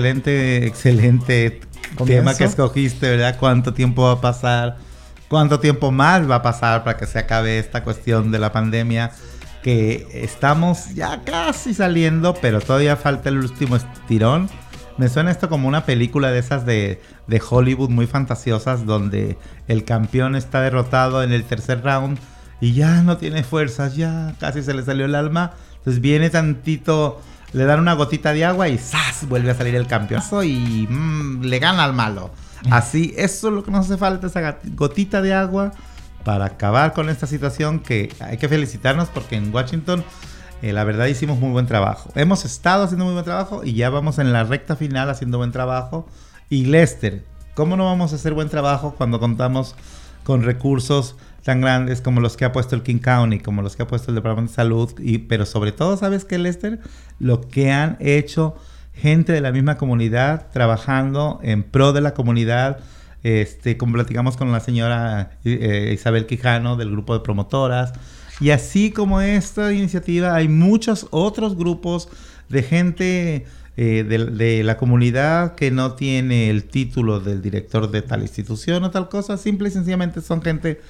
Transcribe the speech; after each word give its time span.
Excelente, 0.00 0.66
excelente 0.66 1.60
tema 2.06 2.34
que 2.34 2.44
escogiste, 2.44 3.10
¿verdad? 3.10 3.36
¿Cuánto 3.38 3.74
tiempo 3.74 4.04
va 4.04 4.12
a 4.12 4.20
pasar? 4.22 4.78
¿Cuánto 5.28 5.60
tiempo 5.60 5.90
más 5.92 6.28
va 6.28 6.36
a 6.36 6.42
pasar 6.42 6.84
para 6.84 6.96
que 6.96 7.04
se 7.04 7.18
acabe 7.18 7.58
esta 7.58 7.84
cuestión 7.84 8.32
de 8.32 8.38
la 8.38 8.50
pandemia? 8.50 9.12
Que 9.62 10.08
estamos 10.14 10.94
ya 10.94 11.22
casi 11.22 11.74
saliendo, 11.74 12.32
pero 12.32 12.62
todavía 12.62 12.96
falta 12.96 13.28
el 13.28 13.40
último 13.40 13.76
estirón. 13.76 14.48
Me 14.96 15.10
suena 15.10 15.30
esto 15.30 15.50
como 15.50 15.68
una 15.68 15.84
película 15.84 16.30
de 16.30 16.38
esas 16.38 16.64
de, 16.64 17.02
de 17.26 17.42
Hollywood 17.46 17.90
muy 17.90 18.06
fantasiosas, 18.06 18.86
donde 18.86 19.36
el 19.68 19.84
campeón 19.84 20.34
está 20.34 20.62
derrotado 20.62 21.22
en 21.22 21.32
el 21.32 21.44
tercer 21.44 21.82
round 21.84 22.18
y 22.58 22.72
ya 22.72 23.02
no 23.02 23.18
tiene 23.18 23.44
fuerzas, 23.44 23.96
ya 23.96 24.34
casi 24.40 24.62
se 24.62 24.72
le 24.72 24.82
salió 24.82 25.04
el 25.04 25.14
alma. 25.14 25.52
Entonces 25.76 26.00
viene 26.00 26.30
tantito 26.30 27.20
le 27.52 27.64
dan 27.64 27.80
una 27.80 27.94
gotita 27.94 28.32
de 28.32 28.44
agua 28.44 28.68
y 28.68 28.78
¡zas! 28.78 29.28
vuelve 29.28 29.50
a 29.50 29.54
salir 29.54 29.74
el 29.74 29.86
campeón 29.86 30.22
y 30.44 30.86
mm, 30.88 31.42
le 31.42 31.58
gana 31.58 31.84
al 31.84 31.94
malo. 31.94 32.30
Así, 32.70 33.14
eso 33.16 33.48
es 33.48 33.54
lo 33.54 33.64
que 33.64 33.70
nos 33.70 33.86
hace 33.86 33.96
falta, 33.96 34.26
esa 34.26 34.58
gotita 34.74 35.22
de 35.22 35.32
agua 35.32 35.72
para 36.24 36.44
acabar 36.44 36.92
con 36.92 37.08
esta 37.08 37.26
situación 37.26 37.80
que 37.80 38.14
hay 38.20 38.36
que 38.36 38.48
felicitarnos 38.48 39.08
porque 39.08 39.36
en 39.36 39.54
Washington 39.54 40.04
eh, 40.62 40.72
la 40.72 40.84
verdad 40.84 41.06
hicimos 41.06 41.38
muy 41.38 41.50
buen 41.50 41.66
trabajo. 41.66 42.10
Hemos 42.14 42.44
estado 42.44 42.84
haciendo 42.84 43.06
muy 43.06 43.14
buen 43.14 43.24
trabajo 43.24 43.64
y 43.64 43.72
ya 43.74 43.88
vamos 43.88 44.18
en 44.18 44.32
la 44.32 44.44
recta 44.44 44.76
final 44.76 45.08
haciendo 45.08 45.38
buen 45.38 45.52
trabajo. 45.52 46.06
Y 46.50 46.66
Lester, 46.66 47.24
¿cómo 47.54 47.76
no 47.76 47.86
vamos 47.86 48.12
a 48.12 48.16
hacer 48.16 48.34
buen 48.34 48.50
trabajo 48.50 48.94
cuando 48.96 49.18
contamos 49.18 49.74
con 50.24 50.42
recursos 50.42 51.16
tan 51.42 51.60
grandes 51.60 52.00
como 52.00 52.20
los 52.20 52.36
que 52.36 52.44
ha 52.44 52.52
puesto 52.52 52.74
el 52.74 52.82
King 52.82 52.98
County, 52.98 53.40
como 53.40 53.62
los 53.62 53.76
que 53.76 53.82
ha 53.82 53.86
puesto 53.86 54.10
el 54.10 54.14
Departamento 54.16 54.52
de 54.52 54.56
Salud, 54.56 54.90
y, 54.98 55.18
pero 55.18 55.46
sobre 55.46 55.72
todo, 55.72 55.96
¿sabes 55.96 56.24
qué, 56.24 56.38
Lester? 56.38 56.80
Lo 57.18 57.48
que 57.48 57.70
han 57.70 57.96
hecho 58.00 58.56
gente 58.94 59.32
de 59.32 59.40
la 59.40 59.52
misma 59.52 59.76
comunidad 59.76 60.48
trabajando 60.52 61.40
en 61.42 61.62
pro 61.62 61.92
de 61.92 62.00
la 62.00 62.12
comunidad, 62.14 62.80
este, 63.22 63.76
como 63.76 63.94
platicamos 63.94 64.36
con 64.36 64.52
la 64.52 64.60
señora 64.60 65.32
eh, 65.44 65.92
Isabel 65.94 66.26
Quijano 66.26 66.76
del 66.76 66.90
grupo 66.90 67.14
de 67.14 67.20
promotoras, 67.20 67.92
y 68.40 68.50
así 68.50 68.90
como 68.90 69.20
esta 69.20 69.72
iniciativa, 69.72 70.34
hay 70.34 70.48
muchos 70.48 71.06
otros 71.10 71.56
grupos 71.56 72.08
de 72.48 72.62
gente 72.62 73.46
eh, 73.76 74.04
de, 74.04 74.26
de, 74.26 74.64
la 74.64 74.76
comunidad 74.76 75.54
que 75.54 75.70
no 75.70 75.92
tiene 75.94 76.50
el 76.50 76.64
título 76.64 77.20
del 77.20 77.40
director 77.42 77.90
de 77.90 78.02
tal 78.02 78.22
institución 78.22 78.82
o 78.84 78.90
tal 78.90 79.08
cosa, 79.08 79.36
simple 79.36 79.68
y 79.68 79.72
sencillamente 79.72 80.20
son 80.20 80.42
gente 80.42 80.80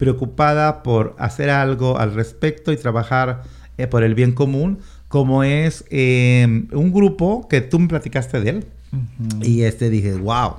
preocupada 0.00 0.82
por 0.82 1.14
hacer 1.18 1.50
algo 1.50 1.98
al 1.98 2.14
respecto 2.14 2.72
y 2.72 2.78
trabajar 2.78 3.42
eh, 3.76 3.86
por 3.86 4.02
el 4.02 4.14
bien 4.14 4.32
común, 4.32 4.78
como 5.08 5.44
es 5.44 5.84
em, 5.90 6.68
un 6.72 6.90
grupo 6.90 7.46
que 7.48 7.60
tú 7.60 7.78
me 7.78 7.86
platicaste 7.86 8.40
de 8.40 8.50
él. 8.50 8.66
Y 9.42 9.62
este 9.62 9.90
dije, 9.90 10.14
wow. 10.14 10.54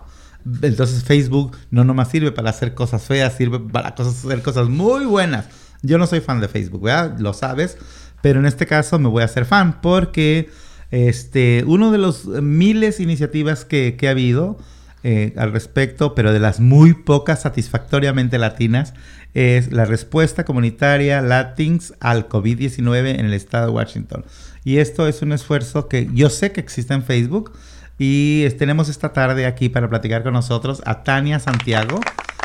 Entonces 0.62 1.04
Facebook 1.04 1.58
no 1.72 1.84
nomás 1.84 2.10
sirve 2.10 2.32
para 2.32 2.52
hacer 2.52 2.76
cosas 2.76 3.02
feas, 3.04 3.34
sirve 3.36 3.60
para 3.60 3.96
cosas, 3.96 4.24
hacer 4.24 4.44
cosas 4.44 4.70
muy 4.70 5.06
buenas. 5.06 5.48
Yo 5.82 5.98
no 5.98 6.06
soy 6.06 6.20
fan 6.20 6.40
de 6.40 6.48
Facebook, 6.48 6.84
¿verdad? 6.84 7.18
Lo 7.18 7.34
sabes. 7.34 7.80
Pero 8.22 8.40
en 8.40 8.46
este 8.46 8.68
caso 8.68 9.00
me 9.00 9.10
voy 9.10 9.24
a 9.24 9.26
hacer 9.26 9.46
fan 9.46 9.82
porque 9.82 10.52
este, 10.92 11.64
uno 11.66 11.92
de 11.92 11.98
los 11.98 12.26
miles 12.26 13.00
de 13.00 13.04
iniciativas 13.06 13.66
que, 13.66 13.96
que 13.98 14.08
ha 14.08 14.12
habido 14.12 14.60
eh, 15.04 15.34
al 15.38 15.52
respecto, 15.52 16.14
pero 16.16 16.32
de 16.32 16.40
las 16.40 16.60
muy 16.60 16.94
pocas 16.94 17.42
satisfactoriamente 17.42 18.38
latinas, 18.38 18.94
es 19.34 19.72
la 19.72 19.86
respuesta 19.86 20.44
comunitaria 20.44 21.22
Latins 21.22 21.94
al 22.00 22.28
COVID-19 22.28 23.20
en 23.20 23.26
el 23.26 23.34
estado 23.34 23.68
de 23.68 23.74
Washington. 23.74 24.26
Y 24.64 24.78
esto 24.78 25.08
es 25.08 25.22
un 25.22 25.32
esfuerzo 25.32 25.88
que 25.88 26.10
yo 26.14 26.30
sé 26.30 26.52
que 26.52 26.60
existe 26.60 26.94
en 26.94 27.04
Facebook 27.04 27.52
y 27.98 28.50
tenemos 28.58 28.90
esta 28.90 29.14
tarde 29.14 29.46
aquí 29.46 29.70
para 29.70 29.90
platicar 29.90 30.24
con 30.24 30.34
nosotros 30.34 30.82
a 30.86 31.04
Tania 31.04 31.40
Santiago, 31.40 32.00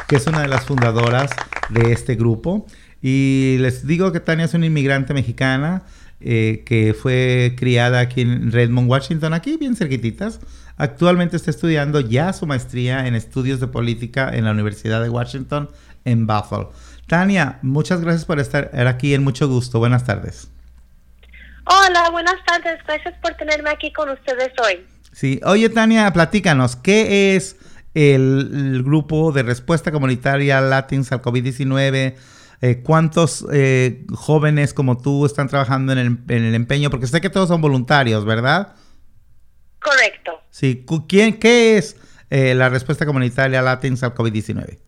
que 0.09 0.17
es 0.17 0.27
una 0.27 0.43
de 0.43 0.49
las 0.49 0.65
fundadoras 0.65 1.31
de 1.71 1.93
este 1.93 2.15
grupo. 2.15 2.67
Y 3.03 3.56
les 3.61 3.87
digo 3.87 4.12
que 4.12 4.21
Tania 4.21 4.47
es 4.47 4.55
una 4.55 4.67
inmigrante 4.67 5.15
mexicana 5.15 5.83
eh, 6.28 6.64
que 6.66 6.92
fue 6.92 7.54
criada 7.56 8.00
aquí 8.00 8.22
en 8.22 8.50
Redmond, 8.50 8.91
Washington, 8.91 9.32
aquí 9.32 9.56
bien 9.56 9.76
cerquititas. 9.76 10.41
Actualmente 10.76 11.37
está 11.37 11.53
estudiando 11.53 12.00
ya 12.00 12.32
su 12.32 12.48
maestría 12.48 13.06
en 13.06 13.14
estudios 13.14 13.60
de 13.60 13.69
política 13.69 14.28
en 14.34 14.44
la 14.44 14.50
Universidad 14.50 15.00
de 15.00 15.09
Washington 15.09 15.70
en 16.04 16.26
Buffalo. 16.26 16.72
Tania, 17.06 17.60
muchas 17.62 18.00
gracias 18.00 18.25
por 18.25 18.41
estar 18.41 18.70
aquí 18.88 19.14
en 19.14 19.22
mucho 19.22 19.47
gusto. 19.47 19.78
Buenas 19.78 20.04
tardes. 20.04 20.50
Hola, 21.64 22.10
buenas 22.10 22.44
tardes. 22.44 22.81
Gracias 22.84 23.14
por 23.22 23.34
tenerme 23.34 23.70
aquí 23.70 23.93
con 23.93 24.10
ustedes 24.10 24.50
hoy. 24.64 24.84
Sí, 25.12 25.41
oye 25.44 25.69
Tania, 25.69 26.12
platícanos, 26.12 26.75
¿qué 26.75 27.37
es 27.37 27.56
el, 27.94 28.82
grupo 28.84 29.31
de 29.31 29.44
respuesta 29.44 29.93
comunitaria 29.93 30.60
Latins 30.60 31.12
al 31.12 31.22
COVID-19? 31.22 32.16
Eh, 32.62 32.83
¿Cuántos 32.83 33.47
eh, 33.53 34.06
jóvenes 34.15 34.72
como 34.72 34.99
tú 34.99 35.27
están 35.27 35.49
trabajando 35.49 35.93
en 35.93 35.99
el, 36.28 36.55
empeño? 36.55 36.91
Porque 36.91 37.06
sé 37.06 37.21
que 37.21 37.31
todos 37.31 37.49
son 37.49 37.61
voluntarios, 37.61 38.25
¿verdad? 38.25 38.75
Correcto. 39.81 40.41
Sí, 40.50 40.87
¿quién, 41.09 41.39
¿qué 41.39 41.77
es 41.77 41.97
eh, 42.31 42.55
la 42.55 42.69
respuesta 42.69 43.05
comunitaria 43.05 43.62
Latins 43.62 44.03
al 44.03 44.15
COVID-19? 44.15 44.78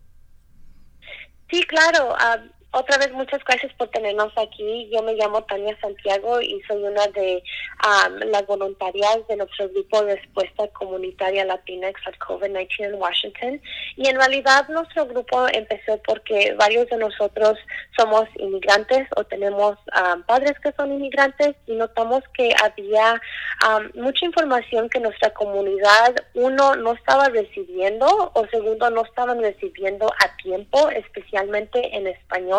Sí, 1.51 1.63
claro. 1.65 2.15
Uh, 2.15 2.58
otra 2.71 2.99
vez 2.99 3.11
muchas 3.13 3.43
gracias 3.45 3.73
por 3.75 3.89
tenernos 3.89 4.31
aquí. 4.37 4.91
Yo 4.93 5.03
me 5.03 5.15
llamo 5.15 5.43
Tania 5.45 5.75
Santiago 5.81 6.39
y 6.41 6.61
soy 6.69 6.83
una 6.83 7.07
de 7.09 7.43
las 8.27 8.47
voluntarias 8.47 9.27
de 9.27 9.37
nuestro 9.37 9.71
grupo 9.71 10.05
de 10.05 10.17
respuesta 10.17 10.69
comunitaria 10.69 11.47
latina 11.47 11.89
al 11.89 12.19
COVID-19 12.19 12.69
en 12.85 12.95
Washington. 12.95 13.63
Y 13.97 14.09
en 14.09 14.17
realidad 14.17 14.69
nuestro 14.69 15.07
grupo 15.07 15.47
empezó 15.51 15.99
porque 16.05 16.55
varios 16.59 16.89
de 16.91 16.99
nosotros 16.99 17.59
somos 17.97 18.25
inmigrantes 18.37 19.09
o 19.17 19.25
tenemos 19.25 19.79
padres 20.27 20.53
que 20.63 20.73
son 20.73 20.93
inmigrantes 20.93 21.57
y 21.67 21.75
notamos 21.75 22.23
que 22.35 22.55
había 22.63 23.21
mucha 23.95 24.27
información 24.27 24.91
que 24.91 25.01
nuestra 25.01 25.31
comunidad, 25.31 26.15
uno, 26.35 26.77
no 26.77 26.93
estaba 26.93 27.29
recibiendo 27.31 28.31
o 28.35 28.47
segundo, 28.49 28.91
no 28.91 29.03
estaban 29.05 29.41
recibiendo 29.41 30.07
a 30.07 30.37
tiempo, 30.37 30.91
especialmente 30.91 31.97
en 31.97 32.07
español 32.09 32.58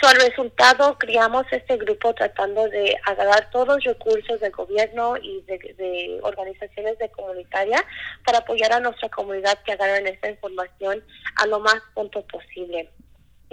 So, 0.00 0.08
al 0.08 0.16
resultado, 0.16 0.98
creamos 0.98 1.46
este 1.52 1.76
grupo 1.76 2.14
tratando 2.14 2.68
de 2.68 2.96
agarrar 3.06 3.48
todos 3.50 3.68
los 3.68 3.84
recursos 3.84 4.40
del 4.40 4.50
gobierno 4.50 5.16
y 5.16 5.42
de, 5.42 6.18
organizaciones 6.22 6.98
de 6.98 7.10
comunitaria 7.10 7.84
para 8.24 8.38
apoyar 8.38 8.72
a 8.72 8.80
nuestra 8.80 9.08
comunidad 9.08 9.62
que 9.64 9.72
agarren 9.72 10.06
esta 10.08 10.28
información 10.28 11.02
a 11.36 11.46
lo 11.46 11.60
más 11.60 11.76
pronto 11.94 12.26
posible. 12.26 12.90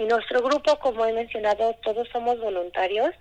En 0.02 0.08
nuestro 0.08 0.42
grupo, 0.42 0.80
como 0.80 1.06
he 1.06 1.12
mencionado, 1.12 1.76
todos 1.84 2.08
somos 2.08 2.36
voluntarios. 2.40 3.14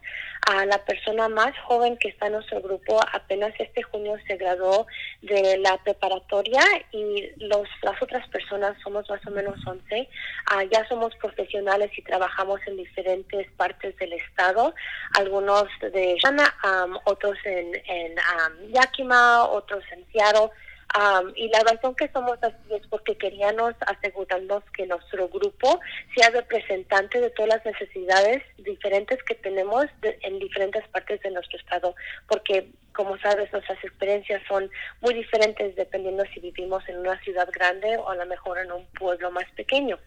A 0.48 0.66
la 0.66 0.84
persona 0.84 1.30
más 1.30 1.56
joven 1.60 1.96
que 1.98 2.10
está 2.10 2.26
en 2.26 2.34
nuestro 2.34 2.60
grupo 2.60 3.00
apenas 3.14 3.54
este 3.60 3.84
junio 3.84 4.16
se 4.26 4.36
graduó 4.36 4.88
de 5.22 5.60
la 5.60 5.78
preparatoria 5.84 6.64
y 6.92 7.30
los, 7.38 7.68
las 7.84 8.02
otras 8.02 8.28
personas 8.30 8.76
somos 8.82 9.08
más 9.08 9.24
o 9.28 9.30
menos 9.30 9.60
11. 9.64 10.10
Ah, 10.48 10.64
ya 10.64 10.84
somos 10.90 11.16
profesionales 11.18 11.92
y 11.96 12.02
trabajamos 12.02 12.60
en 12.66 12.78
diferentes 12.78 13.48
partes 13.52 13.96
del 13.98 14.14
estado, 14.14 14.74
algunos 15.20 15.66
de 15.82 16.18
Shana, 16.18 16.52
otros 17.06 17.38
en, 17.46 17.80
en 17.86 18.16
Yakima, 18.74 19.44
otros 19.44 19.84
en 19.92 20.04
Seattle 20.12 20.50
y 21.36 21.48
la 21.50 21.60
razón 21.60 21.96
que 21.96 22.10
somos 22.10 22.38
así 22.42 22.56
es 22.70 22.86
porque 22.88 23.18
queríamos 23.18 23.74
asegurarnos 23.88 24.64
que 24.76 24.86
nuestro 24.88 25.30
grupo 25.30 25.80
sea 26.16 26.30
representante 26.30 27.20
de 27.20 27.30
todas 27.32 27.56
las 27.56 27.66
necesidades 27.66 28.44
diferentes 28.58 29.22
que 29.24 29.36
tenemos 29.36 29.86
en 30.02 30.40
diferentes 30.40 30.88
partes 30.90 31.22
de 31.22 31.32
nuestro 31.32 31.58
estado, 31.58 31.96
porque 32.28 32.70
como 32.94 33.18
sabes, 33.20 33.52
nuestras 33.54 33.82
experiencias 33.84 34.42
son 34.48 34.70
muy 35.00 35.14
diferentes 35.14 35.76
dependiendo 35.76 36.24
si 36.34 36.40
vivimos 36.42 36.88
en 36.90 36.98
una 36.98 37.18
ciudad 37.22 37.48
grande 37.54 37.98
o 37.98 38.10
a 38.10 38.16
lo 38.16 38.26
mejor 38.26 38.60
en 38.60 38.72
un 38.72 38.86
pueblo 38.88 39.32
más 39.32 39.50
pequeño. 39.56 39.98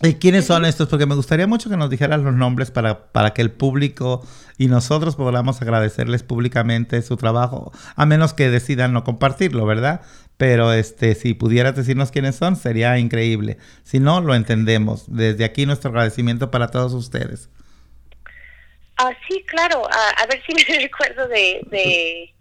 ¿Y 0.00 0.14
quiénes 0.14 0.46
son 0.46 0.64
estos? 0.64 0.88
Porque 0.88 1.06
me 1.06 1.14
gustaría 1.14 1.46
mucho 1.46 1.68
que 1.70 1.76
nos 1.76 1.90
dijeran 1.90 2.24
los 2.24 2.34
nombres 2.34 2.70
para, 2.70 3.12
para 3.12 3.34
que 3.34 3.42
el 3.42 3.50
público 3.52 4.26
y 4.58 4.66
nosotros 4.66 5.16
podamos 5.16 5.60
agradecerles 5.62 6.22
públicamente 6.22 7.02
su 7.02 7.16
trabajo, 7.16 7.72
a 7.94 8.06
menos 8.06 8.32
que 8.32 8.50
decidan 8.50 8.92
no 8.92 9.04
compartirlo, 9.04 9.66
¿verdad? 9.66 10.00
Pero 10.36 10.72
este, 10.72 11.14
si 11.14 11.34
pudieras 11.34 11.76
decirnos 11.76 12.10
quiénes 12.10 12.34
son, 12.36 12.56
sería 12.56 12.98
increíble. 12.98 13.58
Si 13.84 14.00
no, 14.00 14.20
lo 14.20 14.34
entendemos. 14.34 15.04
Desde 15.06 15.44
aquí 15.44 15.66
nuestro 15.66 15.90
agradecimiento 15.90 16.50
para 16.50 16.68
todos 16.68 16.94
ustedes. 16.94 17.48
Ah, 18.96 19.10
sí, 19.28 19.44
claro. 19.46 19.82
a 19.90 20.26
ver 20.26 20.42
si 20.46 20.54
me 20.54 20.78
recuerdo 20.80 21.28
de, 21.28 21.60
de, 21.70 22.34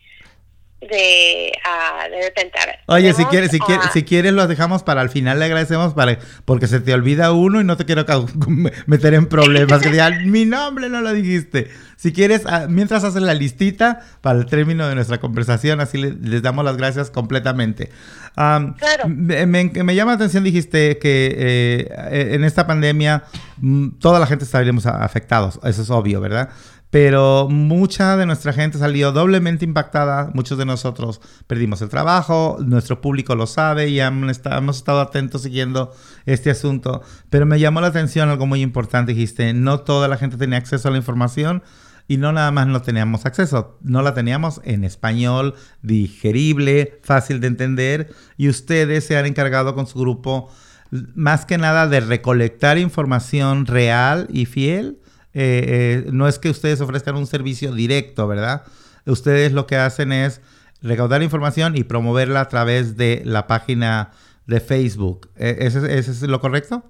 uh, 0.82 2.12
de 2.12 2.22
repente. 2.24 2.58
Oye, 2.88 3.14
si 3.14 3.26
quieres, 3.26 3.52
si, 3.52 3.60
quieres, 3.60 3.86
si 3.94 4.04
quieres 4.04 4.34
los 4.34 4.48
dejamos 4.48 4.84
para 4.84 5.02
al 5.02 5.10
final, 5.10 5.40
le 5.40 5.46
agradecemos 5.46 5.94
para 5.94 6.18
porque 6.46 6.68
se 6.68 6.80
te 6.80 6.94
olvida 6.94 7.32
uno 7.32 7.62
y 7.62 7.64
no 7.64 7.78
te 7.78 7.86
quiero 7.86 8.06
meter 8.88 9.14
en 9.14 9.28
problemas. 9.28 9.82
que 9.82 9.90
digan, 9.90 10.30
mi 10.30 10.46
nombre 10.46 10.90
no 10.90 11.02
lo 11.02 11.14
dijiste. 11.14 11.70
Si 12.02 12.14
quieres, 12.14 12.42
ah, 12.48 12.66
mientras 12.68 13.04
haces 13.04 13.22
la 13.22 13.36
listita 13.36 14.00
para 14.22 14.40
el 14.40 14.48
término 14.48 14.88
de 14.88 14.96
nuestra 14.96 15.20
conversación, 15.20 15.82
así 15.82 16.00
les 16.00 16.42
damos 16.42 16.66
las 16.66 16.76
gracias 16.76 17.12
completamente. 17.12 17.92
claro. 18.34 19.08
Me, 19.08 19.46
me, 19.46 19.96
llama 19.96 20.14
la 20.14 20.16
atención, 20.16 20.44
dijiste 20.44 20.98
que 20.98 21.36
eh, 21.38 22.30
en 22.34 22.44
esta 22.44 22.66
pandemia 22.66 23.26
mm, 23.58 24.00
toda 24.00 24.20
la 24.20 24.26
gente 24.26 24.46
estaríamos 24.46 24.88
afectados, 24.88 25.60
eso 25.64 25.84
es 25.84 25.90
obvio, 25.92 26.22
¿verdad? 26.22 26.50
Pero 26.92 27.48
mucha 27.50 28.18
de 28.18 28.26
nuestra 28.26 28.54
gente 28.54 28.78
salió 28.78 29.12
doblemente 29.12 29.66
impactada, 29.66 30.30
muchos 30.34 30.58
de 30.58 30.66
nosotros 30.66 31.22
perdimos 31.48 31.82
el 31.82 31.90
trabajo, 31.90 32.58
nuestro 32.60 33.02
público 33.02 33.34
lo 33.34 33.48
sabe 33.48 33.88
y 33.88 34.00
hemos 34.00 34.38
estado 34.78 35.00
atentos 35.00 35.42
siguiendo 35.42 35.94
este 36.26 36.52
asunto, 36.52 37.02
pero 37.30 37.46
me 37.46 37.60
llamó 37.60 37.82
la 37.82 37.88
atención 37.88 38.30
algo 38.30 38.46
muy 38.46 38.62
importante, 38.62 39.14
dijiste, 39.14 39.54
no 39.54 39.80
toda 39.80 40.10
la 40.10 40.18
gente 40.18 40.38
tenía 40.38 40.58
acceso 40.58 40.90
a 40.90 40.92
la 40.92 40.98
información 40.98 41.64
y 42.10 42.18
no 42.18 42.34
nada 42.34 42.52
más 42.52 42.68
no 42.68 42.82
teníamos 42.82 43.26
acceso, 43.26 43.78
no 43.82 44.02
la 44.02 44.14
teníamos 44.14 44.60
en 44.66 44.84
español, 44.84 45.56
digerible, 45.82 47.00
fácil 47.04 47.40
de 47.40 47.48
entender. 47.48 48.14
Y 48.36 48.50
ustedes 48.50 49.06
se 49.06 49.18
han 49.18 49.26
encargado 49.26 49.76
con 49.76 49.88
su 49.88 49.98
grupo 49.98 50.50
más 50.92 51.46
que 51.46 51.58
nada 51.58 51.88
de 51.88 52.02
recolectar 52.02 52.78
información 52.78 53.66
real 53.66 54.28
y 54.30 54.46
fiel 54.46 55.01
eh, 55.34 56.04
eh, 56.04 56.10
no 56.12 56.28
es 56.28 56.40
que 56.40 56.50
ustedes 56.50 56.82
ofrezcan 56.82 57.16
un 57.16 57.28
servicio 57.28 57.74
directo, 57.74 58.28
¿verdad? 58.28 58.64
Ustedes 59.06 59.52
lo 59.54 59.68
que 59.68 59.78
hacen 59.78 60.12
es 60.12 60.42
recaudar 60.82 61.24
información 61.24 61.78
y 61.78 61.84
promoverla 61.84 62.42
a 62.42 62.50
través 62.50 62.98
de 62.98 63.22
la 63.26 63.48
página 63.48 64.12
de 64.48 64.60
Facebook. 64.60 65.30
¿E-, 65.38 65.58
¿Ese, 65.60 65.98
es 65.98 66.22
lo 66.24 66.40
correcto? 66.40 66.84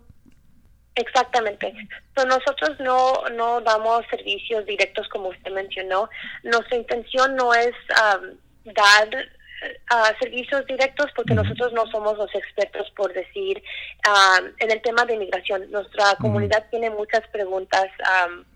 Exactamente. 0.95 1.73
nosotros 2.15 2.79
no, 2.79 3.29
no 3.35 3.61
damos 3.61 4.03
servicios 4.09 4.65
directos 4.65 5.07
como 5.09 5.29
usted 5.29 5.51
mencionó. 5.51 6.09
Nuestra 6.43 6.77
intención 6.77 7.35
no 7.35 7.53
es 7.53 7.73
dar 8.65 9.09
a 9.89 10.17
servicios 10.19 10.65
directos 10.65 11.07
porque 11.15 11.33
nosotros 11.33 11.73
no 11.73 11.85
somos 11.87 12.17
los 12.17 12.33
expertos 12.33 12.91
por 12.95 13.13
decir 13.13 13.61
en 14.59 14.71
el 14.71 14.81
tema 14.81 15.05
de 15.05 15.15
inmigración. 15.15 15.69
Nuestra 15.71 16.15
comunidad 16.19 16.67
tiene 16.69 16.89
muchas 16.89 17.27
preguntas, 17.31 17.85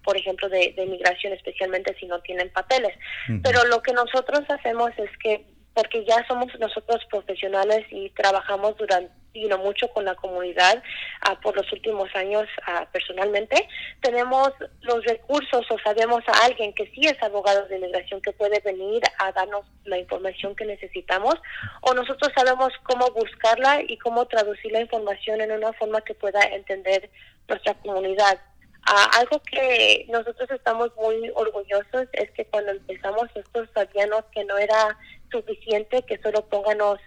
por 0.03 0.17
ejemplo, 0.17 0.49
de, 0.49 0.73
de, 0.75 0.83
inmigración, 0.83 1.33
especialmente 1.33 1.95
si 1.99 2.05
no 2.05 2.19
tienen 2.21 2.49
papeles. 2.49 2.97
Pero 3.43 3.65
lo 3.65 3.81
que 3.81 3.93
nosotros 3.93 4.41
hacemos 4.49 4.91
es 4.97 5.09
que 5.21 5.45
porque 5.73 6.05
ya 6.05 6.25
somos 6.27 6.47
nosotros 6.59 7.03
profesionales 7.09 7.85
y 7.91 8.09
trabajamos 8.11 8.77
durante 8.77 9.11
mucho 9.57 9.87
con 9.89 10.05
la 10.05 10.15
comunidad 10.15 10.81
uh, 11.29 11.39
por 11.41 11.55
los 11.55 11.71
últimos 11.71 12.09
años 12.15 12.45
uh, 12.67 12.85
personalmente. 12.91 13.67
Tenemos 14.01 14.51
los 14.81 15.03
recursos 15.05 15.65
o 15.69 15.79
sabemos 15.79 16.23
a 16.27 16.45
alguien 16.45 16.73
que 16.73 16.85
sí 16.87 17.01
es 17.05 17.21
abogado 17.21 17.67
de 17.67 17.77
inmigración 17.77 18.21
que 18.21 18.31
puede 18.31 18.59
venir 18.61 19.01
a 19.19 19.31
darnos 19.31 19.65
la 19.83 19.97
información 19.97 20.55
que 20.55 20.65
necesitamos 20.65 21.35
o 21.81 21.93
nosotros 21.93 22.31
sabemos 22.35 22.71
cómo 22.83 23.09
buscarla 23.11 23.81
y 23.81 23.97
cómo 23.97 24.25
traducir 24.25 24.71
la 24.71 24.81
información 24.81 25.41
en 25.41 25.51
una 25.51 25.73
forma 25.73 26.01
que 26.01 26.15
pueda 26.15 26.41
entender 26.41 27.09
nuestra 27.47 27.73
comunidad. 27.75 28.39
Uh, 28.87 29.17
algo 29.19 29.41
que 29.51 30.05
nosotros 30.09 30.49
estamos 30.51 30.95
muy 30.95 31.31
orgullosos 31.33 32.07
es 32.13 32.29
que 32.31 32.45
cuando 32.45 32.71
empezamos 32.71 33.27
esto 33.33 33.65
sabíamos 33.73 34.23
que 34.31 34.45
no 34.45 34.59
era 34.59 34.95
suficiente 35.31 36.03
que 36.03 36.17
solo 36.21 36.45
pónganos 36.45 36.99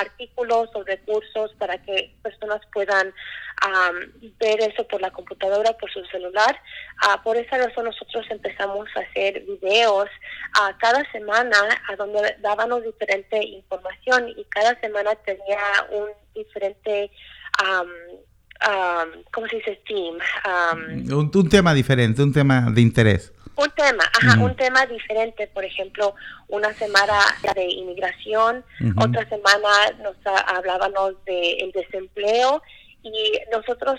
artículos 0.00 0.68
o 0.74 0.82
recursos 0.82 1.52
para 1.58 1.78
que 1.82 2.14
personas 2.22 2.60
puedan 2.72 3.12
ver 4.38 4.60
eso 4.60 4.86
por 4.86 5.00
la 5.00 5.10
computadora, 5.10 5.72
por 5.78 5.90
su 5.90 6.04
celular. 6.06 6.60
Uh, 7.02 7.22
por 7.22 7.36
esa 7.36 7.58
razón 7.58 7.86
nosotros 7.86 8.26
empezamos 8.30 8.88
a 8.96 9.00
hacer 9.00 9.42
videos 9.42 10.08
uh, 10.58 10.76
cada 10.78 11.10
semana 11.10 11.58
a 11.88 11.96
donde 11.96 12.36
dábamos 12.40 12.84
diferente 12.84 13.42
información 13.44 14.28
y 14.28 14.44
cada 14.44 14.78
semana 14.80 15.14
tenía 15.24 15.58
un 15.90 16.08
diferente... 16.34 17.10
¿cómo 19.32 19.46
se 19.48 19.56
dice? 19.56 19.80
Team. 19.86 20.18
un, 21.14 21.48
tema 21.48 21.74
diferente, 21.74 22.22
un 22.22 22.32
tema 22.32 22.70
de 22.70 22.80
interés. 22.80 23.32
Un 23.56 23.70
tema, 23.70 24.04
ajá, 24.12 24.38
un 24.38 24.54
tema 24.54 24.84
diferente, 24.84 25.46
por 25.46 25.64
ejemplo, 25.64 26.14
una 26.48 26.74
semana 26.74 27.18
de 27.54 27.64
inmigración, 27.64 28.62
otra 28.96 29.26
semana 29.28 29.68
nos 30.02 30.16
hablábamos 30.46 31.14
del 31.24 31.72
desempleo 31.72 32.62
y 33.02 33.32
nosotros 33.50 33.98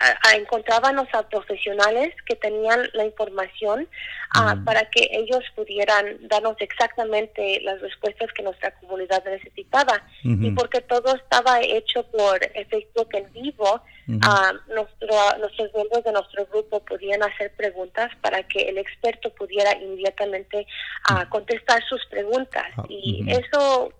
uh, 0.00 0.36
encontrábamos 0.36 1.08
a 1.12 1.28
profesionales 1.28 2.14
que 2.26 2.36
tenían 2.36 2.88
la 2.92 3.04
información 3.04 3.88
ah, 4.34 4.56
para 4.64 4.88
que 4.90 5.08
ellos 5.12 5.42
pudieran 5.54 6.28
darnos 6.28 6.56
exactamente 6.60 7.60
las 7.62 7.80
respuestas 7.80 8.32
que 8.32 8.42
nuestra 8.42 8.70
comunidad 8.72 9.24
necesitaba. 9.24 10.02
Y 10.22 10.50
porque 10.50 10.80
todo 10.80 11.14
estaba 11.14 11.60
hecho 11.62 12.02
por 12.04 12.40
Facebook 12.70 13.08
en 13.12 13.32
vivo, 13.32 13.80
ah, 14.22 14.52
nuestro, 14.68 15.38
nuestros 15.38 15.72
miembros 15.74 16.04
de 16.04 16.12
nuestro 16.12 16.46
grupo 16.46 16.80
podían 16.80 17.22
hacer 17.22 17.52
preguntas 17.56 18.10
para 18.20 18.42
que 18.42 18.68
el 18.68 18.78
experto 18.78 19.30
pudiera 19.34 19.74
inmediatamente 19.76 20.66
ah, 21.08 21.28
contestar 21.28 21.82
sus 21.88 22.04
preguntas. 22.06 22.66
Y 22.88 23.24
eso 23.28 23.92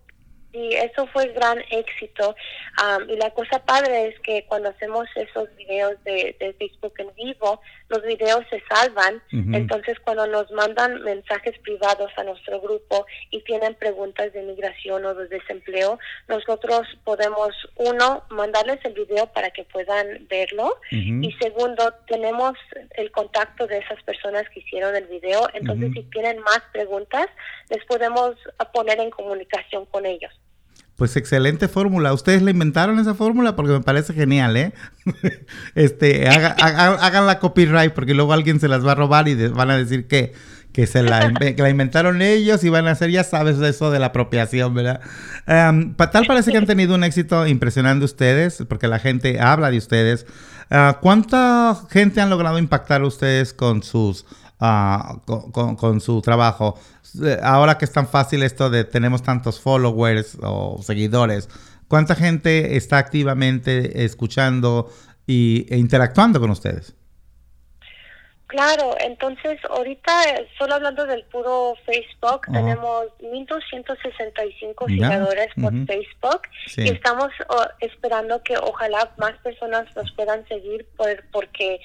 y 0.56 0.74
eso 0.74 1.06
fue 1.08 1.28
gran 1.28 1.58
éxito. 1.70 2.34
y 3.08 3.16
la 3.16 3.30
cosa 3.30 3.58
padre 3.64 4.08
es 4.08 4.20
que 4.20 4.44
cuando 4.46 4.70
hacemos 4.70 5.06
esos 5.14 5.54
videos 5.56 6.02
de, 6.04 6.34
Facebook 6.58 6.94
en 6.98 7.14
vivo, 7.14 7.60
los 7.88 8.02
videos 8.02 8.44
se 8.48 8.62
salvan. 8.68 9.22
Entonces, 9.52 9.98
cuando 10.00 10.26
nos 10.26 10.50
mandan 10.52 11.02
mensajes 11.02 11.58
privados 11.58 12.10
a 12.16 12.24
nuestro 12.24 12.60
grupo 12.60 13.06
y 13.30 13.42
tienen 13.42 13.74
preguntas 13.74 14.32
de 14.32 14.42
inmigración 14.42 15.04
o 15.04 15.14
de 15.14 15.28
desempleo, 15.28 15.98
nosotros 16.28 16.86
podemos, 17.04 17.50
uno, 17.76 18.24
mandarles 18.30 18.82
el 18.84 18.94
video 18.94 19.26
para 19.26 19.50
que 19.50 19.64
puedan 19.64 20.26
verlo. 20.28 20.78
Y 20.90 21.32
segundo, 21.40 21.92
tenemos 22.06 22.54
el 22.94 23.10
contacto 23.10 23.66
de 23.66 23.78
esas 23.78 24.02
personas 24.04 24.48
que 24.50 24.60
hicieron 24.60 24.96
el 24.96 25.06
video. 25.06 25.48
Entonces, 25.52 25.90
si 25.92 26.02
tienen 26.04 26.38
más 26.40 26.62
preguntas, 26.72 27.26
les 27.68 27.84
podemos 27.84 28.36
poner 28.72 28.98
en 29.00 29.10
comunicación 29.10 29.84
con 29.86 30.06
ellos. 30.06 30.32
Pues 30.96 31.14
excelente 31.16 31.68
fórmula. 31.68 32.14
¿Ustedes 32.14 32.42
le 32.42 32.52
inventaron 32.52 32.98
esa 32.98 33.14
fórmula? 33.14 33.54
Porque 33.54 33.72
me 33.72 33.82
parece 33.82 34.14
genial, 34.14 34.56
¿eh? 34.56 34.72
este, 35.74 36.26
hagan 36.26 37.26
la 37.26 37.38
copyright 37.38 37.92
porque 37.92 38.14
luego 38.14 38.32
alguien 38.32 38.60
se 38.60 38.68
las 38.68 38.84
va 38.84 38.92
a 38.92 38.94
robar 38.94 39.28
y 39.28 39.34
van 39.48 39.70
a 39.70 39.76
decir 39.76 40.06
que, 40.06 40.32
que 40.72 40.86
se 40.86 41.02
la, 41.02 41.32
la, 41.56 41.70
inventaron 41.70 42.22
ellos 42.22 42.64
y 42.64 42.70
van 42.70 42.86
a 42.86 42.92
hacer, 42.92 43.10
ya 43.10 43.24
sabes, 43.24 43.58
eso 43.58 43.90
de 43.90 43.98
la 43.98 44.06
apropiación, 44.06 44.74
¿verdad? 44.74 45.00
tal 45.46 46.26
parece 46.26 46.50
que 46.50 46.58
han 46.58 46.66
tenido 46.66 46.94
un 46.94 47.04
éxito 47.04 47.46
impresionante 47.46 48.04
ustedes, 48.04 48.64
porque 48.68 48.88
la 48.88 48.98
gente 48.98 49.40
habla 49.40 49.70
de 49.70 49.78
ustedes. 49.78 50.26
Ah, 50.70 50.98
¿Cuánta 51.00 51.78
gente 51.90 52.20
han 52.20 52.30
logrado 52.30 52.58
impactar 52.58 53.02
ustedes 53.02 53.52
con 53.52 53.82
sus... 53.82 54.26
Uh, 54.58 55.20
con, 55.52 55.76
con, 55.76 56.00
su 56.00 56.22
trabajo. 56.22 56.78
Eh, 57.22 57.38
ahora 57.42 57.76
que 57.76 57.84
es 57.84 57.92
tan 57.92 58.08
fácil 58.08 58.42
esto 58.42 58.70
de 58.70 58.84
tenemos 58.84 59.22
tantos 59.22 59.60
followers 59.60 60.38
o 60.42 60.80
seguidores, 60.82 61.50
¿cuánta 61.88 62.14
gente 62.14 62.74
está 62.78 62.96
activamente 62.96 64.02
escuchando 64.06 64.90
y, 65.26 65.66
e 65.68 65.76
interactuando 65.76 66.40
con 66.40 66.50
ustedes? 66.50 66.94
Claro, 68.46 68.94
entonces 69.00 69.58
ahorita 69.68 70.12
solo 70.56 70.76
hablando 70.76 71.04
del 71.04 71.24
puro 71.24 71.74
Facebook, 71.84 72.42
tenemos 72.50 73.06
1.265 73.20 74.86
seguidores 74.86 75.48
por 75.60 75.86
Facebook 75.86 76.42
y 76.76 76.88
estamos 76.88 77.28
esperando 77.80 78.42
que 78.42 78.56
ojalá 78.56 79.12
más 79.18 79.34
personas 79.42 79.84
nos 79.96 80.10
puedan 80.12 80.46
seguir 80.48 80.86
por, 80.96 81.22
porque 81.30 81.80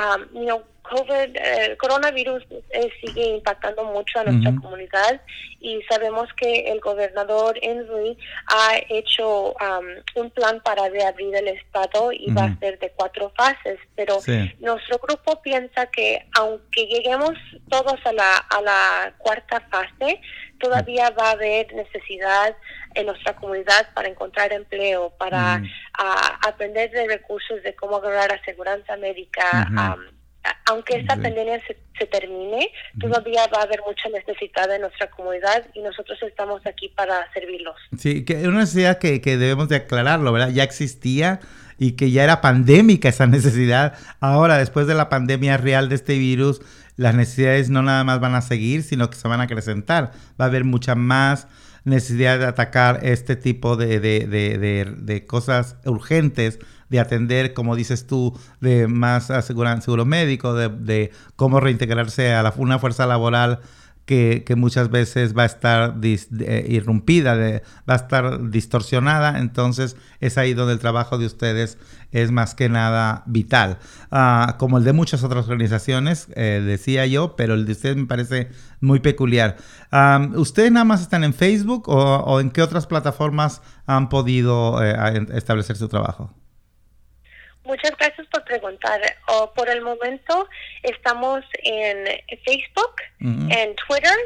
um, 0.00 0.38
COVID, 0.84 1.36
el 1.36 1.72
eh, 1.72 1.76
coronavirus 1.78 2.44
eh, 2.70 2.90
sigue 3.00 3.26
impactando 3.36 3.84
mucho 3.84 4.20
a 4.20 4.24
nuestra 4.24 4.54
comunidad 4.60 5.20
y 5.60 5.80
sabemos 5.88 6.28
que 6.34 6.70
el 6.70 6.80
gobernador 6.80 7.58
Henry 7.60 8.18
ha 8.46 8.76
hecho 8.90 9.52
um, 9.52 9.86
un 10.22 10.30
plan 10.30 10.60
para 10.62 10.88
reabrir 10.90 11.34
el 11.36 11.48
estado 11.48 12.12
y 12.12 12.30
va 12.32 12.44
a 12.44 12.58
ser 12.58 12.78
de 12.78 12.90
cuatro 12.90 13.32
fases, 13.34 13.78
pero 13.96 14.18
nuestro 14.60 14.98
grupo 14.98 15.40
piensa 15.40 15.86
que 15.86 16.26
aunque 16.38 16.86
lleguemos 16.86 17.32
todos 17.70 17.98
a 18.04 18.12
la, 18.12 18.36
a 18.36 18.60
la 18.60 19.14
cuarta 19.18 19.60
fase, 19.70 20.20
todavía 20.60 21.10
va 21.10 21.28
a 21.28 21.32
haber 21.32 21.72
necesidad 21.74 22.54
en 22.94 23.06
nuestra 23.06 23.34
comunidad 23.36 23.88
para 23.94 24.08
encontrar 24.08 24.52
empleo, 24.52 25.10
para 25.18 25.62
aprender 26.46 26.90
de 26.90 27.06
recursos 27.06 27.62
de 27.62 27.74
cómo 27.74 27.96
agarrar 27.96 28.32
aseguranza 28.32 28.96
médica, 28.96 29.66
aunque 30.66 30.96
esta 30.96 31.14
pandemia 31.14 31.60
se, 31.66 32.06
termine, 32.06 32.68
todavía 33.00 33.46
va 33.52 33.60
a 33.60 33.62
haber 33.62 33.80
mucha 33.86 34.08
necesidad 34.10 34.72
en 34.74 34.82
nuestra 34.82 35.10
comunidad 35.10 35.66
y 35.74 35.80
nosotros 35.80 36.18
estamos 36.22 36.64
aquí 36.66 36.88
para 36.88 37.30
servirlos. 37.32 37.76
Sí, 37.98 38.24
que 38.24 38.40
es 38.40 38.46
una 38.46 38.60
necesidad 38.60 38.98
que, 38.98 39.20
que 39.20 39.36
debemos 39.36 39.68
de 39.68 39.76
aclararlo, 39.76 40.32
¿verdad? 40.32 40.50
Ya 40.50 40.62
existía 40.62 41.40
y 41.78 41.92
que 41.92 42.10
ya 42.10 42.24
era 42.24 42.40
pandémica 42.40 43.08
esa 43.08 43.26
necesidad. 43.28 43.94
Ahora, 44.20 44.58
después 44.58 44.86
de 44.86 44.94
la 44.94 45.08
pandemia 45.08 45.56
real 45.56 45.88
de 45.88 45.94
este 45.94 46.18
virus, 46.18 46.60
las 46.96 47.14
necesidades 47.14 47.70
no 47.70 47.82
nada 47.82 48.04
más 48.04 48.20
van 48.20 48.34
a 48.34 48.42
seguir, 48.42 48.82
sino 48.82 49.10
que 49.10 49.16
se 49.16 49.28
van 49.28 49.40
a 49.40 49.44
acrecentar. 49.44 50.12
Va 50.40 50.44
a 50.44 50.48
haber 50.48 50.64
mucha 50.64 50.94
más 50.94 51.48
necesidad 51.84 52.38
de 52.38 52.46
atacar 52.46 53.00
este 53.02 53.36
tipo 53.36 53.76
de, 53.76 54.00
de, 54.00 54.26
de, 54.26 54.84
de 54.96 55.26
cosas 55.26 55.76
urgentes 55.84 56.58
de 56.94 57.00
atender, 57.00 57.54
como 57.54 57.74
dices 57.74 58.06
tú, 58.06 58.38
de 58.60 58.86
más 58.86 59.30
asegurar 59.30 59.82
seguro 59.82 60.04
médico, 60.04 60.54
de, 60.54 61.10
cómo 61.34 61.58
reintegrarse 61.58 62.32
a 62.32 62.42
la, 62.44 62.54
una 62.56 62.78
fuerza 62.78 63.04
laboral 63.06 63.58
que, 64.06 64.54
muchas 64.56 64.90
veces 64.90 65.36
va 65.36 65.42
a 65.42 65.46
estar 65.46 65.96
irrumpida, 66.68 67.34
va 67.88 67.94
a 67.94 67.96
estar 67.96 68.50
distorsionada, 68.50 69.38
entonces 69.38 69.96
es 70.20 70.38
ahí 70.38 70.54
donde 70.54 70.74
el 70.74 70.78
trabajo 70.78 71.18
de 71.18 71.26
ustedes 71.26 71.78
es 72.12 72.30
más 72.30 72.54
que 72.54 72.68
nada 72.68 73.24
vital, 73.26 73.78
ah, 74.12 74.54
como 74.58 74.78
el 74.78 74.84
de 74.84 74.92
muchas 74.92 75.24
otras 75.24 75.48
organizaciones, 75.48 76.28
eh, 76.36 76.62
decía 76.64 77.06
yo, 77.06 77.34
pero 77.34 77.54
el 77.54 77.66
de 77.66 77.72
ustedes 77.72 77.96
me 77.96 78.06
parece 78.06 78.50
muy 78.80 79.00
peculiar. 79.00 79.56
¿Ustedes 80.34 80.70
nada 80.70 80.84
más 80.84 81.00
están 81.00 81.24
en 81.24 81.34
Facebook 81.34 81.88
o, 81.88 82.40
en 82.40 82.50
qué 82.50 82.62
otras 82.62 82.86
plataformas 82.86 83.62
han 83.86 84.08
podido 84.08 84.80
eh, 84.84 85.26
establecer 85.32 85.76
su 85.76 85.88
trabajo? 85.88 86.43
Muchas 87.64 87.96
gracias 87.96 88.26
por 88.28 88.44
preguntar. 88.44 89.00
por 89.56 89.68
el 89.68 89.80
momento 89.80 90.48
estamos 90.82 91.44
en 91.62 92.06
Facebook, 92.44 92.94
en 93.20 93.74
Twitter 93.76 94.16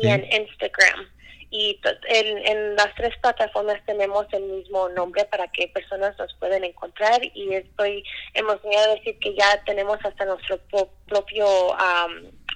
y 0.00 0.08
en 0.08 0.24
Instagram. 0.32 1.06
Y 1.50 1.80
en, 2.08 2.74
las 2.74 2.94
tres 2.96 3.16
plataformas 3.18 3.80
tenemos 3.86 4.26
el 4.32 4.42
mismo 4.42 4.88
nombre 4.90 5.24
para 5.26 5.46
que 5.48 5.68
personas 5.68 6.18
nos 6.18 6.34
puedan 6.34 6.64
encontrar. 6.64 7.20
Y 7.34 7.54
estoy 7.54 8.02
emocionada 8.34 8.88
de 8.88 8.94
decir 8.96 9.18
que 9.20 9.34
ya 9.34 9.62
tenemos 9.64 9.98
hasta 10.04 10.24
nuestro 10.24 10.58
propio 11.06 11.76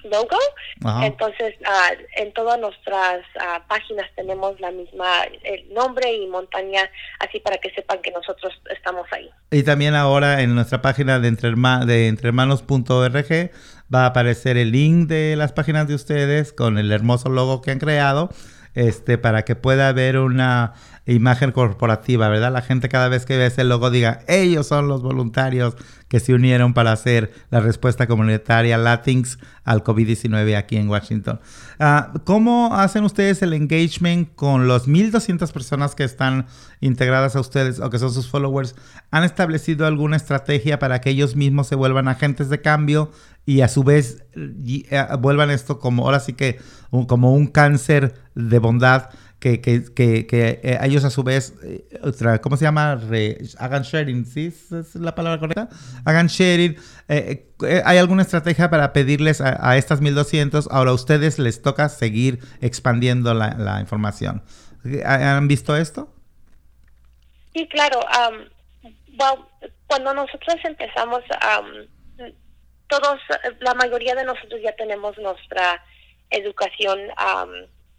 logo. 0.03 0.37
Entonces, 1.03 1.55
ah, 1.65 1.91
en 2.17 2.33
todas 2.33 2.59
nuestras 2.59 3.23
ah, 3.39 3.63
páginas 3.67 4.07
tenemos 4.15 4.59
la 4.59 4.71
misma 4.71 5.07
el 5.43 5.73
nombre 5.73 6.11
y 6.13 6.27
montaña, 6.27 6.89
así 7.19 7.39
para 7.39 7.57
que 7.57 7.71
sepan 7.71 8.01
que 8.01 8.11
nosotros 8.11 8.53
estamos 8.69 9.05
ahí. 9.11 9.29
Y 9.51 9.63
también 9.63 9.95
ahora 9.95 10.41
en 10.41 10.55
nuestra 10.55 10.81
página 10.81 11.19
de, 11.19 11.27
entre, 11.27 11.51
de 11.85 12.07
entrehermanos.org 12.07 13.51
va 13.93 14.03
a 14.03 14.05
aparecer 14.07 14.57
el 14.57 14.71
link 14.71 15.07
de 15.07 15.35
las 15.35 15.51
páginas 15.51 15.87
de 15.87 15.95
ustedes 15.95 16.53
con 16.53 16.77
el 16.77 16.91
hermoso 16.91 17.29
logo 17.29 17.61
que 17.61 17.71
han 17.71 17.79
creado, 17.79 18.29
este, 18.73 19.17
para 19.17 19.43
que 19.43 19.55
pueda 19.55 19.89
haber 19.89 20.17
una 20.17 20.73
imagen 21.05 21.51
corporativa, 21.51 22.29
¿verdad? 22.29 22.53
La 22.53 22.61
gente 22.61 22.89
cada 22.89 23.09
vez 23.09 23.25
que 23.25 23.37
ve 23.37 23.47
ese 23.47 23.63
logo 23.63 23.89
diga, 23.89 24.21
ellos 24.27 24.67
son 24.67 24.87
los 24.87 25.01
voluntarios 25.01 25.75
que 26.07 26.19
se 26.19 26.33
unieron 26.33 26.73
para 26.73 26.91
hacer 26.91 27.31
la 27.49 27.59
respuesta 27.61 28.05
comunitaria 28.05 28.77
Latins 28.77 29.39
al 29.63 29.83
COVID-19 29.83 30.57
aquí 30.57 30.77
en 30.77 30.89
Washington. 30.89 31.39
Ah, 31.79 32.11
¿Cómo 32.25 32.75
hacen 32.75 33.03
ustedes 33.03 33.41
el 33.41 33.53
engagement 33.53 34.35
con 34.35 34.67
los 34.67 34.87
1.200 34.87 35.51
personas 35.51 35.95
que 35.95 36.03
están 36.03 36.47
integradas 36.81 37.35
a 37.35 37.39
ustedes 37.39 37.79
o 37.79 37.89
que 37.89 37.97
son 37.97 38.11
sus 38.11 38.29
followers? 38.29 38.75
¿Han 39.09 39.23
establecido 39.23 39.87
alguna 39.87 40.17
estrategia 40.17 40.79
para 40.79 41.01
que 41.01 41.11
ellos 41.11 41.35
mismos 41.35 41.67
se 41.67 41.75
vuelvan 41.75 42.07
agentes 42.07 42.49
de 42.49 42.61
cambio 42.61 43.11
y 43.45 43.61
a 43.61 43.67
su 43.67 43.83
vez 43.83 44.23
eh, 44.35 45.05
vuelvan 45.19 45.49
esto 45.49 45.79
como, 45.79 46.05
ahora 46.05 46.19
sí 46.19 46.33
que, 46.33 46.59
como 47.07 47.33
un 47.33 47.47
cáncer 47.47 48.13
de 48.35 48.59
bondad? 48.59 49.09
que, 49.39 49.59
que, 49.59 49.85
que, 49.95 50.27
que 50.27 50.59
eh, 50.61 50.77
ellos 50.83 51.03
a 51.03 51.09
su 51.09 51.23
vez, 51.23 51.55
eh, 51.63 51.83
¿cómo 52.43 52.57
se 52.57 52.63
llama? 52.63 53.01
hagan 53.57 53.81
sharing, 53.81 54.27
¿sí? 54.27 54.53
¿Es 54.71 54.93
la 54.93 55.15
palabra 55.15 55.39
correcta? 55.39 55.67
Hagan 56.05 56.27
sharing. 56.27 56.77
¿Hay 57.83 57.97
alguna 57.97 58.21
estrategia 58.21 58.69
para 58.69 58.93
pedirles 58.93 59.41
a, 59.41 59.77
estas 59.77 59.99
1200? 59.99 60.67
Ahora 60.69 60.91
a 60.91 60.93
ustedes 60.93 61.39
les 61.39 61.59
toca 61.63 61.89
seguir 61.89 62.37
expandiendo 62.61 63.33
la, 63.33 63.79
información. 63.81 64.43
¿Han 65.03 65.47
visto 65.47 65.75
esto? 65.75 66.13
Sí, 67.55 67.67
claro. 67.69 67.99
cuando 69.87 70.13
nosotros 70.13 70.57
empezamos, 70.63 71.21
todos, 72.91 73.21
la 73.61 73.73
mayoría 73.73 74.13
de 74.15 74.25
nosotros 74.25 74.59
ya 74.61 74.73
tenemos 74.73 75.17
nuestra 75.17 75.81
educación 76.29 76.99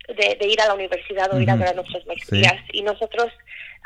de, 0.09 0.47
ir 0.47 0.61
a 0.61 0.67
la 0.67 0.75
universidad 0.75 1.33
o 1.33 1.41
ir 1.41 1.51
a 1.51 1.57
ver 1.57 1.69
a 1.69 1.73
nuestras 1.73 2.07
maestrías. 2.07 2.61
Y 2.75 2.83
nosotros 2.83 3.29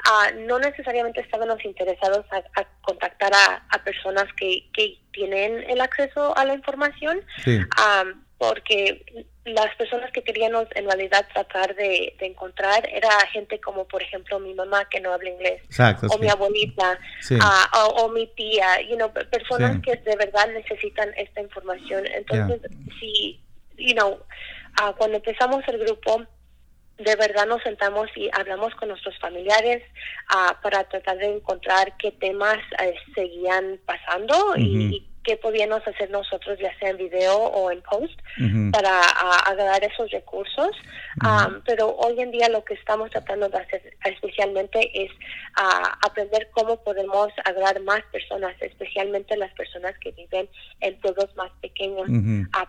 ah, 0.05 0.31
no 0.37 0.59
necesariamente 0.59 1.21
estábamos 1.21 1.65
interesados 1.65 2.27
a, 2.33 2.65
contactar 2.83 3.33
a, 3.35 3.85
personas 3.85 4.25
que, 4.37 4.69
que, 4.73 4.99
tienen 5.13 5.65
el 5.71 5.81
acceso 5.81 6.37
a 6.37 6.45
la 6.45 6.55
información, 6.55 7.23
porque 8.37 9.25
las 9.47 9.75
personas 9.77 10.11
que 10.13 10.23
queríamos 10.23 10.67
en 10.75 10.87
realidad 10.87 11.27
tratar 11.33 11.75
de, 11.75 12.15
encontrar 12.21 12.89
era 12.93 13.09
gente 13.33 13.61
como, 13.61 13.87
por 13.87 14.03
ejemplo, 14.03 14.39
mi 14.41 14.55
mamá 14.55 14.89
que 14.89 15.01
no 15.01 15.13
habla 15.13 15.31
inglés, 15.31 15.63
o 16.11 16.19
mi 16.19 16.29
abuelita, 16.29 16.99
ah, 17.41 17.89
o, 17.97 18.09
mi 18.09 18.27
tía, 18.29 18.81
you 18.83 18.97
know, 18.97 19.13
personas 19.13 19.81
que 19.83 19.97
de 19.97 20.17
verdad 20.17 20.49
necesitan 20.53 21.11
esta 21.17 21.41
información. 21.41 22.05
Entonces, 22.07 22.61
si, 23.01 23.41
you 23.77 23.95
know, 23.95 24.21
Ah, 24.77 24.95
cuando 24.97 25.17
empezamos 25.17 25.67
el 25.69 25.79
grupo, 25.79 26.23
de 26.99 27.17
verdad 27.17 27.47
nos 27.47 27.63
sentamos 27.63 28.09
y 28.15 28.29
hablamos 28.33 28.75
con 28.75 28.89
nuestros 28.89 29.19
familiares 29.19 29.83
ah, 30.29 30.59
para 30.63 30.85
tratar 30.85 31.17
de 31.19 31.37
encontrar 31.37 31.97
qué 31.97 32.13
temas 32.13 32.59
eh, 32.83 32.95
seguían 33.15 33.81
pasando 33.87 34.55
y 34.57 35.07
qué 35.27 35.37
podíamos 35.37 35.87
hacer 35.87 36.09
nosotros, 36.11 36.57
ya 36.61 36.73
sea 36.79 36.91
en 36.91 36.99
video 36.99 37.37
o 37.37 37.71
en 37.73 37.83
post, 37.83 38.17
para 38.71 39.01
agradar 39.45 39.83
esos 39.83 40.09
recursos. 40.11 40.71
pero 41.65 41.97
hoy 41.97 42.21
en 42.21 42.31
día 42.31 42.49
lo 42.49 42.65
que 42.65 42.75
estamos 42.75 43.11
tratando 43.11 43.49
de 43.49 43.59
hacer 43.59 43.97
especialmente 44.05 44.91
es 44.95 45.11
aprender 46.03 46.49
cómo 46.53 46.77
podemos 46.83 47.29
agradar 47.45 47.81
más 47.81 48.03
personas, 48.13 48.55
especialmente 48.61 49.37
las 49.37 49.53
personas 49.55 49.99
que 49.99 50.13
viven 50.13 50.49
en 50.81 51.01
pueblos 51.01 51.35
más 51.37 51.51
pequeños, 51.61 52.07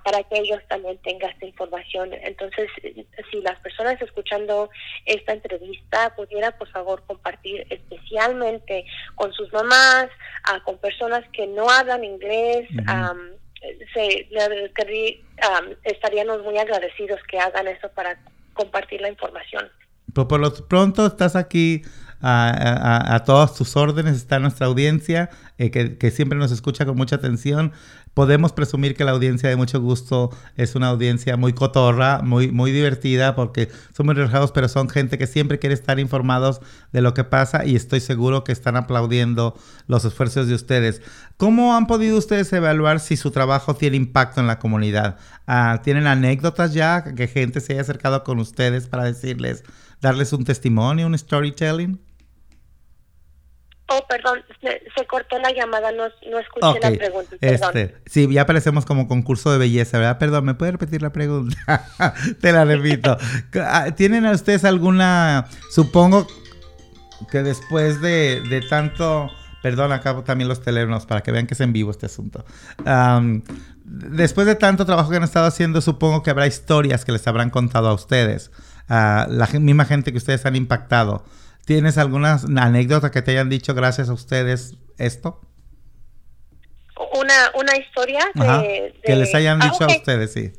para 0.04 0.24
que 0.24 0.40
ellos 0.40 0.62
también 0.68 0.98
tengan 1.04 1.30
esta 1.32 1.46
información. 1.46 2.14
Entonces, 2.14 2.70
si 3.32 3.42
las 3.42 3.60
personas 3.60 4.02
escuchando 4.02 4.70
esta 5.06 5.34
entrevista 5.34 6.16
pudiera, 6.16 6.58
por 6.58 6.70
favor, 6.70 7.04
compartir 7.06 7.68
especialmente 7.70 8.86
con 9.16 9.32
sus 9.34 9.52
mamás, 9.54 10.08
con 10.64 10.78
personas 10.78 11.24
que 11.34 11.46
no 11.46 11.70
hablan 11.70 12.04
inglés, 12.04 12.47
estaríamos 15.84 16.44
muy 16.44 16.58
agradecidos 16.58 17.20
que 17.30 17.40
hagan 17.40 17.68
eso 17.68 17.90
para 17.96 18.20
compartir 18.54 19.02
la 19.02 19.10
información. 19.10 19.70
Pues 20.14 20.28
por 20.28 20.40
lo 20.40 20.54
pronto 20.68 21.06
estás 21.06 21.36
aquí 21.36 21.84
a, 22.22 23.24
todas 23.26 23.56
tus 23.56 23.76
órdenes, 23.76 24.16
está 24.16 24.40
nuestra 24.40 24.68
audiencia, 24.68 25.30
eh, 25.58 25.70
que, 25.70 25.98
que, 25.98 26.12
siempre 26.12 26.38
nos 26.38 26.52
escucha 26.52 26.86
con 26.86 26.98
mucha 26.98 27.18
atención 27.18 27.74
podemos 28.18 28.52
presumir 28.52 28.96
que 28.96 29.06
la 29.06 29.12
audiencia 29.12 29.48
de 29.48 29.56
mucho 29.56 29.80
gusto 29.80 30.36
es 30.56 30.74
una 30.74 30.88
audiencia 30.88 31.38
muy 31.38 31.54
cotorra, 31.54 32.24
muy, 32.24 32.50
muy 32.50 32.72
divertida, 32.72 33.36
porque 33.36 33.70
son 33.96 34.08
muy 34.08 34.16
relajados, 34.16 34.52
pero 34.52 34.68
son 34.70 34.90
gente 34.90 35.20
que 35.20 35.28
siempre 35.28 35.60
quiere 35.60 35.76
estar 35.76 36.00
informados 36.00 36.60
de 36.92 37.02
lo 37.02 37.14
que 37.14 37.24
pasa 37.24 37.64
y 37.64 37.76
estoy 37.76 38.00
seguro 38.00 38.44
que 38.44 38.52
están 38.52 38.76
aplaudiendo 38.76 39.56
los 39.86 40.04
esfuerzos 40.04 40.48
de 40.48 40.56
ustedes. 40.56 41.04
¿Cómo 41.38 41.76
han 41.76 41.86
podido 41.86 42.18
ustedes 42.18 42.52
evaluar 42.54 43.02
si 43.02 43.18
su 43.18 43.30
trabajo 43.30 43.76
tiene 43.76 43.98
impacto 43.98 44.42
en 44.42 44.48
la 44.48 44.58
comunidad? 44.58 45.18
Ah, 45.46 45.82
¿Tienen 45.84 46.08
anécdotas 46.08 46.74
ya 46.74 47.04
que 47.04 47.28
gente 47.28 47.62
se 47.62 47.74
haya 47.74 47.84
acercado 47.84 48.24
con 48.24 48.40
ustedes 48.40 48.88
para 48.88 49.04
decirles, 49.04 49.64
darles 50.02 50.34
un 50.34 50.44
testimonio, 50.44 51.06
un 51.06 51.16
storytelling? 51.16 52.00
Oh, 53.90 54.06
perdón, 54.08 54.44
se, 54.62 55.08
cortó 55.08 55.40
la 55.40 55.52
llamada, 55.52 55.92
no, 55.94 56.04
no 56.30 56.40
escuché 56.40 56.80
la 56.82 56.92
pregunta. 56.92 57.36
Este, 57.40 57.96
sí, 58.06 58.28
ya 58.30 58.42
aparecemos 58.42 58.86
como 58.86 59.08
concurso 59.08 59.50
de 59.52 59.58
belleza, 59.58 59.98
¿verdad? 59.98 60.18
Perdón, 60.18 60.44
¿me 60.44 60.56
puede 60.56 60.74
repetir 60.74 61.02
la 61.02 61.12
pregunta? 61.12 61.86
Te 62.42 62.52
la 62.52 62.66
repito. 62.66 63.18
Ah, 63.56 63.92
¿Tienen 63.96 64.26
a 64.26 64.32
ustedes 64.32 64.66
alguna, 64.66 65.48
supongo 65.72 66.28
que 67.32 67.44
después 67.44 68.02
de, 68.02 68.42
de 68.42 68.62
tanto, 68.62 69.30
perdón, 69.64 69.94
acabo 69.94 70.24
también 70.24 70.50
los 70.50 70.62
teléfonos 70.62 71.06
para 71.06 71.22
que 71.22 71.32
vean 71.32 71.48
que 71.48 71.54
es 71.54 71.62
en 71.62 71.72
vivo 71.72 71.92
este 71.92 72.08
asunto. 72.08 72.46
después 73.86 74.48
de 74.48 74.56
tanto 74.56 74.86
trabajo 74.86 75.10
que 75.10 75.16
han 75.16 75.24
estado 75.24 75.46
haciendo, 75.46 75.80
supongo 75.80 76.24
que 76.24 76.30
habrá 76.30 76.46
historias 76.46 77.06
que 77.06 77.14
les 77.14 77.26
habrán 77.26 77.50
contado 77.52 77.88
a 77.88 77.94
ustedes, 77.94 78.52
a 78.90 79.28
la 79.30 79.48
misma 79.48 79.86
gente 79.86 80.12
que 80.12 80.18
ustedes 80.18 80.46
han 80.46 80.58
impactado. 80.58 81.24
¿Tienes 81.68 81.98
alguna 81.98 82.40
anécdota 82.56 83.12
que 83.12 83.22
te 83.22 83.32
hayan 83.32 83.50
dicho 83.50 83.76
gracias 83.76 84.08
a 84.08 84.14
ustedes 84.14 84.78
esto? 84.98 85.42
una, 87.12 87.52
una 87.56 87.76
historia 87.76 88.22
de, 88.34 88.94
que 89.04 89.16
les 89.18 89.36
hayan 89.36 89.62
ah, 89.62 89.66
dicho 89.66 89.84
a 89.84 89.88
ustedes, 89.88 90.32
sí. 90.32 90.54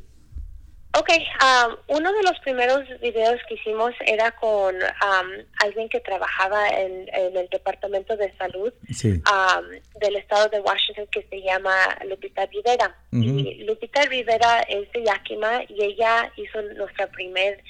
Ok, 0.97 1.09
um, 1.09 1.97
uno 1.97 2.13
de 2.13 2.21
los 2.21 2.37
primeros 2.39 2.81
videos 3.01 3.39
que 3.47 3.55
hicimos 3.55 3.91
era 4.05 4.31
con 4.31 4.75
um, 4.75 5.45
alguien 5.63 5.89
que 5.89 5.99
trabajaba 5.99 6.67
en, 6.69 7.07
el 7.11 7.47
Departamento 7.49 8.15
de 8.15 8.31
Salud 8.37 8.71
um, 8.71 9.99
del 9.99 10.15
estado 10.15 10.47
de 10.49 10.59
Washington 10.59 11.07
que 11.11 11.25
se 11.27 11.41
llama 11.41 11.73
Lupita 12.07 12.45
Rivera. 12.45 12.95
Y 13.11 13.63
Lupita 13.65 14.03
Rivera 14.05 14.61
es 14.61 14.91
de 14.91 15.03
Yakima 15.05 15.63
y 15.69 15.83
ella 15.83 16.31
hizo 16.35 16.61
nuestro 16.75 17.07
primer 17.09 17.63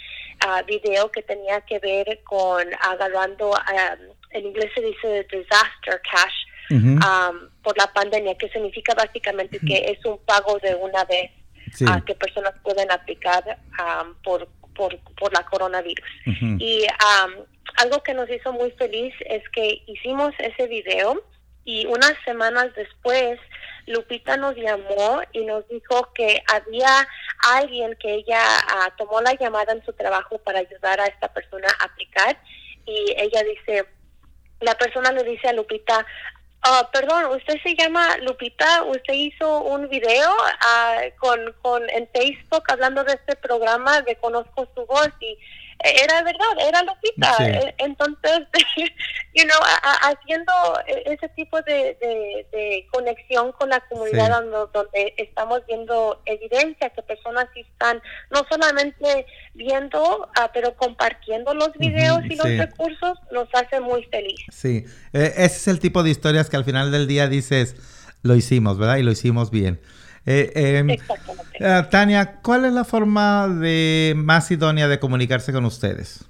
uh, 0.46 0.66
video 0.66 1.12
que 1.12 1.22
tenía 1.24 1.62
que 1.62 1.80
ver 1.80 2.22
con 2.24 2.66
agarrando, 2.82 3.54
en 4.32 4.46
inglés 4.46 4.72
se 4.76 4.82
dice 4.82 5.28
disaster 5.32 6.02
cash, 6.12 6.34
por 7.64 7.78
la 7.78 7.92
pandemia, 7.94 8.36
que 8.38 8.50
significa 8.50 8.94
básicamente 8.94 9.60
que 9.60 9.92
es 9.92 10.06
un 10.06 10.20
pago 10.26 10.60
de 10.60 10.76
una 10.76 11.04
vez 11.06 11.32
a 11.88 12.02
que 12.02 12.16
personas 12.16 12.54
pueden 12.64 12.92
aplicar 12.92 13.58
por, 14.24 14.48
por, 14.76 14.98
por, 15.16 15.34
la 15.34 15.44
coronavirus. 15.46 16.08
Y 16.60 16.86
algo 17.78 18.04
que 18.04 18.14
nos 18.14 18.30
hizo 18.30 18.52
muy 18.54 18.72
feliz 18.72 19.14
es 19.26 19.48
que 19.50 19.84
hicimos 19.88 20.34
ese 20.40 20.68
video 20.68 21.24
y 21.66 21.86
unas 21.86 22.14
semanas 22.26 22.74
después 22.76 23.40
Lupita 23.90 24.38
nos 24.38 24.56
llamó 24.56 25.22
y 25.34 25.46
nos 25.46 25.68
dijo 25.68 26.14
que 26.14 26.42
había 26.54 27.08
alguien 27.56 27.96
que 28.00 28.14
ella 28.14 28.40
ah, 28.68 28.94
tomó 28.98 29.20
la 29.22 29.34
llamada 29.34 29.74
en 29.74 29.84
su 29.84 29.94
trabajo 29.94 30.38
para 30.40 30.60
ayudar 30.60 31.00
a 31.02 31.08
esta 31.08 31.34
persona 31.34 31.68
a 31.80 31.86
aplicar 31.86 32.38
y 32.86 33.14
ella 33.18 33.44
dice, 33.44 33.86
la 34.62 34.76
persona 34.76 35.12
le 35.12 35.24
dice 35.24 35.48
a 35.50 35.54
Lupita, 35.54 36.06
Ah, 36.62 36.90
perdón, 36.92 37.26
usted 37.38 37.56
se 37.64 37.74
llama 37.74 38.18
Lupita, 38.18 38.84
usted 38.84 39.14
hizo 39.14 39.62
un 39.62 39.88
video 39.88 40.30
uh, 40.30 41.18
con, 41.18 41.54
con 41.62 41.90
en 41.90 42.08
Facebook 42.14 42.64
hablando 42.68 43.06
de 43.06 43.14
este 43.14 43.38
programa, 43.38 44.02
reconozco 44.02 44.68
su 44.76 44.86
voz 44.86 45.10
y 45.22 45.38
era 45.84 46.22
verdad, 46.24 46.68
era 46.68 46.84
Lupita. 46.84 47.36
E, 47.40 47.76
entonces, 47.78 48.48
you 49.34 49.44
know, 49.44 49.58
haciendo 50.02 50.52
e, 50.88 51.14
ese 51.14 51.30
tipo 51.30 51.62
de, 51.62 51.98
de, 52.52 52.88
conexión 52.92 53.52
con 53.54 53.70
la 53.70 53.80
comunidad 53.88 54.42
donde, 54.74 55.14
estamos 55.18 55.62
viendo 55.68 56.22
evidencia 56.26 56.90
que 56.90 57.02
personas 57.04 57.48
están 57.56 58.02
no 58.30 58.46
solamente 58.50 59.26
viendo, 59.54 60.30
ah, 60.36 60.52
pero 60.54 60.76
compartiendo 60.76 61.54
los 61.54 61.72
videos 61.74 62.22
y 62.26 62.36
los 62.36 62.48
recursos, 62.48 63.18
nos 63.32 63.48
hace 63.54 63.80
muy 63.80 64.04
feliz. 64.06 64.40
Sí, 64.52 64.86
e, 65.14 65.26
ese 65.26 65.46
es 65.46 65.68
el 65.68 65.80
tipo 65.80 66.04
de 66.04 66.10
historias 66.10 66.50
que 66.50 66.58
al 66.58 66.66
final 66.66 66.92
del 66.92 67.08
día 67.08 67.28
dices, 67.28 67.76
lo 68.22 68.36
hicimos, 68.36 68.78
¿verdad? 68.78 68.98
Y 68.98 69.04
lo 69.04 69.12
hicimos 69.12 69.52
bien. 69.52 69.80
Eh, 70.26 70.52
em, 70.56 70.90
eh, 70.92 70.98
Tania, 71.90 72.40
¿cuál 72.42 72.66
es 72.66 72.74
la 72.74 72.84
forma 72.84 73.48
de 73.48 74.14
más 74.16 74.52
idónea 74.52 74.88
de 74.88 75.00
comunicarse 75.00 75.52
con 75.52 75.66
ustedes? 75.66 76.26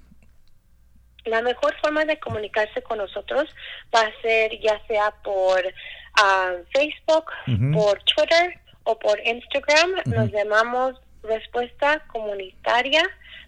La 1.25 1.41
mejor 1.41 1.75
forma 1.81 2.05
de 2.05 2.19
comunicarse 2.19 2.81
con 2.81 2.97
nosotros 2.97 3.47
va 3.93 4.01
a 4.01 4.21
ser 4.21 4.59
ya 4.61 4.79
sea 4.87 5.11
por 5.23 5.61
ah, 6.15 6.53
Facebook, 6.73 7.25
por 7.73 8.01
Twitter 8.03 8.59
o 8.83 8.97
por 8.97 9.19
Instagram. 9.19 9.91
Nos 10.05 10.31
llamamos 10.31 10.95
Respuesta 11.23 12.03
Comunitaria 12.07 13.03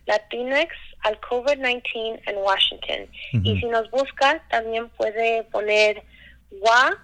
Latinx 0.06 0.74
al 1.04 1.20
COVID-19 1.22 2.22
en 2.26 2.38
Washington. 2.38 3.08
Y 3.44 3.60
si 3.60 3.66
nos 3.66 3.90
busca, 3.92 4.44
también 4.50 4.90
puede 4.90 5.44
poner 5.46 6.04
WA 6.52 6.98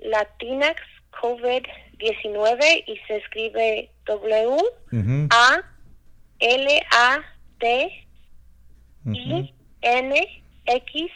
Latinx 0.00 0.76
COVID 1.20 1.62
19 1.98 2.84
y 2.86 2.96
se 3.06 3.16
escribe 3.16 3.90
W 4.06 4.56
A 5.30 5.62
L 6.38 6.82
A 6.92 7.18
T 7.58 8.06
I 9.12 9.54
N 9.82 10.42
X 10.66 11.10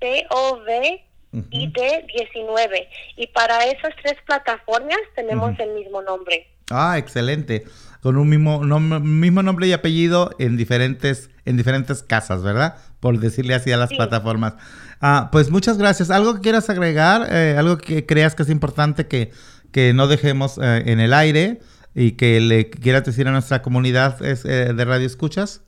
T 0.00 0.26
O 0.30 0.58
V 0.64 1.04
I 1.32 1.66
D 1.72 2.06
19 2.14 2.88
y 3.16 3.26
para 3.28 3.64
esas 3.64 3.94
tres 4.02 4.16
plataformas 4.26 4.98
tenemos 5.14 5.58
el 5.58 5.74
mismo 5.74 6.02
nombre. 6.02 6.48
Ah, 6.70 6.98
excelente. 6.98 7.64
Con 8.02 8.16
un 8.16 8.28
mismo, 8.28 8.60
mismo 8.60 9.42
nombre 9.42 9.66
y 9.68 9.72
apellido 9.72 10.34
en 10.38 10.56
diferentes, 10.56 11.30
en 11.44 11.56
diferentes 11.56 12.02
casas, 12.02 12.42
¿verdad? 12.42 12.76
Por 12.98 13.18
decirle 13.20 13.54
así 13.54 13.70
a 13.70 13.76
las 13.76 13.90
plataformas. 13.90 14.54
Ah, 15.00 15.28
pues 15.30 15.50
muchas 15.50 15.78
gracias. 15.78 16.10
¿Algo 16.10 16.34
que 16.34 16.40
quieras 16.40 16.68
agregar? 16.68 17.28
Eh, 17.30 17.56
¿Algo 17.56 17.78
que 17.78 18.04
creas 18.04 18.34
que 18.34 18.42
es 18.42 18.50
importante 18.50 19.06
que 19.06 19.30
que 19.72 19.92
no 19.92 20.06
dejemos 20.06 20.58
eh, 20.58 20.82
en 20.86 21.00
el 21.00 21.12
aire 21.12 21.60
y 21.94 22.12
que 22.12 22.40
le 22.40 22.70
quieras 22.70 23.04
decir 23.04 23.26
a 23.26 23.32
nuestra 23.32 23.62
comunidad 23.62 24.24
es, 24.24 24.44
eh, 24.44 24.72
de 24.72 24.84
Radio 24.84 25.06
Escuchas? 25.06 25.62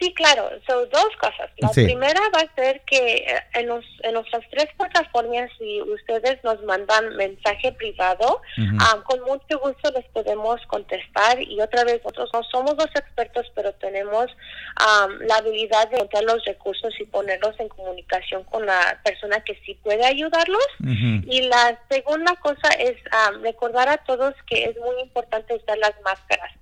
Sí, 0.00 0.14
claro, 0.14 0.48
son 0.66 0.88
dos 0.88 1.08
cosas. 1.20 1.50
La 1.58 1.68
primera 1.68 2.20
va 2.34 2.40
a 2.40 2.54
ser 2.54 2.80
que 2.86 3.16
eh, 3.16 3.34
en, 3.52 3.68
en 3.68 4.14
nuestras 4.14 4.42
tres 4.50 4.68
plataformas, 4.74 5.50
si 5.58 5.82
ustedes 5.82 6.42
nos 6.42 6.62
mandan 6.62 7.16
mensaje 7.16 7.70
privado, 7.72 8.40
ah, 8.80 9.02
con 9.04 9.20
mucho 9.20 9.58
gusto 9.58 9.90
les 9.90 10.06
podemos 10.06 10.58
contestar. 10.68 11.42
Y 11.42 11.60
otra 11.60 11.84
vez, 11.84 12.00
nosotros 12.02 12.30
no 12.32 12.42
somos 12.44 12.76
los 12.78 12.88
expertos, 12.96 13.52
pero 13.54 13.74
tenemos 13.74 14.34
la 15.20 15.36
habilidad 15.36 15.90
de 15.90 15.96
encontrar 15.96 16.24
los 16.24 16.42
recursos 16.46 16.94
y 16.98 17.04
ponerlos 17.04 17.60
en 17.60 17.68
comunicación 17.68 18.44
con 18.44 18.64
la 18.64 18.98
persona 19.04 19.40
que 19.40 19.60
sí 19.66 19.74
puede 19.82 20.06
ayudarlos. 20.06 20.66
Y 20.80 21.42
la 21.42 21.78
segunda 21.90 22.36
cosa 22.36 22.68
es 22.78 22.96
recordar 23.42 23.90
a 23.90 23.98
todos 23.98 24.34
que 24.46 24.64
es 24.64 24.76
muy 24.78 24.98
importante 25.02 25.54
usar 25.54 25.76
las 25.76 25.92
máscaras 26.02 26.52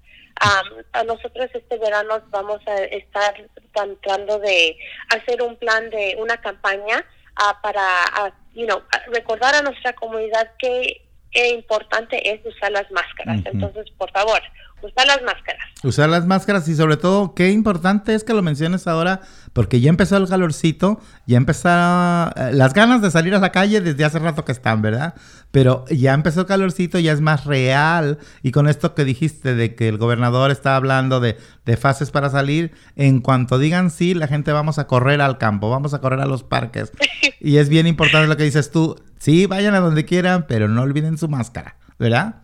a 0.40 1.04
nosotros 1.04 1.48
este 1.52 1.78
verano 1.78 2.22
vamos 2.30 2.60
a 2.66 2.76
estar 2.84 3.34
tratando 3.72 4.38
de 4.38 4.76
hacer 5.14 5.42
un 5.42 5.56
plan 5.56 5.90
de 5.90 6.16
una 6.20 6.36
campaña 6.38 7.04
ah, 7.36 7.58
para, 7.62 7.82
uh, 8.24 8.32
you 8.54 8.66
know, 8.66 8.82
recordar 9.12 9.54
a 9.54 9.62
nuestra 9.62 9.92
comunidad 9.94 10.50
que 10.58 11.02
importante 11.34 12.32
es 12.32 12.44
usar 12.44 12.72
las 12.72 12.90
máscaras. 12.90 13.40
Entonces, 13.44 13.86
por 13.96 14.10
favor, 14.12 14.40
usar 14.82 15.06
las 15.06 15.22
máscaras. 15.22 15.64
Usar 15.82 16.08
las 16.08 16.26
máscaras 16.26 16.68
y 16.68 16.74
sobre 16.74 16.96
todo, 16.96 17.34
qué 17.34 17.50
importante 17.50 18.14
es 18.14 18.24
que 18.24 18.32
lo 18.32 18.42
menciones 18.42 18.86
ahora, 18.86 19.20
porque 19.58 19.80
ya 19.80 19.90
empezó 19.90 20.16
el 20.18 20.28
calorcito, 20.28 21.00
ya 21.26 21.36
empezaron 21.36 22.30
eh, 22.36 22.52
las 22.52 22.74
ganas 22.74 23.02
de 23.02 23.10
salir 23.10 23.34
a 23.34 23.40
la 23.40 23.50
calle 23.50 23.80
desde 23.80 24.04
hace 24.04 24.20
rato 24.20 24.44
que 24.44 24.52
están, 24.52 24.82
¿verdad? 24.82 25.14
Pero 25.50 25.84
ya 25.90 26.14
empezó 26.14 26.42
el 26.42 26.46
calorcito, 26.46 27.00
ya 27.00 27.10
es 27.10 27.20
más 27.20 27.44
real. 27.44 28.18
Y 28.44 28.52
con 28.52 28.68
esto 28.68 28.94
que 28.94 29.04
dijiste 29.04 29.56
de 29.56 29.74
que 29.74 29.88
el 29.88 29.98
gobernador 29.98 30.52
está 30.52 30.76
hablando 30.76 31.18
de, 31.18 31.38
de 31.66 31.76
fases 31.76 32.12
para 32.12 32.30
salir, 32.30 32.70
en 32.94 33.18
cuanto 33.18 33.58
digan 33.58 33.90
sí, 33.90 34.14
la 34.14 34.28
gente 34.28 34.52
vamos 34.52 34.78
a 34.78 34.86
correr 34.86 35.20
al 35.20 35.38
campo, 35.38 35.70
vamos 35.70 35.92
a 35.92 36.00
correr 36.00 36.20
a 36.20 36.26
los 36.26 36.44
parques. 36.44 36.92
Y 37.40 37.56
es 37.56 37.68
bien 37.68 37.88
importante 37.88 38.28
lo 38.28 38.36
que 38.36 38.44
dices 38.44 38.70
tú, 38.70 38.94
sí, 39.18 39.46
vayan 39.46 39.74
a 39.74 39.80
donde 39.80 40.04
quieran, 40.04 40.46
pero 40.46 40.68
no 40.68 40.82
olviden 40.82 41.18
su 41.18 41.28
máscara, 41.28 41.74
¿verdad? 41.98 42.42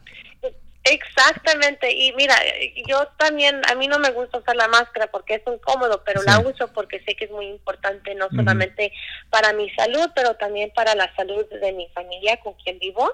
Exactamente, 0.85 1.91
y 1.91 2.13
mira, 2.13 2.37
yo 2.87 3.09
también, 3.17 3.63
a 3.71 3.75
mí 3.75 3.89
no 3.89 3.99
me 3.99 4.11
gusta 4.11 4.37
usar 4.37 4.55
la 4.55 4.69
máscara 4.69 5.07
porque 5.07 5.37
es 5.37 5.43
incómodo, 5.47 6.03
pero 6.05 6.23
la 6.25 6.41
uso 6.41 6.69
porque 6.75 7.03
sé 7.07 7.17
que 7.17 7.25
es 7.25 7.31
muy 7.31 7.47
importante, 7.47 8.15
no 8.15 8.29
solamente 8.29 8.93
para 9.31 9.55
mi 9.55 9.71
salud, 9.71 10.11
pero 10.15 10.35
también 10.35 10.71
para 10.75 10.95
la 10.95 11.15
salud 11.17 11.47
de 11.49 11.73
mi 11.73 11.89
familia 11.95 12.39
con 12.41 12.53
quien 12.55 12.79
vivo. 12.79 13.11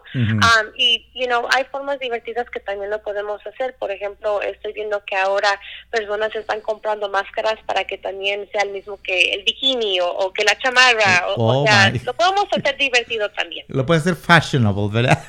y, 0.76 1.06
you 1.14 1.26
know, 1.26 1.46
hay 1.54 1.64
formas 1.70 2.00
divertidas 2.00 2.50
que 2.50 2.58
también 2.58 2.90
lo 2.90 3.02
podemos 3.02 3.40
hacer. 3.46 3.76
Por 3.76 3.92
ejemplo, 3.92 4.42
estoy 4.42 4.72
viendo 4.72 5.04
que 5.04 5.14
ahora 5.14 5.48
personas 5.90 6.34
están 6.34 6.60
comprando 6.62 7.08
máscaras 7.08 7.56
para 7.66 7.84
que 7.84 7.98
también 7.98 8.48
sea 8.50 8.62
el 8.62 8.70
mismo 8.70 9.00
que 9.00 9.32
el 9.32 9.44
bikini 9.44 10.00
o, 10.00 10.32
que 10.32 10.42
la 10.42 10.58
chamarra. 10.58 11.28
O, 11.36 11.60
oh 11.60 11.66
sea, 11.66 11.92
lo 12.04 12.14
podemos 12.14 12.46
hacer 12.50 12.76
divertido 12.76 13.30
también. 13.30 13.64
Lo 13.68 13.86
puede 13.86 14.00
hacer 14.00 14.16
fashionable, 14.16 14.88
¿verdad? 14.90 15.22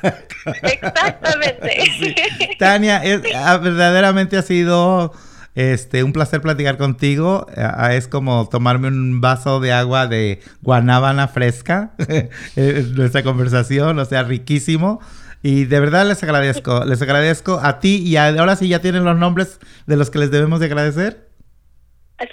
Exactamente. 0.64 1.84
Tania, 2.60 3.02
ah, 3.36 3.58
verdaderamente 3.58 4.38
ha 4.38 4.42
sido 4.42 5.14
este 5.56 6.04
un 6.04 6.14
placer 6.14 6.42
platicar 6.42 6.78
contigo. 6.78 7.48
Ah, 7.58 7.94
es 7.94 8.08
como 8.08 8.48
tomarme 8.50 8.88
un 8.88 9.22
vaso 9.22 9.60
de 9.60 9.74
agua 9.74 10.08
de 10.08 10.42
guanábana 10.62 11.28
fresca. 11.28 11.92
nuestra 12.56 13.24
conversación, 13.24 14.00
o 14.00 14.06
sea, 14.06 14.24
riquísimo. 14.24 15.02
Y 15.44 15.66
de 15.66 15.80
verdad 15.80 16.06
les 16.06 16.22
agradezco, 16.22 16.86
les 16.86 17.02
agradezco 17.02 17.60
a 17.64 17.80
ti 17.80 18.04
y 18.06 18.16
ahora 18.18 18.56
sí 18.56 18.68
ya 18.68 18.80
tienen 18.80 19.04
los 19.04 19.18
nombres 19.18 19.60
de 19.88 19.98
los 19.98 20.12
que 20.12 20.20
les 20.20 20.30
debemos 20.30 20.60
de 20.60 20.68
agradecer. 20.68 21.30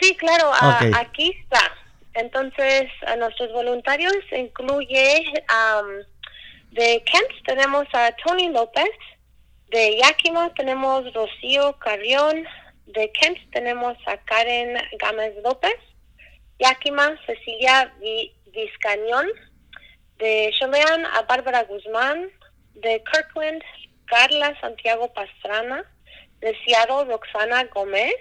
Sí, 0.01 0.15
claro, 0.17 0.51
aquí 0.95 1.35
está. 1.43 1.61
Entonces, 2.13 2.91
a 3.07 3.17
nuestros 3.17 3.53
voluntarios 3.53 4.13
incluye 4.37 5.25
de 6.73 7.03
Kent 7.05 7.47
tenemos 7.47 7.87
a 7.95 8.11
Tony 8.25 8.51
López, 8.51 8.91
de 9.71 9.99
Yakima 9.99 10.53
tenemos 10.55 11.13
Rocío 11.13 11.79
Carrión. 11.79 12.45
De 12.87 13.11
Kent 13.13 13.39
tenemos 13.53 13.97
a 14.07 14.17
Karen 14.19 14.77
Gámez 14.99 15.35
López. 15.43 15.77
Yakima, 16.59 17.19
Cecilia 17.27 17.93
Vizcañón. 18.53 19.27
De 20.19 20.51
Cholean 20.59 21.07
a 21.07 21.23
Bárbara 21.23 21.65
Guzmán. 21.65 22.31
de 22.81 23.03
Kirkland, 23.11 23.63
Carla 24.07 24.59
Santiago 24.61 25.13
Pastrana, 25.13 25.85
de 26.41 26.57
Seattle, 26.65 27.05
Roxana 27.07 27.65
Gómez, 27.75 28.15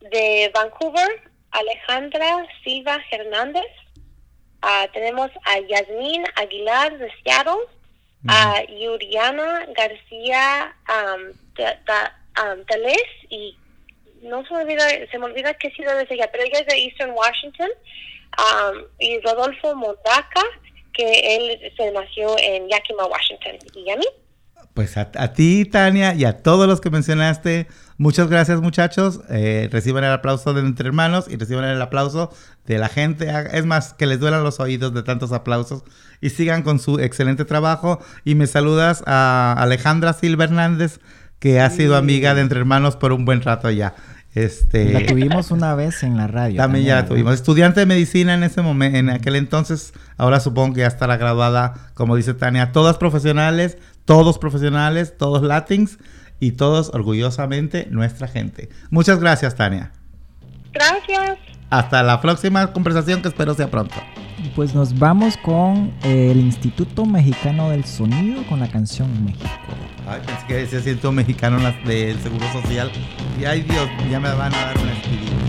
de 0.00 0.50
Vancouver, 0.54 1.30
Alejandra 1.50 2.46
Silva 2.62 2.98
Hernández, 3.10 3.66
ah, 4.62 4.86
tenemos 4.92 5.30
a 5.44 5.58
Yasmín 5.60 6.24
Aguilar 6.36 6.98
de 6.98 7.10
Seattle, 7.22 7.66
a 8.28 8.62
Yuriana 8.64 9.66
García 9.76 10.74
um, 10.88 11.32
y 13.28 13.56
no 14.22 14.44
se 14.46 14.54
me 14.54 14.62
olvida, 14.62 14.88
se 15.10 15.18
me 15.18 15.26
olvida 15.26 15.54
qué 15.54 15.70
ciudad 15.70 16.00
es 16.00 16.10
ella, 16.10 16.30
pero 16.30 16.44
ella 16.44 16.60
es 16.60 16.66
de 16.66 16.78
Eastern 16.78 17.12
Washington, 17.12 17.68
y 18.98 19.20
Rodolfo 19.20 19.74
Mondaca, 19.74 20.42
que 20.92 21.36
él 21.36 21.72
se 21.76 21.90
nació 21.90 22.36
en 22.38 22.68
Yakima, 22.68 23.06
Washington. 23.06 23.58
¿Y 23.74 23.90
a 23.90 23.96
mí? 23.96 24.06
Pues 24.74 24.96
a, 24.96 25.32
ti, 25.34 25.66
Tania, 25.66 26.14
y 26.14 26.24
a 26.24 26.38
todos 26.38 26.66
los 26.66 26.80
que 26.80 26.88
mencionaste, 26.88 27.68
muchas 27.98 28.28
gracias 28.28 28.62
muchachos. 28.62 29.20
Eh, 29.28 29.68
reciban 29.70 30.02
el 30.02 30.12
aplauso 30.12 30.54
de 30.54 30.62
entre 30.62 30.88
hermanos 30.88 31.26
y 31.28 31.36
reciban 31.36 31.64
el 31.66 31.82
aplauso 31.82 32.32
de 32.64 32.78
la 32.78 32.88
gente. 32.88 33.30
Es 33.52 33.66
más, 33.66 33.92
que 33.92 34.06
les 34.06 34.18
duelan 34.18 34.44
los 34.44 34.60
oídos 34.60 34.94
de 34.94 35.02
tantos 35.02 35.32
aplausos 35.32 35.84
y 36.22 36.30
sigan 36.30 36.62
con 36.62 36.78
su 36.78 37.00
excelente 37.00 37.44
trabajo. 37.44 38.00
Y 38.24 38.34
me 38.34 38.46
saludas 38.46 39.04
a 39.06 39.54
Alejandra 39.58 40.14
Silva 40.14 40.44
Hernández, 40.44 41.00
que 41.38 41.60
ha 41.60 41.68
sido 41.68 41.96
amiga 41.96 42.34
de 42.34 42.40
entre 42.40 42.58
hermanos 42.58 42.96
por 42.96 43.12
un 43.12 43.26
buen 43.26 43.42
rato 43.42 43.70
ya. 43.70 43.94
Este, 44.34 44.90
la 44.94 45.04
tuvimos 45.04 45.50
una 45.50 45.74
vez 45.74 46.02
en 46.02 46.16
la 46.16 46.26
radio. 46.26 46.56
También, 46.56 46.86
ya 46.86 46.94
la 46.94 47.06
tuvimos. 47.06 47.34
Estudiante 47.34 47.80
de 47.80 47.86
medicina 47.86 48.32
en 48.32 48.42
ese 48.42 48.62
momento, 48.62 48.98
en 48.98 49.10
aquel 49.10 49.36
entonces. 49.36 49.92
Ahora 50.16 50.40
supongo 50.40 50.74
que 50.74 50.80
ya 50.80 50.86
estará 50.86 51.18
graduada, 51.18 51.74
como 51.92 52.16
dice 52.16 52.32
Tania. 52.32 52.72
Todas 52.72 52.96
profesionales, 52.96 53.76
todos 54.04 54.38
profesionales, 54.38 55.16
todos 55.16 55.42
latins 55.42 55.98
y 56.40 56.52
todos 56.52 56.90
orgullosamente 56.92 57.86
nuestra 57.90 58.28
gente. 58.28 58.68
Muchas 58.90 59.20
gracias, 59.20 59.54
Tania. 59.54 59.92
Gracias. 60.72 61.38
Hasta 61.70 62.02
la 62.02 62.20
próxima 62.20 62.72
conversación 62.72 63.22
que 63.22 63.28
espero 63.28 63.54
sea 63.54 63.70
pronto. 63.70 63.94
Pues 64.54 64.74
nos 64.74 64.98
vamos 64.98 65.36
con 65.38 65.92
el 66.02 66.38
Instituto 66.38 67.06
Mexicano 67.06 67.70
del 67.70 67.84
Sonido 67.84 68.42
con 68.48 68.60
la 68.60 68.68
canción 68.68 69.24
México. 69.24 69.48
Ay, 70.06 70.20
pensé 70.26 70.46
que 70.46 70.54
decía 70.54 70.78
Instituto 70.78 71.12
Mexicano 71.12 71.58
del 71.86 72.18
Seguro 72.20 72.44
Social. 72.52 72.90
Y 73.40 73.44
ay 73.44 73.62
Dios, 73.62 73.88
ya 74.10 74.20
me 74.20 74.28
van 74.34 74.52
a 74.52 74.66
dar 74.66 74.78
una 74.78 74.92
espirita. 74.92 75.41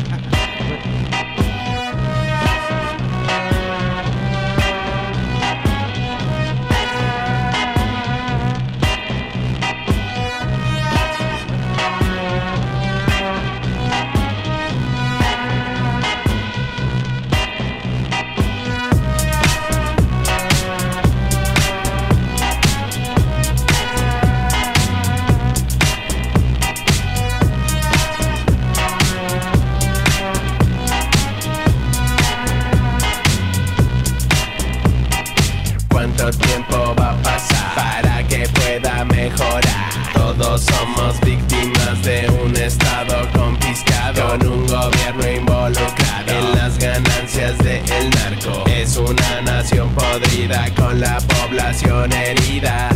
Hijos 52.64 52.93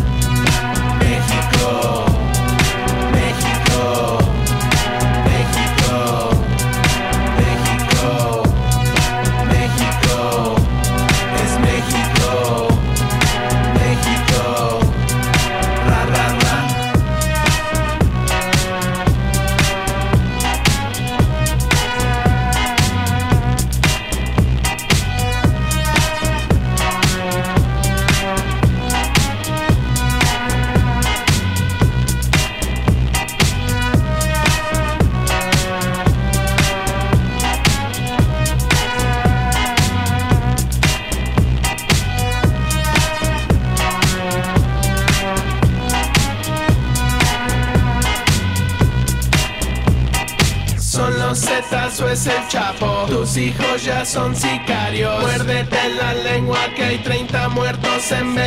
son 54.08 54.34
sicarios. 54.36 55.20
Muérdete 55.22 55.89
la 56.00 56.13
lengua 56.13 56.60
que 56.76 56.84
hay 56.84 56.98
30 57.00 57.50
muertos 57.50 58.12
en 58.13 58.36
Veracruz. 58.36 58.47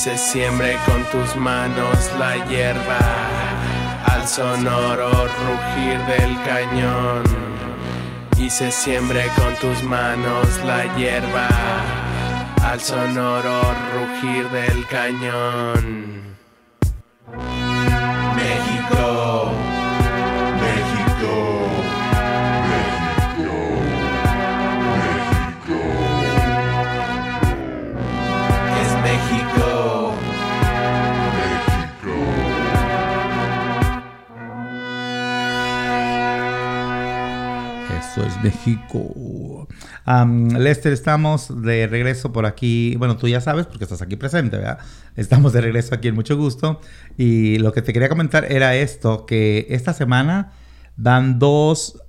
Se 0.00 0.16
siembre 0.16 0.78
con 0.86 1.04
tus 1.10 1.36
manos 1.36 2.10
la 2.18 2.42
hierba. 2.46 2.98
Al 4.06 4.26
sonoro 4.26 5.10
rugir 5.10 5.98
del 6.06 6.42
cañón. 6.42 7.24
Y 8.38 8.48
se 8.48 8.70
siembre 8.70 9.26
con 9.36 9.54
tus 9.56 9.82
manos 9.82 10.48
la 10.64 10.84
hierba 10.96 11.48
al 12.64 12.80
sonoro 12.80 13.60
rugir 13.94 14.48
del 14.48 14.86
cañón. 14.86 16.22
México, 18.36 19.52
México. 38.42 39.68
Lester, 40.58 40.92
estamos 40.92 41.62
de 41.62 41.86
regreso 41.86 42.32
por 42.32 42.46
aquí. 42.46 42.96
Bueno, 42.96 43.16
tú 43.16 43.28
ya 43.28 43.40
sabes 43.40 43.66
porque 43.66 43.84
estás 43.84 44.02
aquí 44.02 44.16
presente, 44.16 44.56
¿verdad? 44.56 44.78
Estamos 45.16 45.52
de 45.52 45.60
regreso 45.60 45.94
aquí 45.94 46.08
en 46.08 46.14
mucho 46.14 46.36
gusto. 46.36 46.80
Y 47.16 47.58
lo 47.58 47.72
que 47.72 47.82
te 47.82 47.92
quería 47.92 48.08
comentar 48.08 48.50
era 48.50 48.74
esto, 48.76 49.26
que 49.26 49.66
esta 49.70 49.92
semana 49.92 50.52
dan 50.96 51.38
dos 51.38 52.02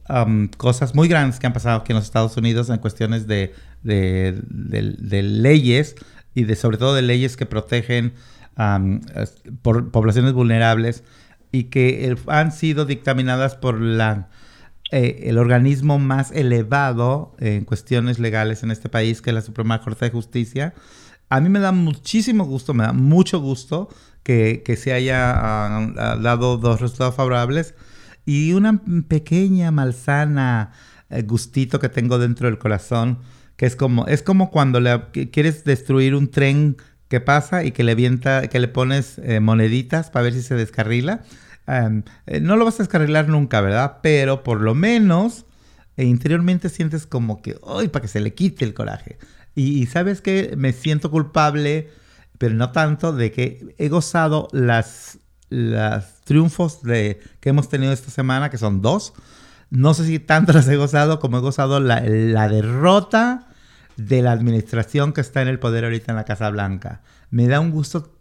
cosas 0.57 0.95
muy 0.95 1.07
grandes 1.07 1.39
que 1.39 1.47
han 1.47 1.53
pasado 1.53 1.79
aquí 1.79 1.93
en 1.93 1.95
los 1.95 2.05
Estados 2.05 2.35
Unidos 2.35 2.69
en 2.69 2.79
cuestiones 2.79 3.27
de, 3.27 3.53
leyes 3.83 5.95
y 6.33 6.43
de 6.43 6.55
sobre 6.55 6.77
todo 6.77 6.95
de 6.95 7.01
leyes 7.01 7.37
que 7.37 7.45
protegen 7.45 8.13
por 9.61 9.91
poblaciones 9.91 10.33
vulnerables 10.33 11.03
y 11.51 11.65
que 11.65 12.15
han 12.27 12.51
sido 12.51 12.85
dictaminadas 12.85 13.55
por 13.55 13.79
la 13.79 14.29
eh, 14.91 15.23
el 15.29 15.37
organismo 15.37 15.99
más 15.99 16.31
elevado 16.31 17.33
en 17.39 17.65
cuestiones 17.65 18.19
legales 18.19 18.63
en 18.63 18.71
este 18.71 18.89
país, 18.89 19.21
que 19.21 19.29
es 19.29 19.33
la 19.33 19.41
Suprema 19.41 19.81
Corte 19.81 20.05
de 20.05 20.11
Justicia. 20.11 20.73
A 21.29 21.39
mí 21.39 21.47
me 21.47 21.59
da 21.59 21.71
muchísimo 21.71 22.43
gusto, 22.43 22.73
me 22.73 22.83
da 22.83 22.91
mucho 22.91 23.39
gusto 23.39 23.87
que, 24.23 24.63
se 24.77 24.93
haya 24.93 25.31
ah, 25.33 26.17
dado 26.21 26.57
dos 26.57 26.81
resultados 26.81 27.15
favorables 27.15 27.73
y 28.25 28.53
una 28.53 28.81
pequeña 29.07 29.71
malsana 29.71 30.71
eh, 31.09 31.23
gustito 31.23 31.79
que 31.79 31.89
tengo 31.89 32.19
dentro 32.19 32.47
del 32.47 32.57
corazón, 32.57 33.19
que 33.55 33.65
es 33.65 33.75
como, 33.75 34.07
es 34.07 34.21
como 34.23 34.51
cuando 34.51 34.79
le, 34.79 35.03
quieres 35.31 35.63
destruir 35.63 36.15
un 36.15 36.29
tren 36.29 36.77
que 37.07 37.19
pasa 37.19 37.63
y 37.63 37.71
que 37.71 37.83
le, 37.83 37.93
avienta, 37.93 38.47
que 38.47 38.59
le 38.59 38.67
pones 38.67 39.19
eh, 39.19 39.39
moneditas 39.39 40.09
para 40.09 40.23
ver 40.23 40.33
si 40.33 40.41
se 40.41 40.55
descarrila. 40.55 41.23
Em, 41.67 42.03
eh, 42.25 42.39
no 42.39 42.55
lo 42.55 42.65
vas 42.65 42.75
a 42.79 42.83
descarrilar 42.83 43.27
nunca, 43.27 43.61
¿verdad? 43.61 43.99
Pero 44.01 44.43
por 44.43 44.61
lo 44.61 44.75
menos 44.75 45.45
eh, 45.97 46.05
interiormente 46.05 46.69
sientes 46.69 47.05
como 47.05 47.41
que, 47.41 47.57
¡ay! 47.65 47.87
Para 47.89 48.03
que 48.03 48.07
se 48.07 48.19
le 48.19 48.33
quite 48.33 48.65
el 48.65 48.73
coraje. 48.73 49.17
Y, 49.55 49.85
sabes 49.87 50.21
que 50.21 50.53
me 50.57 50.73
siento 50.73 51.11
culpable, 51.11 51.89
pero 52.37 52.53
no 52.55 52.71
tanto, 52.71 53.13
de 53.13 53.31
que 53.31 53.75
he 53.77 53.89
gozado 53.89 54.47
las, 54.51 55.19
las 55.49 56.21
triunfos 56.21 56.81
de, 56.83 57.21
que 57.41 57.49
hemos 57.49 57.69
tenido 57.69 57.91
esta 57.91 58.11
semana, 58.11 58.49
que 58.49 58.57
son 58.57 58.81
dos. 58.81 59.13
No 59.69 59.93
sé 59.93 60.05
si 60.05 60.19
tanto 60.19 60.53
las 60.53 60.67
he 60.67 60.77
gozado 60.77 61.19
como 61.19 61.37
he 61.37 61.41
gozado 61.41 61.79
la, 61.79 62.01
la 62.01 62.47
derrota 62.47 63.47
de 63.97 64.21
la 64.21 64.31
administración 64.31 65.13
que 65.13 65.21
está 65.21 65.41
en 65.41 65.49
el 65.49 65.59
poder 65.59 65.83
ahorita 65.83 66.11
en 66.11 66.15
la 66.15 66.25
Casa 66.25 66.49
Blanca. 66.49 67.01
Me 67.29 67.47
da 67.47 67.59
un 67.59 67.71
gusto 67.71 68.20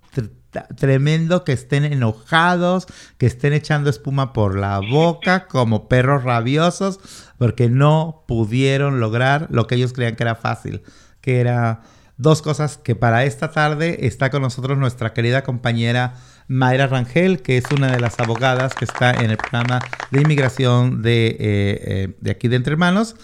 tremendo 0.76 1.44
que 1.44 1.52
estén 1.52 1.84
enojados, 1.84 2.86
que 3.18 3.26
estén 3.26 3.52
echando 3.52 3.90
espuma 3.90 4.32
por 4.32 4.58
la 4.58 4.78
boca 4.80 5.46
como 5.48 5.88
perros 5.88 6.24
rabiosos, 6.24 7.00
porque 7.38 7.68
no 7.68 8.24
pudieron 8.26 9.00
lograr 9.00 9.46
lo 9.50 9.66
que 9.66 9.76
ellos 9.76 9.92
creían 9.92 10.16
que 10.16 10.24
era 10.24 10.34
fácil, 10.34 10.82
que 11.20 11.40
era 11.40 11.82
dos 12.16 12.42
cosas 12.42 12.76
que 12.76 12.94
para 12.94 13.24
esta 13.24 13.50
tarde 13.50 14.06
está 14.06 14.30
con 14.30 14.42
nosotros 14.42 14.76
nuestra 14.76 15.14
querida 15.14 15.42
compañera 15.42 16.14
Mayra 16.48 16.86
Rangel, 16.86 17.40
que 17.42 17.56
es 17.56 17.64
una 17.70 17.92
de 17.92 18.00
las 18.00 18.18
abogadas 18.18 18.74
que 18.74 18.84
está 18.84 19.12
en 19.12 19.30
el 19.30 19.36
programa 19.36 19.80
de 20.10 20.20
inmigración 20.20 21.00
de, 21.00 21.28
eh, 21.28 21.36
eh, 21.40 22.16
de 22.20 22.30
aquí 22.30 22.48
de 22.48 22.56
Entre 22.56 22.72
Hermanos. 22.72 23.14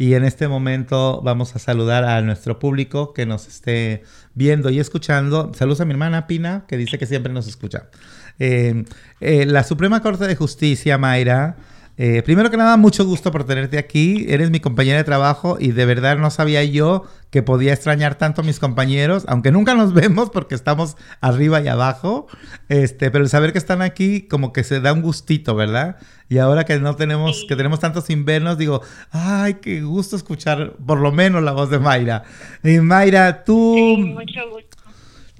Y 0.00 0.14
en 0.14 0.24
este 0.24 0.48
momento 0.48 1.20
vamos 1.22 1.54
a 1.54 1.58
saludar 1.58 2.04
a 2.04 2.22
nuestro 2.22 2.58
público 2.58 3.12
que 3.12 3.26
nos 3.26 3.46
esté 3.46 4.02
viendo 4.32 4.70
y 4.70 4.80
escuchando. 4.80 5.52
Saludos 5.52 5.82
a 5.82 5.84
mi 5.84 5.90
hermana 5.90 6.26
Pina, 6.26 6.64
que 6.66 6.78
dice 6.78 6.98
que 6.98 7.04
siempre 7.04 7.34
nos 7.34 7.46
escucha. 7.46 7.90
Eh, 8.38 8.84
eh, 9.20 9.44
la 9.44 9.62
Suprema 9.62 10.00
Corte 10.00 10.26
de 10.26 10.36
Justicia, 10.36 10.96
Mayra, 10.96 11.58
eh, 11.96 12.22
primero 12.22 12.50
que 12.50 12.56
nada, 12.56 12.76
mucho 12.76 13.04
gusto 13.04 13.30
por 13.30 13.44
tenerte 13.44 13.78
aquí. 13.78 14.26
Eres 14.28 14.50
mi 14.50 14.60
compañera 14.60 14.98
de 14.98 15.04
trabajo 15.04 15.58
y 15.60 15.72
de 15.72 15.84
verdad 15.84 16.16
no 16.16 16.30
sabía 16.30 16.64
yo 16.64 17.04
que 17.30 17.42
podía 17.42 17.72
extrañar 17.72 18.16
tanto 18.16 18.40
a 18.40 18.44
mis 18.44 18.58
compañeros, 18.58 19.24
aunque 19.28 19.52
nunca 19.52 19.74
nos 19.74 19.92
vemos 19.94 20.30
porque 20.30 20.54
estamos 20.54 20.96
arriba 21.20 21.60
y 21.60 21.68
abajo. 21.68 22.26
Este, 22.68 23.10
pero 23.10 23.24
el 23.24 23.30
saber 23.30 23.52
que 23.52 23.58
están 23.58 23.82
aquí 23.82 24.22
como 24.22 24.52
que 24.52 24.64
se 24.64 24.80
da 24.80 24.92
un 24.92 25.02
gustito, 25.02 25.54
¿verdad? 25.54 25.96
Y 26.28 26.38
ahora 26.38 26.64
que 26.64 26.78
no 26.78 26.96
tenemos, 26.96 27.44
que 27.48 27.56
tenemos 27.56 27.80
tantos 27.80 28.08
invernos, 28.08 28.56
digo, 28.56 28.82
ay, 29.10 29.54
qué 29.54 29.82
gusto 29.82 30.16
escuchar 30.16 30.74
por 30.86 30.98
lo 30.98 31.12
menos 31.12 31.42
la 31.42 31.52
voz 31.52 31.70
de 31.70 31.78
Mayra. 31.78 32.22
Y 32.62 32.78
Mayra, 32.78 33.44
tú... 33.44 33.76
mucho 33.98 34.48
gusto. 34.50 34.79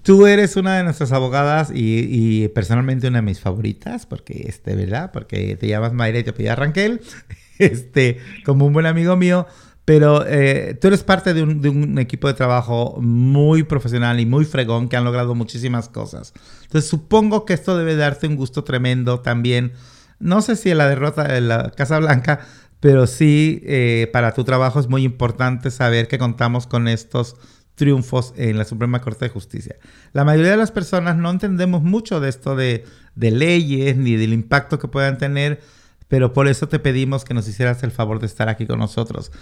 Tú 0.02 0.26
eres 0.26 0.56
una 0.56 0.76
de 0.76 0.84
nuestras 0.84 1.12
abogadas 1.12 1.70
y, 1.74 2.48
personalmente 2.48 3.08
una 3.08 3.18
de 3.18 3.22
mis 3.22 3.40
favoritas, 3.40 4.06
porque, 4.06 4.44
este, 4.46 4.74
¿verdad? 4.74 5.10
Porque 5.12 5.56
te 5.56 5.66
llamas 5.66 5.92
Mayra 5.92 6.20
y 6.20 6.24
te 6.24 6.32
pedía 6.32 6.56
Ranquel, 6.56 7.00
este, 7.58 8.18
como 8.44 8.66
un 8.66 8.72
buen 8.72 8.86
amigo 8.86 9.16
mío. 9.16 9.46
Pero 9.84 10.24
eh, 10.26 10.78
tú 10.80 10.88
eres 10.88 11.02
parte 11.02 11.34
de 11.34 11.42
un, 11.42 11.60
de 11.60 11.68
un, 11.68 11.98
equipo 11.98 12.28
de 12.28 12.34
trabajo 12.34 12.98
muy 13.00 13.64
profesional 13.64 14.20
y 14.20 14.26
muy 14.26 14.44
fregón 14.44 14.88
que 14.88 14.96
han 14.96 15.04
logrado 15.04 15.34
muchísimas 15.34 15.88
cosas. 15.88 16.32
Entonces 16.62 16.88
supongo 16.88 17.44
que 17.44 17.54
esto 17.54 17.76
debe 17.76 17.96
darte 17.96 18.28
un 18.28 18.36
gusto 18.36 18.62
tremendo 18.62 19.20
también. 19.20 19.72
No 20.20 20.42
sé 20.42 20.54
si 20.54 20.72
la 20.74 20.88
derrota 20.88 21.24
de 21.24 21.40
la 21.40 21.70
Casa 21.70 21.98
Blanca, 21.98 22.40
pero 22.78 23.06
sí 23.06 23.62
eh, 23.64 24.08
para 24.12 24.32
tu 24.32 24.44
trabajo 24.44 24.78
es 24.80 24.88
muy 24.88 25.02
importante 25.02 25.70
saber 25.70 26.08
que 26.08 26.18
contamos 26.18 26.66
con 26.66 26.86
estos 26.86 27.36
triunfos 27.80 28.34
en 28.36 28.58
la 28.58 28.66
Suprema 28.66 29.00
Corte 29.00 29.24
de 29.24 29.30
Justicia. 29.30 29.76
La 30.12 30.22
mayoría 30.22 30.50
de 30.50 30.58
las 30.58 30.70
personas 30.70 31.16
no 31.16 31.30
entendemos 31.30 31.80
mucho 31.80 32.20
de 32.20 32.28
esto 32.28 32.54
de, 32.54 32.84
leyes 33.16 33.96
ni 33.96 34.16
del 34.16 34.34
impacto 34.34 34.78
que 34.78 34.86
puedan 34.86 35.16
tener, 35.16 35.60
pero 36.06 36.34
por 36.34 36.46
eso 36.46 36.68
te 36.68 36.78
pedimos 36.78 37.24
que 37.24 37.32
nos 37.32 37.48
hicieras 37.48 37.82
el 37.82 37.90
favor 37.90 38.20
de 38.20 38.26
estar 38.26 38.50
aquí 38.50 38.66
con 38.66 38.80
nosotros. 38.80 39.32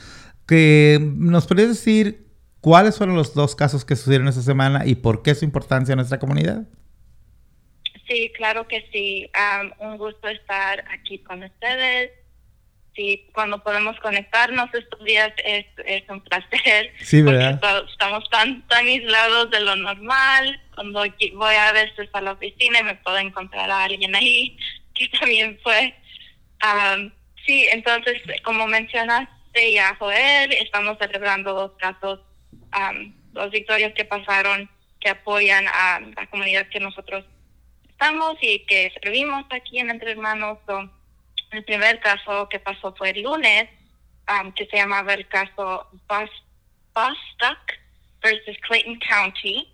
Que 0.47 1.01
nos 1.17 1.49
podrías 1.49 1.71
decir 1.71 2.29
cuáles 2.61 2.97
fueron 2.97 3.17
los 3.17 3.35
dos 3.35 3.57
casos 3.57 3.85
que 3.85 3.97
sucedieron 3.97 4.29
esta 4.29 4.43
semana 4.43 4.87
y 4.87 4.95
por 4.95 5.23
qué 5.25 5.35
su 5.35 5.45
importancia 5.45 5.95
en 5.95 5.97
nuestra 5.97 6.21
comunidad. 6.21 6.69
Sí, 8.07 8.31
claro 8.37 8.69
que 8.69 8.89
sí. 8.93 9.29
un 9.81 9.99
gusto 9.99 10.29
estar 10.29 10.85
aquí 10.93 11.19
con 11.19 11.43
ustedes 11.43 12.13
sí, 12.99 13.25
cuando 13.33 13.63
podemos 13.63 13.99
conectarnos 14.01 14.75
estos 14.75 15.05
días 15.05 15.33
es, 15.45 15.67
es 15.87 16.03
un 16.09 16.21
placer. 16.21 16.93
Sí, 17.01 17.23
¿verdad? 17.23 17.61
Porque 17.61 17.93
estamos 17.93 18.29
tan, 18.29 18.67
tan 18.67 18.87
aislados 18.87 19.51
de 19.53 19.61
lo 19.61 19.77
normal. 19.77 20.61
Cuando 20.75 21.05
voy 21.35 21.55
a 21.55 21.73
veces 21.73 22.11
a 22.13 22.21
la 22.21 22.33
oficina 22.33 22.81
y 22.81 22.83
me 22.83 22.97
puedo 22.97 23.19
encontrar 23.19 23.71
a 23.71 23.85
alguien 23.85 24.17
ahí 24.17 24.59
que 24.95 25.09
también 25.17 25.59
fue. 25.63 25.95
sí, 27.47 27.69
entonces, 27.71 28.21
como 28.43 28.67
mencionaste 28.67 29.73
ya, 29.73 29.95
Joel, 29.95 30.53
estamos 30.55 30.99
celebrando 30.99 31.55
dos 31.55 31.73
casos, 31.79 32.19
dos 33.33 33.51
victorias 33.53 33.93
que 33.95 34.05
pasaron 34.05 34.69
que 34.99 35.11
apoyan 35.11 35.69
a 35.69 36.01
la 36.01 36.27
comunidad 36.27 36.69
que 36.69 36.81
nosotros 36.81 37.25
estamos 37.89 38.37
y 38.41 38.67
que 38.67 38.93
servimos 39.01 39.45
aquí 39.51 39.79
en 39.79 39.91
Entre 39.91 40.11
Hermanos. 40.11 40.59
El 41.51 41.65
primer 41.65 42.01
caso 42.01 42.49
que 42.49 42.59
pasó 42.59 42.95
fue 42.95 43.11
el 43.11 43.23
lunes, 43.23 43.69
um, 44.29 44.53
que 44.53 44.67
se 44.67 44.77
llamaba 44.77 45.15
el 45.15 45.27
caso 45.29 45.89
Bostock 46.07 47.59
versus 48.23 48.57
Clayton 48.67 48.99
County. 48.99 49.69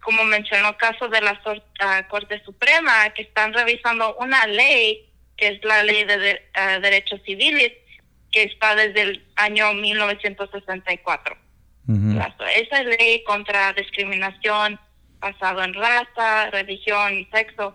como 0.00 0.24
mencionó, 0.24 0.68
el 0.70 0.76
caso 0.76 1.08
de 1.08 1.20
la 1.20 1.32
uh, 1.32 2.08
Corte 2.08 2.42
Suprema, 2.44 3.10
que 3.10 3.22
están 3.22 3.52
revisando 3.52 4.14
una 4.16 4.46
ley, 4.46 5.10
que 5.36 5.48
es 5.48 5.64
la 5.64 5.82
ley 5.82 6.04
de, 6.04 6.42
uh, 6.56 6.80
derechos 6.80 7.20
civiles, 7.24 7.72
que 8.30 8.44
está 8.44 8.74
desde 8.74 9.02
el 9.02 9.26
año 9.36 9.72
1964. 9.74 11.36
Esa 11.86 12.82
ley 12.82 13.22
contra 13.24 13.72
discriminación 13.74 14.80
basado 15.18 15.62
en 15.62 15.74
raza, 15.74 16.50
religión 16.50 17.14
y 17.20 17.24
sexo 17.26 17.74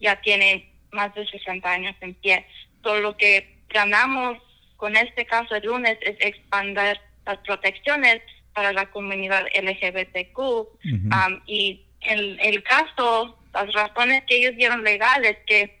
ya 0.00 0.20
tiene 0.20 0.72
más 0.92 1.14
de 1.14 1.26
60 1.26 1.70
años 1.70 1.96
en 2.00 2.14
pie. 2.14 2.46
Todo 2.82 3.00
lo 3.00 3.16
que 3.16 3.58
ganamos 3.68 4.38
con 4.76 4.96
este 4.96 5.26
caso 5.26 5.56
el 5.56 5.66
lunes 5.66 5.98
es 6.02 6.16
expandir 6.20 7.00
las 7.26 7.38
protecciones 7.38 8.22
para 8.54 8.72
la 8.72 8.90
comunidad 8.90 9.46
LGBTQ 9.54 10.38
um, 10.38 11.40
y 11.46 11.84
en 12.00 12.38
el 12.40 12.62
caso, 12.62 13.38
las 13.52 13.72
razones 13.72 14.22
que 14.26 14.36
ellos 14.36 14.56
dieron 14.56 14.84
legales 14.84 15.36
que 15.46 15.80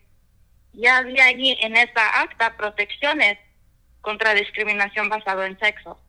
ya 0.72 0.98
había 0.98 1.26
allí 1.26 1.56
en 1.60 1.76
esta 1.76 2.20
acta 2.20 2.56
protecciones 2.56 3.38
contra 4.00 4.34
discriminación 4.34 5.08
basada 5.08 5.46
en 5.46 5.58
sexo. 5.58 6.00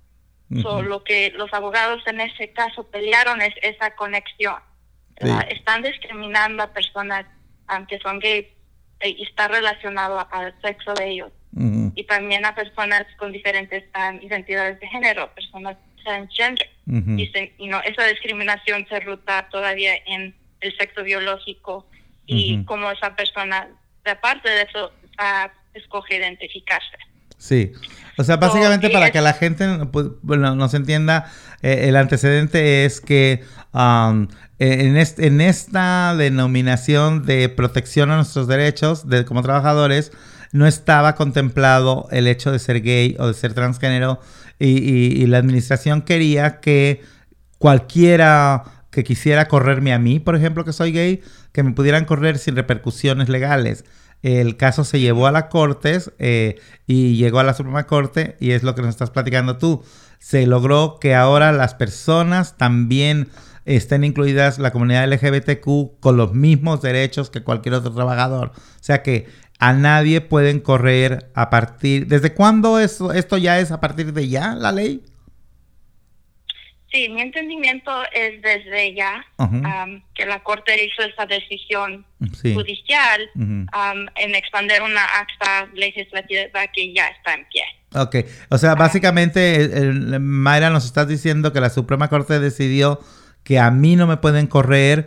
lo 0.49 1.03
que 1.03 1.31
los 1.31 1.53
abogados 1.53 2.01
en 2.07 2.21
ese 2.21 2.51
caso 2.53 2.89
pelearon 2.89 3.41
es 3.41 3.53
esa 3.61 3.95
conexión. 3.95 4.57
Están 5.49 5.83
discriminando 5.83 6.63
a 6.63 6.73
personas 6.73 7.25
um, 7.69 7.85
que 7.85 7.99
son 7.99 8.19
gays 8.19 8.47
y 9.03 9.23
está 9.23 9.47
relacionado 9.47 10.27
al 10.31 10.53
sexo 10.61 10.93
de 10.93 11.09
ellos. 11.09 11.31
Y 11.95 12.03
también 12.03 12.45
a 12.45 12.53
personas 12.53 13.05
con 13.17 13.31
diferentes 13.31 13.83
identidades 14.21 14.79
de 14.79 14.87
género, 14.87 15.33
personas 15.33 15.77
transgender. 16.03 16.69
y, 16.87 17.67
no, 17.67 17.81
esa 17.81 18.05
discriminación 18.05 18.85
se 18.87 18.99
ruta 18.99 19.47
todavía 19.51 19.93
en 20.05 20.35
el 20.61 20.77
sexo 20.77 21.03
biológico 21.03 21.85
y 22.25 22.63
como 22.65 22.91
esa 22.91 23.15
persona, 23.15 23.67
de 24.05 24.15
parte 24.15 24.49
de 24.49 24.61
eso, 24.63 24.91
escoge 25.73 26.17
identificarse. 26.17 26.97
Sí. 27.37 27.71
O 28.17 28.23
sea, 28.23 28.35
básicamente 28.35 28.89
para 28.89 29.11
que 29.11 29.21
la 29.21 29.33
gente 29.33 29.65
pues, 29.91 30.07
bueno, 30.21 30.53
nos 30.55 30.73
entienda, 30.73 31.31
eh, 31.61 31.85
el 31.87 31.95
antecedente 31.95 32.85
es 32.85 32.99
que 32.99 33.43
um, 33.73 34.27
en, 34.59 34.97
en, 34.97 35.41
esta 35.41 36.15
denominación 36.17 37.25
de 37.25 37.49
protección 37.49 38.11
a 38.11 38.17
nuestros 38.17 38.47
derechos 38.47 39.07
de, 39.07 39.25
como 39.25 39.41
trabajadores, 39.41 40.11
no 40.51 40.67
estaba 40.67 41.15
contemplado 41.15 42.07
el 42.11 42.27
hecho 42.27 42.51
de 42.51 42.59
ser 42.59 42.81
gay 42.81 43.15
o 43.19 43.27
de 43.27 43.33
ser 43.33 43.53
transgénero 43.53 44.19
y, 44.59 45.25
la 45.27 45.37
administración 45.37 46.01
quería 46.01 46.59
que 46.59 47.01
cualquiera 47.57 48.63
que 48.91 49.03
quisiera 49.03 49.47
correrme 49.47 49.93
a 49.93 49.99
mí, 49.99 50.19
por 50.19 50.35
ejemplo, 50.35 50.65
que 50.65 50.73
soy 50.73 50.91
gay, 50.91 51.21
que 51.53 51.63
me 51.63 51.71
pudieran 51.71 52.05
correr 52.05 52.37
sin 52.37 52.55
repercusiones 52.55 53.29
legales. 53.29 53.85
El 54.21 54.57
caso 54.57 54.83
se 54.83 54.99
llevó 54.99 55.27
a 55.27 55.31
la 55.31 55.47
Cortes 55.47 56.11
eh, 56.19 56.59
y 56.87 57.15
llegó 57.15 57.39
a 57.39 57.43
la 57.43 57.53
Suprema 57.53 57.85
Corte 57.85 58.35
y 58.39 58.51
es 58.51 58.63
lo 58.63 58.75
que 58.75 58.81
nos 58.81 58.89
estás 58.89 59.11
platicando 59.11 59.57
tú. 59.57 59.83
Se 60.17 60.45
logró 60.45 60.97
que 60.99 61.15
ahora 61.15 61.53
las 61.53 61.75
personas 61.75 62.57
también 62.57 63.29
estén 63.75 64.03
incluidas 64.03 64.59
la 64.59 64.71
comunidad 64.71 65.07
LGBTQ 65.11 65.99
con 65.99 66.17
los 66.17 66.33
mismos 66.33 66.81
derechos 66.81 67.29
que 67.29 67.43
cualquier 67.43 67.75
otro 67.75 67.93
trabajador. 67.93 68.51
O 68.55 68.83
sea 68.83 69.03
que 69.03 69.27
a 69.59 69.73
nadie 69.73 70.21
pueden 70.21 70.59
correr 70.59 71.29
a 71.35 71.49
partir... 71.49 72.07
¿Desde 72.07 72.33
cuándo 72.33 72.79
esto, 72.79 73.13
esto 73.13 73.37
ya 73.37 73.59
es 73.59 73.71
a 73.71 73.79
partir 73.79 74.13
de 74.13 74.27
ya 74.27 74.55
la 74.55 74.71
ley? 74.71 75.03
Sí, 76.91 77.07
mi 77.09 77.21
entendimiento 77.21 77.91
es 78.13 78.41
desde 78.41 78.95
ya 78.95 79.23
que 80.15 80.25
la 80.25 80.41
Corte 80.41 80.73
hizo 80.83 81.03
esa 81.07 81.27
decisión 81.27 82.03
judicial 82.41 83.29
en 83.35 84.35
expandir 84.35 84.81
una 84.81 85.03
acta 85.03 85.69
legislativa 85.75 86.65
que 86.73 86.91
ya 86.91 87.05
está 87.09 87.35
en 87.35 87.45
pie. 87.49 87.61
Ok, 87.93 88.15
o 88.49 88.57
sea, 88.57 88.73
básicamente, 88.73 89.69
Mayra, 90.19 90.71
nos 90.71 90.85
estás 90.85 91.07
diciendo 91.07 91.53
que 91.53 91.59
la 91.59 91.69
Suprema 91.69 92.07
Corte 92.07 92.39
decidió 92.39 92.99
que 93.43 93.59
a 93.59 93.71
mí 93.71 93.95
no 93.95 94.07
me 94.07 94.17
pueden 94.17 94.47
correr 94.47 95.05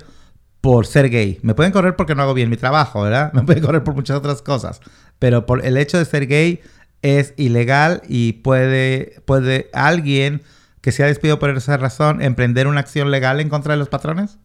por 0.61 0.87
ser 0.87 1.11
gay. 1.11 1.39
Me 1.43 1.55
pueden 1.55 1.73
correr 1.73 1.97
porque 1.97 2.15
no 2.15 2.23
hago 2.23 2.35
bien 2.35 2.49
mi 2.49 2.57
trabajo, 2.57 3.03
¿verdad? 3.03 3.33
Me 3.35 3.43
pueden 3.43 3.63
correr 3.63 3.85
por 3.85 3.95
muchas 3.95 4.17
otras 4.17 4.43
cosas. 4.43 4.81
Pero 5.19 5.45
por 5.45 5.65
el 5.67 5.77
hecho 5.77 5.99
de 5.99 6.05
ser 6.05 6.27
gay 6.27 6.61
es 7.03 7.35
ilegal 7.37 8.03
y 8.09 8.35
puede, 8.35 9.21
puede 9.27 9.69
alguien 9.73 10.43
que 10.81 10.93
se 10.93 11.03
ha 11.03 11.07
despedido 11.07 11.39
por 11.39 11.51
esa 11.51 11.77
razón 11.77 12.23
emprender 12.23 12.67
una 12.67 12.81
acción 12.81 13.11
legal 13.11 13.41
en 13.41 13.49
contra 13.49 13.75
de 13.75 13.79
los 13.79 13.89
patrones. 13.89 14.39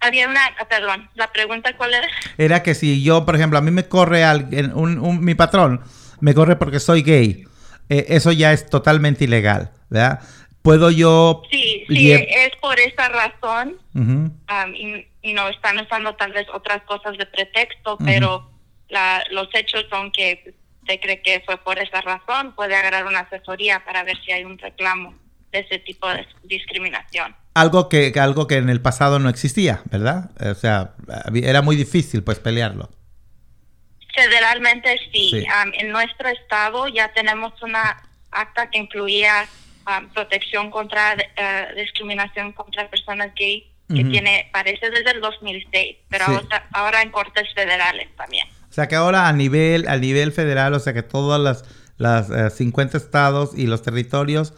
Había 0.00 0.28
una, 0.28 0.40
ah, 0.60 0.68
perdón, 0.68 1.08
la 1.14 1.32
pregunta 1.32 1.76
cuál 1.76 1.94
era. 1.94 2.06
Era 2.36 2.62
que 2.62 2.74
si 2.74 3.02
yo, 3.02 3.26
por 3.26 3.34
ejemplo, 3.34 3.58
a 3.58 3.62
mí 3.62 3.70
me 3.70 3.88
corre 3.88 4.24
alguien, 4.24 4.72
un, 4.74 5.24
mi 5.24 5.34
patrón 5.34 5.80
me 6.20 6.34
corre 6.34 6.56
porque 6.56 6.80
soy 6.80 7.02
gay, 7.02 7.44
eh, 7.88 8.06
eso 8.08 8.30
ya 8.30 8.52
es 8.52 8.70
totalmente 8.70 9.24
ilegal, 9.24 9.72
¿verdad? 9.90 10.20
Puedo 10.68 10.90
yo... 10.90 11.42
Sí, 11.50 11.86
sí, 11.88 12.12
es 12.12 12.54
por 12.60 12.78
esa 12.78 13.08
razón. 13.08 13.78
y, 14.74 15.32
no 15.32 15.48
están 15.48 15.78
usando 15.78 16.14
tal 16.14 16.32
vez 16.32 16.46
otras 16.52 16.82
cosas 16.82 17.16
de 17.18 17.26
pretexto, 17.26 17.98
pero 17.98 18.50
la, 18.88 19.22
los 19.30 19.48
hechos 19.54 19.84
son 19.90 20.10
que 20.10 20.54
se 20.86 21.00
cree 21.00 21.20
que 21.22 21.42
fue 21.44 21.56
por 21.58 21.78
esa 21.78 22.00
razón. 22.02 22.54
Puede 22.54 22.74
agarrar 22.76 23.06
una 23.06 23.20
asesoría 23.20 23.82
para 23.84 24.04
ver 24.04 24.16
si 24.24 24.32
hay 24.32 24.44
un 24.44 24.58
reclamo 24.58 25.14
de 25.52 25.60
ese 25.60 25.78
tipo 25.78 26.08
de 26.08 26.26
discriminación. 26.44 27.34
Algo 27.54 27.88
que, 27.88 28.12
algo 28.18 28.46
que 28.46 28.56
en 28.56 28.68
el 28.68 28.80
pasado 28.80 29.18
no 29.18 29.28
existía, 29.28 29.82
¿verdad? 29.90 30.30
O 30.40 30.54
sea, 30.54 30.94
era 31.34 31.62
muy 31.62 31.76
difícil 31.76 32.22
pues 32.22 32.40
pelearlo. 32.40 32.90
Federalmente 34.14 34.98
sí. 35.12 35.46
en 35.74 35.90
nuestro 35.92 36.28
estado 36.28 36.88
ya 36.88 37.12
tenemos 37.12 37.52
una 37.62 38.02
acta 38.30 38.70
que 38.70 38.78
incluía 38.78 39.46
protección 40.14 40.70
contra 40.70 41.14
eh, 41.14 41.68
discriminación 41.76 42.52
contra 42.52 42.88
personas 42.88 43.32
gay 43.34 43.70
que 43.88 44.04
tiene, 44.04 44.50
parece 44.52 44.90
desde 44.90 45.12
el 45.12 45.22
2006, 45.22 45.96
pero 46.10 46.26
ahora, 46.72 47.00
en 47.00 47.10
cortes 47.10 47.48
federales 47.54 48.08
también. 48.16 48.46
O 48.68 48.72
sea 48.72 48.86
que 48.86 48.96
ahora 48.96 49.28
a 49.28 49.32
nivel, 49.32 49.88
a 49.88 49.96
nivel 49.96 50.30
federal, 50.32 50.74
o 50.74 50.78
sea 50.78 50.92
que 50.92 51.02
todas 51.02 51.40
las, 51.40 51.64
las 51.96 52.54
50 52.54 52.96
eh, 52.96 53.00
estados 53.00 53.56
y 53.56 53.66
los 53.66 53.80
territorios, 53.80 54.52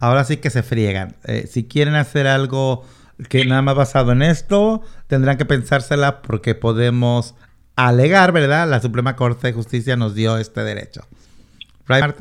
ahora 0.00 0.24
sí 0.24 0.36
que 0.36 0.50
se 0.50 0.62
friegan. 0.62 1.16
Eh, 1.24 1.46
si 1.50 1.66
quieren 1.66 1.94
hacer 1.94 2.26
algo 2.26 2.86
que 3.30 3.46
nada 3.46 3.62
más 3.62 3.74
basado 3.74 4.12
en 4.12 4.20
esto, 4.20 4.82
tendrán 5.06 5.38
que 5.38 5.46
pensársela 5.46 6.20
porque 6.20 6.54
podemos 6.54 7.34
alegar, 7.76 8.32
¿verdad? 8.32 8.68
La 8.68 8.80
Suprema 8.80 9.16
Corte 9.16 9.46
de 9.46 9.54
Justicia 9.54 9.96
nos 9.96 10.14
dio 10.14 10.36
este 10.36 10.62
derecho. 10.62 11.06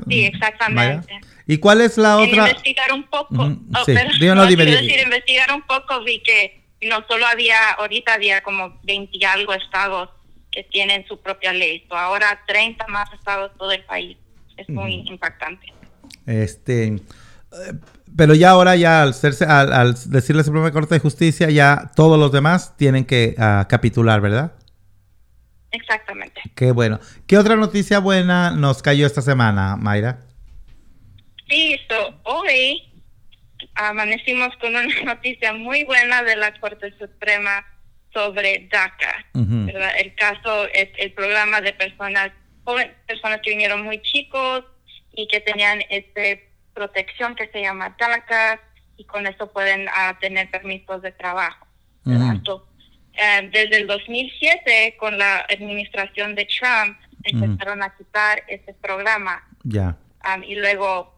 Sí, 0.08 0.26
exactamente. 0.26 1.21
¿Y 1.45 1.58
cuál 1.58 1.82
es 1.82 1.97
la 1.97 2.17
otra? 2.17 2.49
investigar 2.49 2.91
un 2.93 3.03
poco. 3.03 3.36
Oh, 3.36 3.86
sí. 3.86 3.93
decir, 3.93 4.99
investigar 5.03 5.53
un 5.53 5.62
poco 5.63 6.03
vi 6.03 6.19
que 6.19 6.63
no 6.82 7.03
solo 7.08 7.25
había, 7.25 7.71
ahorita 7.71 8.13
había 8.13 8.41
como 8.41 8.79
20 8.84 9.25
algo 9.25 9.53
estados 9.53 10.10
que 10.51 10.63
tienen 10.63 11.06
su 11.08 11.19
propia 11.19 11.51
ley. 11.53 11.86
ahora 11.89 12.41
30 12.47 12.88
más 12.88 13.12
estados 13.13 13.51
todo 13.58 13.71
el 13.71 13.84
país. 13.84 14.17
Es 14.56 14.69
muy 14.69 15.03
impactante. 15.08 15.73
Este, 16.27 16.86
eh, 16.86 16.99
pero 18.15 18.36
ya 18.36 18.51
ahora 18.51 18.75
ya 18.75 19.01
al, 19.01 19.10
hacerse, 19.10 19.45
al, 19.45 19.73
al 19.73 19.93
decirle 20.06 20.41
la 20.41 20.43
Suprema 20.43 20.71
Corte 20.71 20.95
de 20.95 20.99
Justicia, 20.99 21.49
ya 21.49 21.91
todos 21.95 22.19
los 22.19 22.32
demás 22.32 22.77
tienen 22.77 23.06
que 23.06 23.36
uh, 23.38 23.67
capitular, 23.67 24.21
¿verdad? 24.21 24.53
Exactamente. 25.71 26.41
Qué 26.56 26.71
bueno. 26.71 26.99
¿Qué 27.25 27.38
otra 27.38 27.56
noticia 27.56 27.97
buena 27.97 28.51
nos 28.51 28.84
cayó 28.84 29.08
esta 29.08 29.23
semana, 29.23 29.75
Mayra? 29.75 30.19
Sí, 31.54 31.80
hoy 32.24 32.82
amanecimos 33.76 34.50
con 34.58 34.76
una 34.76 34.88
noticia 35.06 35.54
muy 35.54 35.84
buena 35.84 36.24
de 36.24 36.36
la 36.36 36.52
Corte 36.60 36.92
Suprema 36.98 37.63
sobre 38.12 38.68
DACA. 38.72 39.24
El 40.00 40.16
caso 40.16 40.68
es 40.74 40.89
el 40.98 41.13
programa 41.13 41.62
de 41.62 41.74
personas 41.74 42.32
jóvenes, 42.63 42.96
personas 43.06 43.39
que 43.44 43.52
vinieron 43.52 43.84
muy 43.84 44.02
chicos 44.02 44.63
y 45.16 45.28
que 45.28 45.42
tenían 45.42 45.84
este 45.92 46.50
protección 46.74 47.36
que 47.36 47.48
se 47.50 47.62
llama 47.62 47.96
DACA 48.00 48.60
y 48.98 49.06
con 49.06 49.28
eso 49.28 49.52
pueden 49.54 49.88
ah, 49.94 50.18
tener 50.20 50.50
permisos 50.50 51.04
de 51.04 51.12
trabajo. 51.12 51.68
Eh, 52.08 53.50
desde 53.52 53.78
el 53.78 53.86
2007, 53.86 54.96
con 55.00 55.20
la 55.20 55.46
administración 55.48 56.34
de 56.34 56.48
Trump, 56.48 56.98
empezaron 57.24 57.84
a 57.84 57.96
quitar 57.96 58.42
ese 58.48 58.74
programa. 58.74 59.48
Ya. 59.63 59.96
y 60.48 60.56
luego 60.56 61.12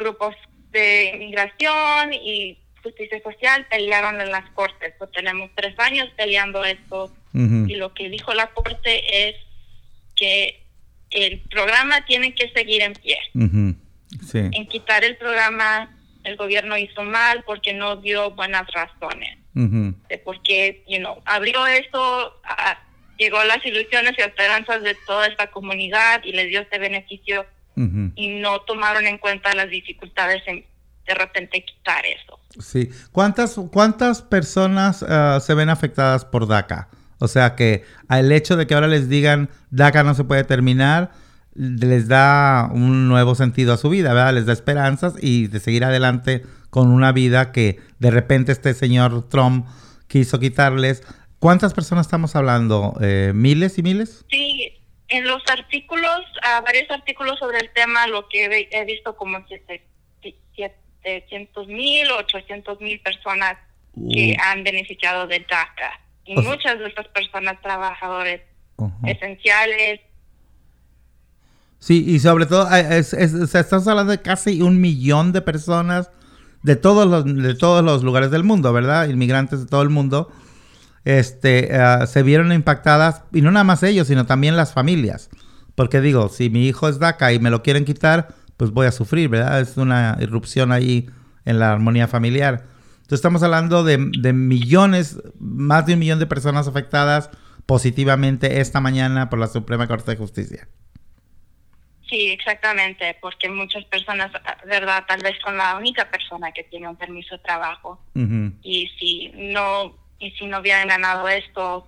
grupos 0.00 0.34
de 0.72 1.12
inmigración 1.14 2.12
y 2.12 2.58
justicia 2.82 3.20
social 3.22 3.66
pelearon 3.70 4.20
en 4.20 4.30
las 4.30 4.50
cortes. 4.50 4.94
Pues 4.98 5.12
tenemos 5.12 5.50
tres 5.54 5.78
años 5.78 6.08
peleando 6.16 6.64
esto 6.64 7.12
y 7.32 7.76
lo 7.76 7.94
que 7.94 8.08
dijo 8.08 8.34
la 8.34 8.48
corte 8.48 9.28
es 9.28 9.36
que 10.16 10.60
el 11.10 11.40
programa 11.42 12.04
tiene 12.06 12.34
que 12.34 12.48
seguir 12.50 12.82
en 12.82 12.94
pie. 12.94 13.18
En 13.34 14.66
quitar 14.66 15.04
el 15.04 15.16
programa, 15.16 15.96
el 16.24 16.36
gobierno 16.36 16.76
hizo 16.76 17.02
mal 17.04 17.44
porque 17.44 17.72
no 17.72 17.96
dio 17.96 18.32
buenas 18.32 18.66
razones. 18.72 19.38
De 19.54 20.18
por 20.18 20.42
qué, 20.42 20.84
you 20.88 20.98
know, 20.98 21.20
abrió 21.24 21.66
esto, 21.66 22.40
llegó 23.18 23.44
las 23.44 23.64
ilusiones 23.64 24.14
y 24.18 24.22
esperanzas 24.22 24.82
de 24.82 24.94
toda 25.06 25.26
esta 25.26 25.50
comunidad 25.50 26.22
y 26.24 26.32
le 26.32 26.46
dio 26.46 26.60
este 26.60 26.78
beneficio 26.78 27.44
y 27.76 28.40
no 28.40 28.60
tomaron 28.62 29.06
en 29.06 29.18
cuenta 29.18 29.54
las 29.54 29.70
dificultades 29.70 30.42
en 30.46 30.64
de 31.10 31.14
repente 31.14 31.64
quitar 31.64 32.04
eso. 32.06 32.38
Sí. 32.60 32.90
¿Cuántas, 33.12 33.56
cuántas 33.72 34.22
personas 34.22 35.02
ah, 35.02 35.40
se 35.40 35.54
ven 35.54 35.68
afectadas 35.68 36.24
por 36.24 36.46
DACA? 36.46 36.88
O 37.18 37.28
sea 37.28 37.54
que 37.54 37.84
el 38.08 38.32
hecho 38.32 38.56
de 38.56 38.66
que 38.66 38.74
ahora 38.74 38.86
les 38.86 39.08
digan 39.08 39.50
DACA 39.70 40.04
no 40.04 40.14
se 40.14 40.24
puede 40.24 40.44
terminar, 40.44 41.10
les 41.54 42.08
da 42.08 42.70
un 42.72 43.08
nuevo 43.08 43.34
sentido 43.34 43.74
a 43.74 43.76
su 43.76 43.90
vida, 43.90 44.14
¿verdad? 44.14 44.34
Les 44.34 44.46
da 44.46 44.52
esperanzas 44.52 45.14
y 45.20 45.48
de 45.48 45.60
seguir 45.60 45.84
adelante 45.84 46.44
con 46.70 46.90
una 46.90 47.12
vida 47.12 47.52
que 47.52 47.80
de 47.98 48.10
repente 48.10 48.52
este 48.52 48.72
señor 48.72 49.28
Trump 49.28 49.66
quiso 50.06 50.38
quitarles. 50.38 51.02
¿Cuántas 51.40 51.74
personas 51.74 52.06
estamos 52.06 52.36
hablando? 52.36 52.96
Eh, 53.00 53.32
¿Miles 53.34 53.78
y 53.78 53.82
miles? 53.82 54.24
Sí, 54.30 54.79
en 55.10 55.26
los 55.26 55.42
artículos, 55.50 56.20
varios 56.64 56.90
artículos 56.90 57.38
sobre 57.38 57.58
el 57.58 57.70
tema, 57.72 58.06
lo 58.06 58.26
que 58.28 58.68
he, 58.70 58.84
visto 58.84 59.16
como 59.16 59.38
700 59.46 61.66
mil 61.66 62.10
o 62.12 62.18
800 62.18 62.80
mil 62.80 63.00
personas 63.00 63.56
que 64.10 64.36
han 64.40 64.64
beneficiado 64.64 65.26
de 65.26 65.40
DACA. 65.40 66.00
Y 66.24 66.36
muchas 66.36 66.78
de 66.78 66.86
estas 66.86 67.08
personas 67.08 67.60
trabajadores 67.60 68.40
esenciales. 69.04 70.00
Sí, 71.80 72.04
y 72.06 72.20
sobre 72.20 72.46
todo, 72.46 72.72
es, 72.74 73.12
estamos 73.12 73.86
hablando 73.88 74.12
de 74.12 74.22
casi 74.22 74.62
un 74.62 74.80
millón 74.80 75.32
de 75.32 75.42
personas 75.42 76.12
de 76.62 76.76
todos 76.76 77.08
los, 77.08 77.24
de 77.24 77.54
todos 77.54 77.82
los 77.82 78.04
lugares 78.04 78.30
del 78.30 78.44
mundo, 78.44 78.72
¿verdad? 78.72 79.08
Inmigrantes 79.08 79.58
de 79.60 79.66
todo 79.66 79.82
el 79.82 79.90
mundo 79.90 80.30
este, 81.04 81.74
eh, 81.74 82.06
se 82.06 82.22
vieron 82.22 82.52
impactadas, 82.52 83.24
y 83.32 83.42
no 83.42 83.50
nada 83.50 83.64
más 83.64 83.82
ellos, 83.82 84.08
sino 84.08 84.26
también 84.26 84.56
las 84.56 84.72
familias, 84.72 85.30
Porque 85.74 86.00
digo, 86.00 86.28
si 86.28 86.50
mi 86.50 86.66
hijo 86.66 86.88
es 86.88 86.98
DACA 86.98 87.32
y 87.32 87.38
me 87.38 87.50
lo 87.50 87.62
quieren 87.62 87.84
quitar, 87.84 88.34
pues 88.56 88.70
voy 88.70 88.86
a 88.86 88.92
sufrir, 88.92 89.30
¿verdad? 89.30 89.60
Es 89.60 89.76
una 89.78 90.18
irrupción 90.20 90.72
ahí 90.72 91.08
en 91.46 91.58
la 91.58 91.72
armonía 91.72 92.06
familiar. 92.06 92.66
Entonces 92.96 93.20
estamos 93.20 93.42
hablando 93.42 93.82
de, 93.82 93.96
de 94.18 94.32
millones, 94.32 95.18
más 95.38 95.86
de 95.86 95.94
un 95.94 96.00
millón 96.00 96.18
de 96.18 96.26
personas 96.26 96.68
afectadas 96.68 97.30
positivamente 97.64 98.60
esta 98.60 98.80
mañana 98.80 99.30
por 99.30 99.38
la 99.38 99.46
Suprema 99.46 99.86
Corte 99.86 100.10
de 100.10 100.16
Justicia. 100.18 100.68
Sí, 102.10 102.28
exactamente, 102.28 103.16
porque 103.20 103.48
muchas 103.48 103.84
personas, 103.84 104.32
verdad, 104.66 105.04
tal 105.06 105.22
vez 105.22 105.38
con 105.44 105.56
la 105.56 105.76
única 105.76 106.10
persona 106.10 106.50
que 106.50 106.64
tiene 106.64 106.88
un 106.88 106.96
permiso 106.96 107.36
de 107.36 107.42
trabajo. 107.42 108.02
Y 108.62 108.88
si 108.98 109.30
no 109.36 109.99
y 110.20 110.30
si 110.32 110.46
no 110.46 110.60
hubieran 110.60 110.86
ganado 110.88 111.28
esto, 111.28 111.86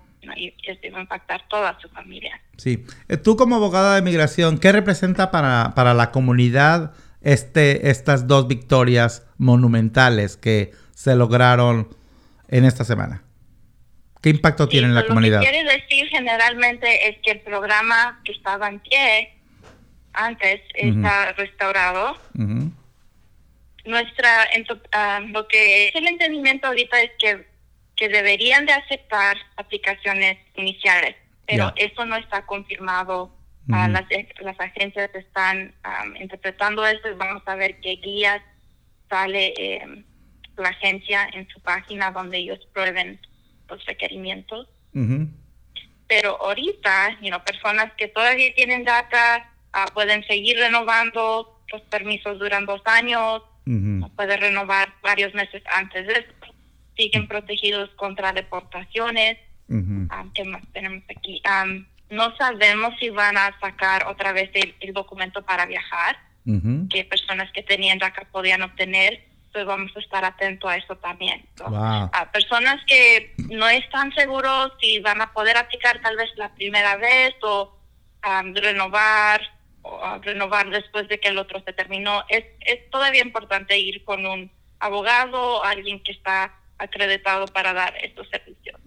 esto 0.62 0.86
iba 0.86 0.98
a 0.98 1.02
impactar 1.02 1.46
toda 1.48 1.78
su 1.80 1.88
familia. 1.90 2.40
Sí. 2.56 2.84
Eh, 3.08 3.16
tú 3.16 3.36
como 3.36 3.56
abogada 3.56 3.94
de 3.94 4.02
migración, 4.02 4.58
¿qué 4.58 4.72
representa 4.72 5.30
para, 5.30 5.72
para 5.74 5.94
la 5.94 6.10
comunidad 6.10 6.94
este 7.20 7.90
estas 7.90 8.26
dos 8.26 8.48
victorias 8.48 9.24
monumentales 9.36 10.36
que 10.36 10.72
se 10.94 11.14
lograron 11.14 11.88
en 12.48 12.64
esta 12.64 12.84
semana? 12.84 13.22
¿Qué 14.22 14.30
impacto 14.30 14.68
tiene 14.68 14.86
en 14.86 14.94
la 14.94 15.04
comunidad? 15.04 15.40
Lo 15.40 15.44
que 15.44 15.50
quiere 15.50 15.68
decir 15.68 16.06
generalmente 16.08 17.08
es 17.08 17.18
que 17.22 17.32
el 17.32 17.40
programa 17.40 18.20
que 18.24 18.32
estaba 18.32 18.68
en 18.68 18.78
pie 18.78 19.34
antes 20.12 20.60
está 20.74 21.32
restaurado. 21.32 22.16
Nuestra, 23.84 24.48
ah, 24.92 25.20
lo 25.26 25.48
que 25.48 25.88
es 25.88 25.94
el 25.96 26.06
entendimiento 26.06 26.68
ahorita 26.68 27.02
es 27.02 27.10
que, 27.18 27.46
que 27.96 28.08
deberían 28.08 28.66
de 28.66 28.72
aceptar 28.72 29.36
aplicaciones 29.56 30.38
iniciales, 30.56 31.16
pero 31.46 31.72
eso 31.76 32.04
no 32.04 32.16
está 32.16 32.46
confirmado. 32.46 33.36
Ah, 33.70 33.86
las, 33.86 34.04
las 34.40 34.58
agencias 34.58 35.08
están 35.14 35.72
interpretando 36.20 36.84
esto 36.84 37.08
y 37.08 37.14
vamos 37.14 37.42
a 37.46 37.54
ver 37.54 37.80
qué 37.80 37.96
guías 37.96 38.42
sale 39.08 39.54
eh, 39.56 40.04
la 40.56 40.70
agencia 40.70 41.28
en 41.32 41.46
su 41.48 41.60
página 41.60 42.10
donde 42.10 42.38
ellos 42.38 42.58
prueben 42.72 43.20
los 43.68 43.84
requerimientos. 43.86 44.68
Pero 46.08 46.38
ahorita, 46.42 47.18
you 47.22 47.30
personas 47.44 47.92
que 47.96 48.08
todavía 48.08 48.54
tienen 48.54 48.84
DACA 48.84 49.50
ah, 49.72 49.86
pueden 49.94 50.24
seguir 50.26 50.58
renovando, 50.58 51.60
los 51.72 51.82
permisos 51.82 52.38
duran 52.38 52.66
dos 52.66 52.82
años, 52.84 53.42
pueden 54.16 54.40
renovar 54.40 54.92
varios 55.02 55.32
meses 55.34 55.62
antes 55.72 56.06
de 56.06 56.12
eso, 56.14 56.32
siguen 56.96 57.28
protegidos 57.28 57.90
contra 57.90 58.32
deportaciones. 58.32 59.38
Ah, 60.10 60.26
¿Qué 60.34 60.44
más 60.44 60.62
tenemos 60.72 61.02
aquí? 61.16 61.40
Ah, 61.44 61.64
no 62.10 62.36
sabemos 62.36 62.94
si 63.00 63.08
van 63.08 63.38
a 63.38 63.58
sacar 63.58 64.06
otra 64.06 64.32
vez 64.32 64.50
el, 64.54 64.92
documento 64.92 65.42
para 65.42 65.64
viajar, 65.64 66.18
que 66.90 67.04
personas 67.04 67.50
que 67.52 67.62
tenían 67.62 67.98
DACA 67.98 68.26
podían 68.30 68.62
obtener 68.62 69.24
pues 69.52 69.66
vamos 69.66 69.92
a 69.94 70.00
estar 70.00 70.24
atentos 70.24 70.70
a 70.70 70.76
eso 70.76 70.96
también. 70.96 71.44
A 71.62 72.30
personas 72.32 72.80
que 72.86 73.34
no 73.50 73.68
están 73.68 74.12
seguros 74.14 74.72
si 74.80 74.98
van 75.00 75.20
a 75.20 75.32
poder 75.32 75.56
aplicar 75.56 76.00
tal 76.00 76.16
vez 76.16 76.30
la 76.36 76.54
primera 76.54 76.96
vez 76.96 77.34
o 77.42 77.76
renovar 78.54 79.42
o 79.82 80.18
renovar 80.22 80.70
después 80.70 81.08
de 81.08 81.18
que 81.18 81.28
el 81.28 81.38
otro 81.38 81.60
se 81.64 81.72
terminó, 81.72 82.24
es, 82.28 82.44
es 82.60 82.88
todavía 82.90 83.22
importante 83.22 83.78
ir 83.78 84.04
con 84.04 84.24
un 84.24 84.50
abogado 84.78 85.64
alguien 85.64 86.02
que 86.02 86.12
está 86.12 86.54
acreditado 86.82 87.46
para 87.46 87.72
dar 87.72 87.94
estos 88.02 88.28
servicios. 88.28 88.80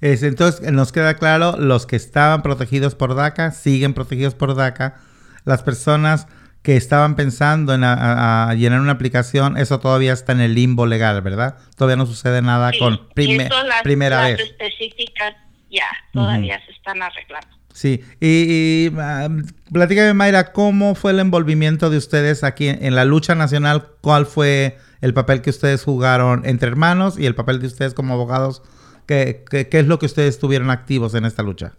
es, 0.00 0.22
entonces, 0.22 0.72
nos 0.72 0.92
queda 0.92 1.14
claro, 1.14 1.56
los 1.58 1.86
que 1.86 1.96
estaban 1.96 2.42
protegidos 2.42 2.94
por 2.94 3.14
DACA 3.14 3.52
siguen 3.52 3.94
protegidos 3.94 4.34
por 4.34 4.54
DACA. 4.54 5.00
Las 5.44 5.62
personas 5.62 6.26
que 6.62 6.76
estaban 6.76 7.16
pensando 7.16 7.72
en 7.72 7.80
llenar 7.80 8.80
una 8.80 8.92
aplicación, 8.92 9.56
eso 9.56 9.80
todavía 9.80 10.12
está 10.12 10.32
en 10.32 10.40
el 10.40 10.54
limbo 10.54 10.86
legal, 10.86 11.22
¿verdad? 11.22 11.56
Todavía 11.76 11.96
no 11.96 12.06
sucede 12.06 12.42
nada 12.42 12.72
con 12.78 13.08
primera 13.14 14.22
vez. 14.22 14.40
específicas 14.40 15.34
ya, 15.70 15.86
todavía 16.12 16.60
se 16.64 16.72
están 16.72 17.02
arreglando. 17.02 17.58
Sí, 17.72 18.02
y, 18.20 18.88
um, 18.88 19.44
platícame 19.72 20.12
Mayra, 20.12 20.52
¿cómo 20.52 20.94
fue 20.96 21.12
el 21.12 21.20
envolvimiento 21.20 21.90
de 21.90 21.98
ustedes 21.98 22.42
aquí 22.42 22.68
en, 22.68 22.94
la 22.94 23.04
lucha 23.04 23.36
nacional? 23.36 23.86
¿Cuál 24.00 24.26
fue 24.26 24.78
el 25.00 25.14
papel 25.14 25.42
que 25.42 25.50
ustedes 25.50 25.84
jugaron 25.84 26.44
entre 26.44 26.68
hermanos 26.68 27.18
y 27.18 27.26
el 27.26 27.34
papel 27.34 27.60
de 27.60 27.66
ustedes 27.66 27.94
como 27.94 28.14
abogados? 28.14 28.62
¿Qué, 29.06 29.44
qué, 29.50 29.68
qué 29.68 29.78
es 29.78 29.86
lo 29.86 29.98
que 29.98 30.06
ustedes 30.06 30.38
tuvieron 30.38 30.70
activos 30.70 31.14
en 31.14 31.24
esta 31.24 31.42
lucha? 31.42 31.74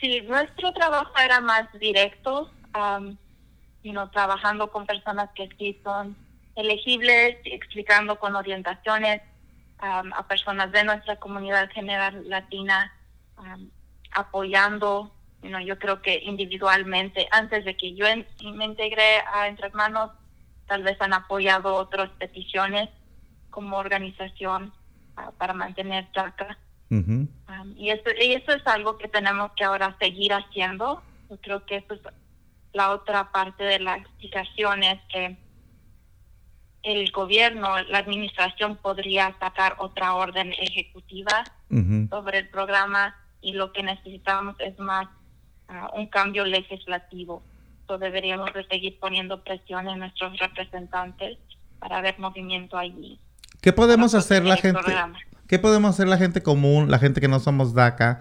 Sí, 0.00 0.20
nuestro 0.22 0.72
trabajo 0.72 1.12
era 1.22 1.40
más 1.40 1.66
directo. 1.78 2.50
Um, 2.74 3.16
sino 3.86 4.10
trabajando 4.10 4.72
con 4.72 4.84
personas 4.84 5.30
que 5.36 5.48
sí 5.56 5.80
son 5.84 6.16
elegibles, 6.56 7.36
explicando 7.44 8.18
con 8.18 8.34
orientaciones 8.34 9.22
um, 9.80 10.12
a 10.12 10.26
personas 10.26 10.72
de 10.72 10.82
nuestra 10.82 11.14
comunidad 11.20 11.70
general 11.70 12.28
latina, 12.28 12.92
um, 13.38 13.70
apoyando, 14.10 15.12
yo 15.64 15.78
creo 15.78 16.02
que 16.02 16.20
individualmente, 16.24 17.28
antes 17.30 17.64
de 17.64 17.76
que 17.76 17.94
yo 17.94 18.06
me 18.56 18.64
integré 18.64 19.20
a 19.32 19.46
Entre 19.46 19.68
Hermanos, 19.68 20.10
tal 20.66 20.82
vez 20.82 21.00
han 21.00 21.12
apoyado 21.12 21.74
otras 21.74 22.10
peticiones 22.18 22.88
como 23.50 23.78
organización 23.78 24.72
uh, 25.16 25.32
para 25.38 25.52
mantener 25.52 26.08
DACA. 26.14 26.58
Um, 26.90 27.28
y, 27.76 27.90
eso, 27.90 28.04
y 28.20 28.32
eso 28.32 28.52
es 28.52 28.66
algo 28.66 28.96
que 28.96 29.08
tenemos 29.08 29.50
que 29.56 29.64
ahora 29.64 29.96
seguir 29.98 30.32
haciendo. 30.32 31.02
Yo 31.28 31.36
creo 31.38 31.66
que 31.66 31.76
eso 31.76 31.94
es 31.94 32.00
la 32.76 32.90
otra 32.90 33.32
parte 33.32 33.64
de 33.64 33.80
la 33.80 33.96
explicación 33.96 34.82
es 34.82 35.00
que 35.10 35.36
el 36.82 37.10
gobierno, 37.10 37.82
la 37.88 37.98
administración 37.98 38.76
podría 38.76 39.34
sacar 39.40 39.76
otra 39.78 40.14
orden 40.14 40.52
ejecutiva 40.52 41.44
sobre 42.10 42.38
el 42.38 42.48
programa 42.48 43.16
y 43.40 43.54
lo 43.54 43.72
que 43.72 43.82
necesitamos 43.82 44.54
es 44.60 44.78
más 44.78 45.08
ah, 45.68 45.90
un 45.94 46.06
cambio 46.06 46.44
legislativo. 46.44 47.42
So 47.86 47.98
deberíamos 47.98 48.52
de 48.52 48.66
seguir 48.66 48.98
poniendo 48.98 49.42
presión 49.42 49.88
en 49.88 50.00
nuestros 50.00 50.38
representantes 50.38 51.38
para 51.78 52.00
ver 52.00 52.18
movimiento 52.18 52.76
allí. 52.76 53.20
¿Qué 53.60 53.72
podemos 53.72 54.14
hacer 54.14 54.44
la 54.44 54.56
gente? 54.56 54.80
¿Qué 55.48 55.58
podemos 55.58 55.90
hacer 55.90 56.08
la 56.08 56.18
gente 56.18 56.42
común, 56.42 56.90
la 56.90 56.98
gente 56.98 57.20
que 57.20 57.28
no 57.28 57.38
somos 57.38 57.74
DACA, 57.74 58.20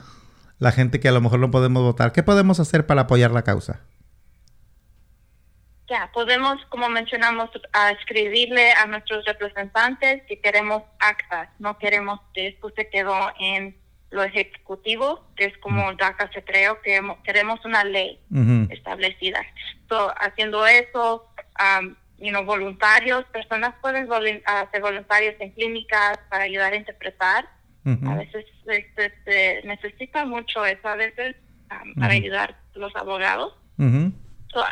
la 0.59 0.72
gente 0.72 0.99
que 0.99 1.07
a 1.07 1.11
lo 1.11 1.22
mejor 1.22 1.39
no 1.39 1.51
podemos 1.51 1.84
votar? 1.84 2.11
¿Qué 2.11 2.24
podemos 2.24 2.59
hacer 2.59 2.86
para 2.86 3.01
apoyar 3.01 3.32
la 3.32 3.43
causa? 3.43 3.82
Ya, 5.88 6.09
podemos, 6.13 6.57
como 6.70 6.89
mencionamos, 6.89 7.49
a 7.74 7.91
escribirle 7.91 8.72
a 8.74 8.88
nuestros 8.88 9.24
representantes 9.26 10.24
que 10.28 10.39
queremos 10.39 10.82
actas, 10.99 11.49
no 11.59 11.78
queremos 11.78 12.20
que 12.34 12.47
esto 12.47 12.72
se 12.76 12.89
quedó 12.89 13.32
en 13.39 13.78
lo 14.16 14.24
ejecutivo, 14.24 15.24
que 15.36 15.45
es 15.45 15.57
como 15.59 15.93
DACA 15.93 16.32
se 16.34 16.43
creó, 16.43 16.82
que 16.82 16.99
queremos 17.24 17.63
una 17.66 17.84
ley 17.84 18.20
establecida. 18.70 19.45
So, 19.89 20.13
haciendo 20.18 20.66
eso, 20.66 21.30
um, 21.59 21.95
you 22.18 22.30
know, 22.30 22.43
voluntarios, 22.43 23.26
personas 23.26 23.76
pueden 23.82 24.07
ser 24.07 24.82
voluntarios 24.82 25.36
en 25.39 25.51
clínicas 25.51 26.18
para 26.30 26.45
ayudar 26.45 26.74
a 26.74 26.78
interpretar. 26.78 27.47
A 27.86 28.16
veces 28.16 28.45
este, 28.66 29.13
se, 29.26 29.61
necesita 29.63 30.26
mucho 30.26 30.66
eso, 30.66 30.88
a 30.88 30.95
veces 30.95 31.36
para 31.99 32.13
ayudar 32.13 32.57
a 32.76 32.80
los 32.80 32.95
abogados 32.95 33.53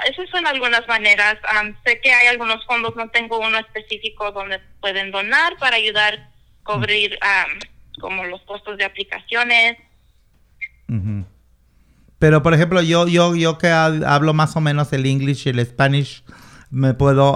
esas 0.10 0.30
son 0.30 0.48
algunas 0.48 0.88
maneras. 0.88 1.38
sé 1.86 2.00
que 2.02 2.12
hay 2.12 2.28
algunos 2.28 2.66
fondos, 2.66 2.96
no 2.96 3.10
tengo 3.10 3.40
uno 3.40 3.58
específico 3.60 4.32
donde 4.32 4.60
pueden 4.80 5.12
donar 5.12 5.58
para 5.58 5.76
ayudar 5.76 6.14
a 6.16 6.30
cubrir 6.64 7.18
como 8.00 8.24
los 8.26 8.42
costos 8.42 8.78
de 8.78 8.86
aplicaciones. 8.86 9.78
Pero 12.20 12.44
por 12.44 12.54
ejemplo, 12.54 12.82
yo 12.82 13.08
yo 13.08 13.36
yo 13.36 13.58
que 13.58 13.68
hablo 13.68 14.34
más 14.34 14.56
o 14.56 14.62
menos 14.62 14.94
el 14.94 15.06
inglés 15.06 15.46
y 15.46 15.50
el 15.50 15.66
spanish, 15.66 16.24
me 16.70 16.94
puedo 16.94 17.36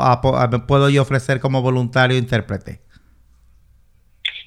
me 0.51 0.59
puedo 0.59 0.89
yo 0.89 1.01
ofrecer 1.01 1.39
como 1.39 1.61
voluntario 1.61 2.17
intérprete. 2.17 2.81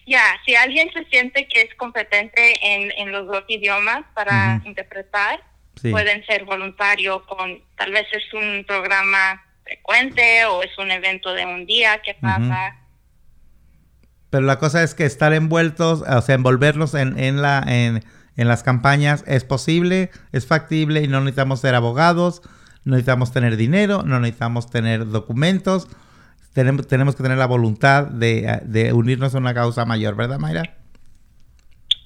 Ya, 0.07 0.25
si 0.45 0.57
alguien 0.57 0.91
se 0.93 1.05
siente 1.05 1.47
que 1.47 1.63
es 1.63 1.75
competente 1.77 2.55
en, 2.63 2.91
en 2.97 3.13
los 3.13 3.27
dos 3.27 3.45
idiomas 3.49 4.05
para 4.15 4.61
interpretar, 4.65 5.41
pueden 5.83 6.25
ser 6.27 6.45
voluntarios 6.45 7.23
con, 7.23 7.63
tal 7.77 7.93
vez 7.93 8.07
es 8.13 8.35
un 8.35 8.65
programa 8.67 9.45
frecuente 9.63 10.45
o 10.47 10.63
es 10.63 10.77
un 10.79 10.91
evento 10.91 11.33
de 11.33 11.47
un 11.47 11.65
día 11.67 12.03
que 12.03 12.15
pasa. 12.15 12.77
Pero 14.31 14.47
la 14.47 14.59
cosa 14.59 14.83
es 14.83 14.95
que 14.95 15.05
estar 15.05 15.33
envueltos, 15.33 16.03
o 16.03 16.23
sea, 16.23 16.35
envolverlos 16.35 16.95
en, 16.95 17.19
en, 17.19 17.43
la, 17.43 17.63
en, 17.67 18.05
en 18.37 18.49
las 18.49 18.63
campañas 18.63 19.25
es 19.27 19.45
posible, 19.45 20.11
es 20.33 20.47
factible 20.47 21.03
y 21.03 21.09
no 21.09 21.21
necesitamos 21.21 21.61
ser 21.61 21.75
abogados, 21.75 22.43
no 22.85 22.93
necesitamos 22.93 23.33
tener 23.33 23.57
dinero, 23.57 24.03
no 24.05 24.21
necesitamos 24.21 24.71
tener 24.71 25.07
documentos, 25.09 25.89
tenemos, 26.55 26.87
tenemos 26.87 27.17
que 27.17 27.23
tener 27.23 27.39
la 27.39 27.47
voluntad 27.47 28.05
de, 28.05 28.61
de 28.65 28.93
unirnos 28.93 29.35
a 29.35 29.39
una 29.39 29.53
causa 29.53 29.85
mayor, 29.85 30.15
¿verdad, 30.15 30.39
Mayra? 30.39 30.77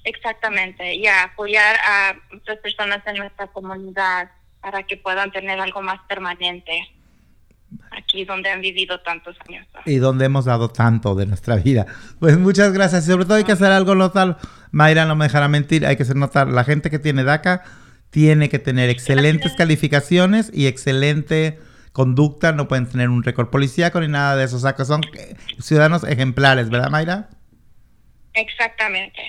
Exactamente, 0.03 0.95
y 0.95 1.07
apoyar 1.07 1.75
a 1.77 2.15
otras 2.35 2.59
personas 2.59 3.05
en 3.07 3.17
nuestra 3.17 3.47
comunidad 3.47 4.31
para 4.61 4.83
que 4.83 4.97
puedan 4.97 5.31
tener 5.31 5.59
algo 5.59 5.81
más 5.81 5.99
permanente 6.07 6.94
aquí 7.91 8.25
donde 8.25 8.49
han 8.49 8.61
vivido 8.61 8.99
tantos 9.01 9.35
años. 9.47 9.65
Y 9.85 9.97
donde 9.97 10.25
hemos 10.25 10.45
dado 10.45 10.69
tanto 10.69 11.15
de 11.15 11.25
nuestra 11.25 11.55
vida. 11.55 11.85
Pues 12.19 12.37
muchas 12.37 12.73
gracias. 12.73 13.07
Y 13.07 13.11
sobre 13.11 13.25
todo 13.25 13.35
hay 13.35 13.43
que 13.43 13.51
hacer 13.51 13.71
algo 13.71 13.95
local. 13.95 14.37
Mayra 14.71 15.05
no 15.05 15.15
me 15.15 15.25
dejará 15.25 15.47
mentir, 15.47 15.85
hay 15.85 15.95
que 15.95 16.03
hacer 16.03 16.17
notar, 16.17 16.49
la 16.49 16.65
gente 16.65 16.89
que 16.89 16.99
tiene 16.99 17.23
DACA 17.23 17.63
tiene 18.09 18.49
que 18.49 18.59
tener 18.59 18.89
excelentes 18.89 19.53
calificaciones 19.53 20.51
y 20.53 20.67
excelente 20.67 21.59
conducta, 21.93 22.51
no 22.51 22.67
pueden 22.67 22.85
tener 22.85 23.09
un 23.09 23.23
récord 23.23 23.49
policíaco 23.49 24.01
ni 24.01 24.09
nada 24.09 24.35
de 24.35 24.43
eso, 24.43 24.57
o 24.57 24.59
sea 24.59 24.75
que 24.75 24.83
son 24.83 25.01
ciudadanos 25.59 26.03
ejemplares, 26.03 26.69
¿verdad 26.69 26.89
Mayra? 26.89 27.29
Exactamente. 28.33 29.21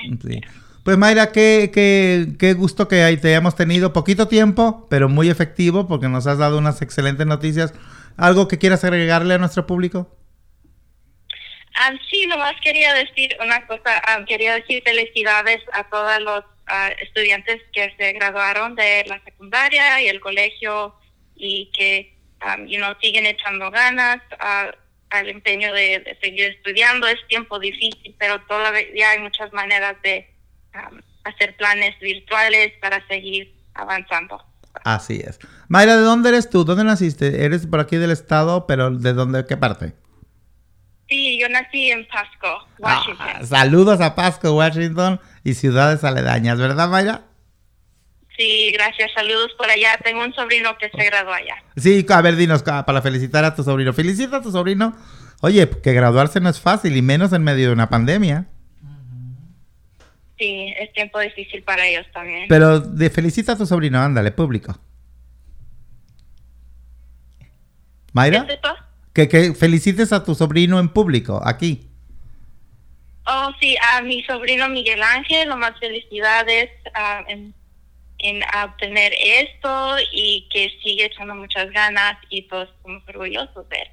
Pues 0.83 0.99
Mayra, 0.99 1.31
qué, 1.31 1.71
qué, 1.73 2.35
qué 2.41 2.55
gusto 2.55 2.89
que 2.89 3.17
te 3.21 3.29
hayamos 3.29 3.55
tenido 3.55 3.93
poquito 3.93 4.27
tiempo, 4.27 4.89
pero 4.91 5.09
muy 5.09 5.31
efectivo 5.31 5.87
porque 5.87 6.09
nos 6.09 6.27
has 6.27 6.39
dado 6.39 6.59
unas 6.59 6.83
excelentes 6.83 7.27
noticias. 7.27 7.73
¿Algo 8.17 8.49
que 8.49 8.59
quieras 8.59 8.85
agregarle 8.85 9.35
a 9.35 9.39
nuestro 9.39 9.67
público? 9.67 10.11
Ah, 11.75 11.93
sí, 12.11 12.27
nomás 12.27 12.55
quería 12.63 12.95
decir 12.95 13.37
una 13.41 13.67
cosa, 13.67 14.01
ah, 14.07 14.25
quería 14.27 14.55
decir 14.55 14.83
felicidades 14.83 15.61
a 15.73 15.85
todos 15.85 16.21
los 16.23 16.45
ah, 16.67 16.91
estudiantes 17.01 17.61
que 17.73 17.95
se 17.99 18.13
graduaron 18.15 18.75
de 18.75 19.05
la 19.07 19.23
secundaria 19.23 20.01
y 20.01 20.09
el 20.09 20.21
colegio 20.21 20.95
y 21.35 21.71
que 21.77 22.17
um, 22.43 22.67
siguen 23.03 23.27
echando 23.27 23.71
ganas 23.71 24.23
al 25.11 25.29
empeño 25.29 25.71
de, 25.75 26.17
seguir 26.23 26.53
estudiando. 26.53 27.07
Es 27.07 27.19
tiempo 27.29 27.59
difícil, 27.59 28.15
pero 28.19 28.41
todavía 28.47 29.11
hay 29.11 29.19
muchas 29.19 29.53
maneras 29.53 30.01
de 30.03 30.31
hacer 31.25 31.57
planes 31.57 31.99
virtuales 32.01 32.73
para 32.81 33.07
seguir 33.07 33.55
avanzando. 33.75 34.43
Así 34.85 35.23
es. 35.25 35.39
Mayra, 35.69 35.97
¿de 35.97 36.03
dónde 36.03 36.31
eres 36.31 36.51
tú? 36.51 36.65
¿Dónde 36.65 36.85
naciste? 36.85 37.45
Eres 37.45 37.67
por 37.67 37.81
aquí 37.81 37.97
del 37.97 38.11
estado, 38.11 38.67
pero 38.67 38.91
¿de 38.91 39.13
dónde, 39.13 39.45
qué 39.47 39.57
parte? 39.57 39.95
Sí, 41.09 41.39
yo 41.41 41.49
nací 41.49 41.91
en 41.91 42.07
Pasco, 42.09 42.67
ah, 42.83 43.05
Washington. 43.07 43.47
saludos 43.47 44.01
a 44.01 44.15
Pasco, 44.15 44.53
Washington 44.55 45.21
y 45.45 45.55
ciudades 45.55 46.03
aledañas, 46.03 46.59
¿verdad, 46.59 46.89
Mayra? 46.89 47.23
Sí, 48.37 48.71
gracias. 48.73 49.11
Saludos 49.15 49.53
por 49.57 49.69
allá. 49.71 49.99
Tengo 50.05 50.23
un 50.23 50.35
sobrino 50.35 50.77
que 50.79 50.91
se 50.91 51.05
graduó 51.05 51.33
allá. 51.33 51.57
Sí, 51.77 52.05
a 52.09 52.21
ver, 52.21 52.37
dinos, 52.37 52.63
para 52.63 53.03
felicitar 53.03 53.45
a 53.45 53.55
tu 53.55 53.63
sobrino. 53.63 53.93
Felicita 53.93 54.39
a 54.39 54.43
tu 54.43 54.53
sobrino. 54.53 54.95
Oye, 55.41 55.69
que 55.83 55.93
graduarse 55.93 56.41
no 56.41 56.49
es 56.49 56.61
fácil 56.61 56.97
y 56.97 57.03
menos 57.03 57.33
en 57.33 57.45
medio 57.45 57.69
de 57.69 57.73
una 57.73 57.89
pandemia. 57.89 58.47
Sí, 60.39 60.75
es 60.79 60.93
tiempo 60.93 61.19
difícil 61.19 61.63
para 61.63 61.87
ellos 61.87 62.07
también. 62.13 62.47
Pero 62.49 62.81
de 62.81 63.11
felicita 63.11 63.53
a 63.53 63.57
tu 63.57 63.67
sobrino, 63.67 64.01
ándale, 64.01 64.33
público. 64.33 64.79
Mayra. 68.13 68.47
Que, 69.13 69.29
que 69.29 69.55
felicites 69.55 70.13
a 70.13 70.25
tu 70.25 70.35
sobrino 70.35 70.79
en 70.79 70.91
público, 70.91 71.41
aquí. 71.45 71.89
Oh, 73.27 73.51
sí, 73.61 73.77
a 73.93 74.03
mi 74.03 74.23
sobrino 74.25 74.69
Miguel 74.69 75.03
Ángel, 75.03 75.49
lo 75.49 75.57
más 75.57 75.79
felicidades 75.81 76.71
ah, 76.95 77.25
en, 77.29 77.55
en, 78.19 78.43
obtener 78.65 79.13
esto 79.19 79.97
y 80.13 80.49
que 80.53 80.71
sigue 80.83 81.07
echando 81.07 81.35
muchas 81.35 81.71
ganas 81.73 82.19
y 82.31 82.43
todos 82.43 82.69
estamos 82.77 83.03
orgullosos 83.09 83.69
de 83.69 83.77
él. 83.77 83.89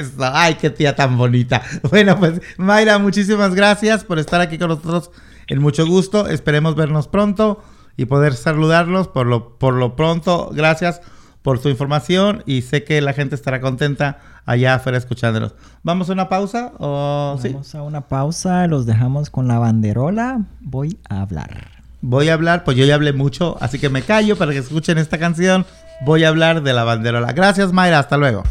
Eso, 0.00 0.16
ay, 0.32 0.54
qué 0.54 0.70
tía 0.70 0.94
tan 0.94 1.18
bonita. 1.18 1.62
Bueno, 1.90 2.18
pues 2.18 2.40
Mayra, 2.56 2.98
muchísimas 2.98 3.54
gracias 3.54 4.04
por 4.04 4.18
estar 4.18 4.40
aquí 4.40 4.58
con 4.58 4.68
nosotros 4.68 5.10
en 5.52 5.60
mucho 5.60 5.86
gusto. 5.86 6.28
Esperemos 6.28 6.74
vernos 6.74 7.08
pronto 7.08 7.62
y 7.96 8.06
poder 8.06 8.34
saludarlos 8.34 9.08
por 9.08 9.26
lo, 9.26 9.58
por 9.58 9.74
lo 9.74 9.96
pronto. 9.96 10.50
Gracias 10.52 11.02
por 11.42 11.58
su 11.58 11.68
información 11.68 12.42
y 12.46 12.62
sé 12.62 12.84
que 12.84 13.00
la 13.02 13.12
gente 13.12 13.34
estará 13.34 13.60
contenta 13.60 14.18
allá 14.46 14.76
afuera 14.76 14.96
escuchándonos. 14.96 15.54
¿Vamos 15.82 16.08
a 16.08 16.14
una 16.14 16.28
pausa? 16.30 16.72
O... 16.78 17.38
Vamos 17.42 17.74
a 17.74 17.82
una 17.82 18.08
pausa, 18.08 18.66
los 18.66 18.86
dejamos 18.86 19.28
con 19.28 19.46
la 19.46 19.58
banderola. 19.58 20.40
Voy 20.60 20.98
a 21.08 21.20
hablar. 21.20 21.68
Voy 22.00 22.30
a 22.30 22.34
hablar, 22.34 22.64
pues 22.64 22.76
yo 22.76 22.84
ya 22.84 22.94
hablé 22.94 23.12
mucho, 23.12 23.56
así 23.60 23.78
que 23.78 23.88
me 23.88 24.02
callo 24.02 24.36
para 24.36 24.52
que 24.52 24.58
escuchen 24.58 24.98
esta 24.98 25.18
canción. 25.18 25.66
Voy 26.04 26.24
a 26.24 26.28
hablar 26.28 26.62
de 26.62 26.72
la 26.72 26.82
banderola. 26.82 27.32
Gracias 27.32 27.72
Mayra, 27.72 27.98
hasta 27.98 28.16
luego. 28.16 28.42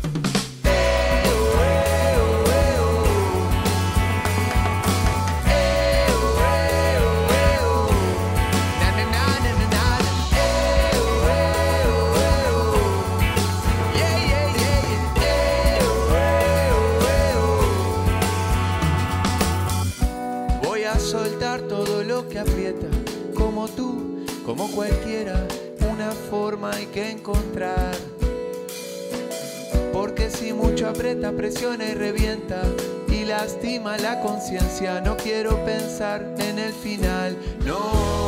Aprieta, 30.92 31.32
presiona 31.32 31.86
y 31.86 31.94
revienta 31.94 32.62
y 33.08 33.26
lastima 33.26 33.98
la 33.98 34.22
conciencia, 34.22 35.02
no 35.02 35.18
quiero 35.18 35.64
pensar 35.66 36.36
en 36.38 36.60
el 36.60 36.74
final, 36.74 37.38
no. 37.66 38.22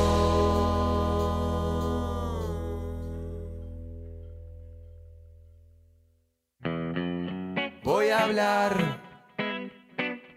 Voy 7.84 8.10
a 8.10 8.24
hablar 8.24 9.02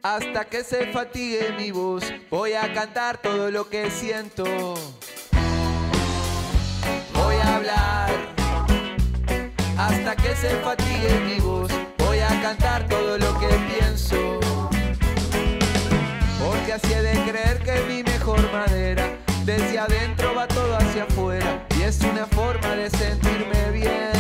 hasta 0.03 0.45
que 0.45 0.63
se 0.65 0.93
fatigue 0.93 1.55
mi 1.57 1.71
voz. 1.71 2.05
Voy 2.31 2.53
a 2.53 2.73
cantar 2.73 3.23
todo 3.23 3.51
lo 3.51 3.69
que 3.69 3.91
siento 3.91 4.45
hablar 7.57 8.11
hasta 9.79 10.17
que 10.17 10.35
se 10.37 10.51
fatigue 10.61 11.21
mi 11.27 11.41
voz. 11.41 11.71
Cantar 12.43 12.87
todo 12.89 13.19
lo 13.19 13.39
que 13.41 13.49
pienso. 13.49 14.39
Porque 16.39 16.73
así 16.75 16.93
he 16.93 17.03
de 17.03 17.31
creer 17.31 17.59
que 17.59 17.75
es 17.75 17.87
mi 17.89 18.03
mejor 18.05 18.41
madera. 18.53 19.17
Desde 19.45 19.79
adentro 19.79 20.35
va 20.35 20.47
todo 20.47 20.77
hacia 20.77 21.05
afuera. 21.05 21.67
Y 21.77 21.83
es 21.83 22.01
una 22.03 22.25
forma 22.27 22.69
de 22.77 22.89
sentirme 22.91 23.71
bien. 23.73 24.13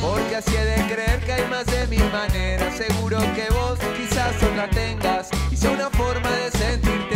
Porque 0.00 0.36
así 0.36 0.54
he 0.54 0.64
de 0.64 0.94
creer 0.94 1.20
que 1.24 1.32
hay 1.32 1.48
más 1.48 1.66
de 1.66 1.86
mi 1.88 1.98
manera. 1.98 2.70
Seguro 2.70 3.18
que 3.34 3.48
vos 3.50 3.78
quizás 3.96 4.34
la 4.56 4.68
tengas. 4.70 5.30
Y 5.50 5.56
sea 5.56 5.72
una 5.72 5.90
forma 5.90 6.30
de 6.30 6.50
sentirte 6.52 7.07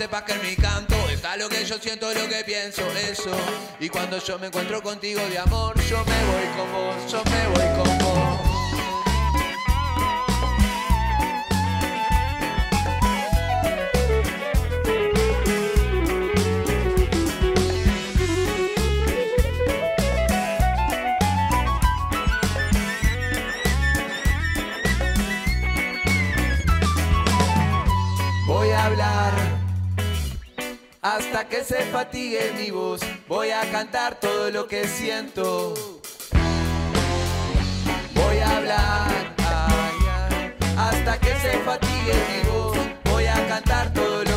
sepas 0.00 0.22
que 0.22 0.32
en 0.32 0.40
mi 0.40 0.56
canto 0.56 0.94
está 1.10 1.36
lo 1.36 1.46
que 1.50 1.62
yo 1.62 1.78
siento, 1.78 2.10
lo 2.14 2.26
que 2.26 2.42
pienso, 2.42 2.80
eso. 2.92 3.36
Y 3.78 3.90
cuando 3.90 4.18
yo 4.18 4.38
me 4.38 4.46
encuentro 4.46 4.82
contigo 4.82 5.20
de 5.28 5.38
amor, 5.38 5.78
yo 5.90 6.02
me 6.06 6.24
voy 6.24 6.46
con 6.56 6.72
vos, 6.72 7.12
yo 7.12 7.22
me 7.24 7.46
voy 7.48 7.84
con 7.84 7.98
vos. 7.98 8.49
Hasta 31.02 31.48
que 31.48 31.64
se 31.64 31.82
fatigue 31.86 32.52
mi 32.58 32.70
voz. 32.70 33.00
Voy 33.26 33.50
a 33.50 33.62
cantar 33.70 34.20
todo 34.20 34.50
lo 34.50 34.66
que 34.66 34.86
siento. 34.86 35.74
Voy 38.14 38.38
a 38.38 38.56
hablar 38.56 39.34
hasta 40.76 41.18
que 41.18 41.34
se 41.36 41.58
fatigue 41.60 42.14
mi 42.30 42.50
voz. 42.50 42.78
Voy 43.04 43.26
a 43.26 43.48
cantar 43.48 43.92
todo 43.92 44.18
lo 44.18 44.24
que 44.24 44.24
pienso. 44.24 44.29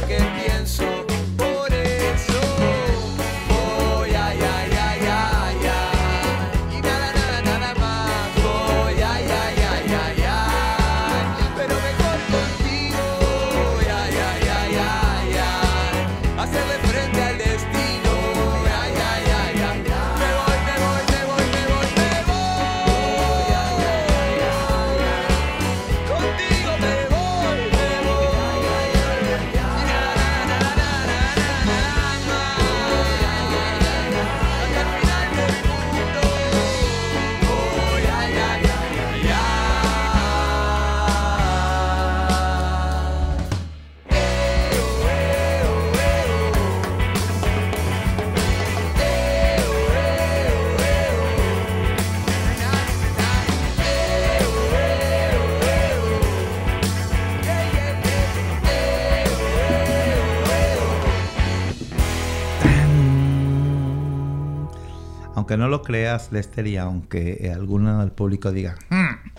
No 65.58 65.68
lo 65.68 65.82
creas, 65.82 66.32
Lester, 66.32 66.68
y 66.68 66.78
aunque 66.78 67.52
alguno 67.54 68.00
del 68.00 68.12
público 68.12 68.52
diga, 68.52 68.76
hmm", 68.90 69.30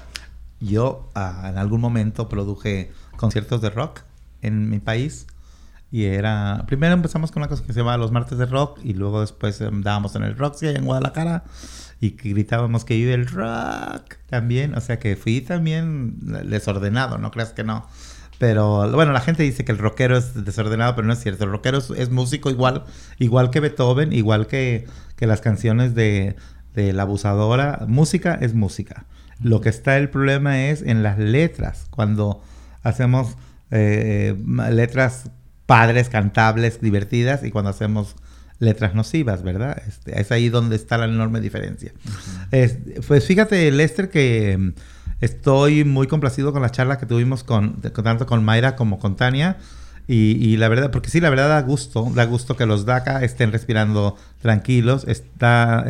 yo 0.61 1.11
ah, 1.15 1.49
en 1.51 1.59
algún 1.59 1.81
momento 1.81 2.29
produje 2.29 2.93
conciertos 3.17 3.61
de 3.61 3.71
rock 3.71 4.01
en 4.43 4.71
mi 4.71 4.79
país. 4.79 5.27
Y 5.91 6.07
era. 6.07 6.65
Primero 6.67 6.95
empezamos 6.95 7.31
con 7.31 7.43
una 7.43 7.49
cosa 7.49 7.65
que 7.65 7.73
se 7.73 7.79
llama 7.79 7.97
Los 7.97 8.11
Martes 8.11 8.37
de 8.37 8.47
Rock. 8.47 8.81
Y 8.83 8.95
luego 8.95 9.21
después 9.21 9.61
andábamos 9.61 10.17
en 10.17 10.25
el 10.25 10.37
Roxy 10.37 10.67
en 10.67 10.85
Guadalajara. 10.85 11.45
Y 12.01 12.11
gritábamos 12.11 12.85
que 12.85 12.95
vive 12.95 13.15
el 13.15 13.29
rock 13.29 14.17
también. 14.29 14.75
O 14.75 14.81
sea 14.81 14.99
que 14.99 15.15
fui 15.15 15.41
también 15.41 16.17
desordenado, 16.49 17.19
no 17.19 17.31
creas 17.31 17.53
que 17.53 17.62
no. 17.62 17.87
Pero 18.45 18.90
bueno, 18.92 19.12
la 19.12 19.22
gente 19.22 19.42
dice 19.42 19.64
que 19.64 19.72
el 19.72 19.78
rockero 19.78 20.18
es 20.18 20.45
desordenado, 20.45 20.95
pero 20.95 21.07
no 21.07 21.14
es 21.14 21.18
cierto. 21.18 21.45
El 21.45 21.51
rockero 21.51 21.78
es, 21.78 22.11
músico 22.11 22.51
igual, 22.51 22.84
igual 23.18 23.49
que 23.49 23.59
Beethoven, 23.59 24.12
igual 24.12 24.47
que, 24.47 24.84
que 25.16 25.26
las 25.26 25.40
canciones 25.40 25.95
de, 25.95 26.36
de, 26.74 26.92
la 26.92 27.05
abusadora. 27.05 27.86
Música 27.88 28.36
es 28.38 28.53
música. 28.53 29.07
Lo 29.40 29.62
que 29.62 29.70
está 29.70 29.97
el 29.97 30.11
problema 30.11 30.66
es 30.66 30.82
en 30.82 31.03
las 31.03 31.18
letras. 31.18 31.86
Cuando 31.88 32.42
hacemos 32.82 33.38
eh, 33.70 34.36
letras 34.70 35.30
padres, 35.64 36.11
cantables, 36.11 36.82
divertidas, 36.82 37.45
y 37.45 37.51
cuando 37.51 37.70
hacemos 37.70 38.14
letras 38.59 38.95
nocivas, 38.95 39.42
¿verdad? 39.42 39.80
Este, 39.88 40.20
es 40.20 40.30
ahí 40.32 40.51
donde 40.51 40.76
está 40.76 40.99
la 40.99 41.07
enorme 41.07 41.40
diferencia. 41.40 41.95
pues 43.09 43.26
fíjate, 43.26 43.70
Lester, 43.70 44.11
que 44.11 44.74
Estoy 45.21 45.85
muy 45.85 46.07
complacido 46.07 46.53
con 46.53 46.62
la 46.62 46.71
charla 46.71 46.99
que 46.99 47.07
tuvimos 47.07 47.45
con, 47.45 47.81
tanto 47.81 48.27
con 48.27 48.45
Mayra 48.45 48.77
como 48.77 48.99
con 48.99 49.17
Tania. 49.17 49.57
Y, 50.07 50.59
la 50.59 50.69
verdad, 50.69 50.91
porque 50.91 51.09
sí, 51.09 51.19
la 51.21 51.31
verdad 51.31 51.49
da 51.49 51.62
gusto, 51.62 52.11
da 52.15 52.27
gusto 52.27 52.57
que 52.57 52.67
los 52.67 52.85
DACA 52.85 53.25
estén 53.25 53.53
respirando 53.53 54.17
tranquilos. 54.43 55.07
Está, 55.09 55.87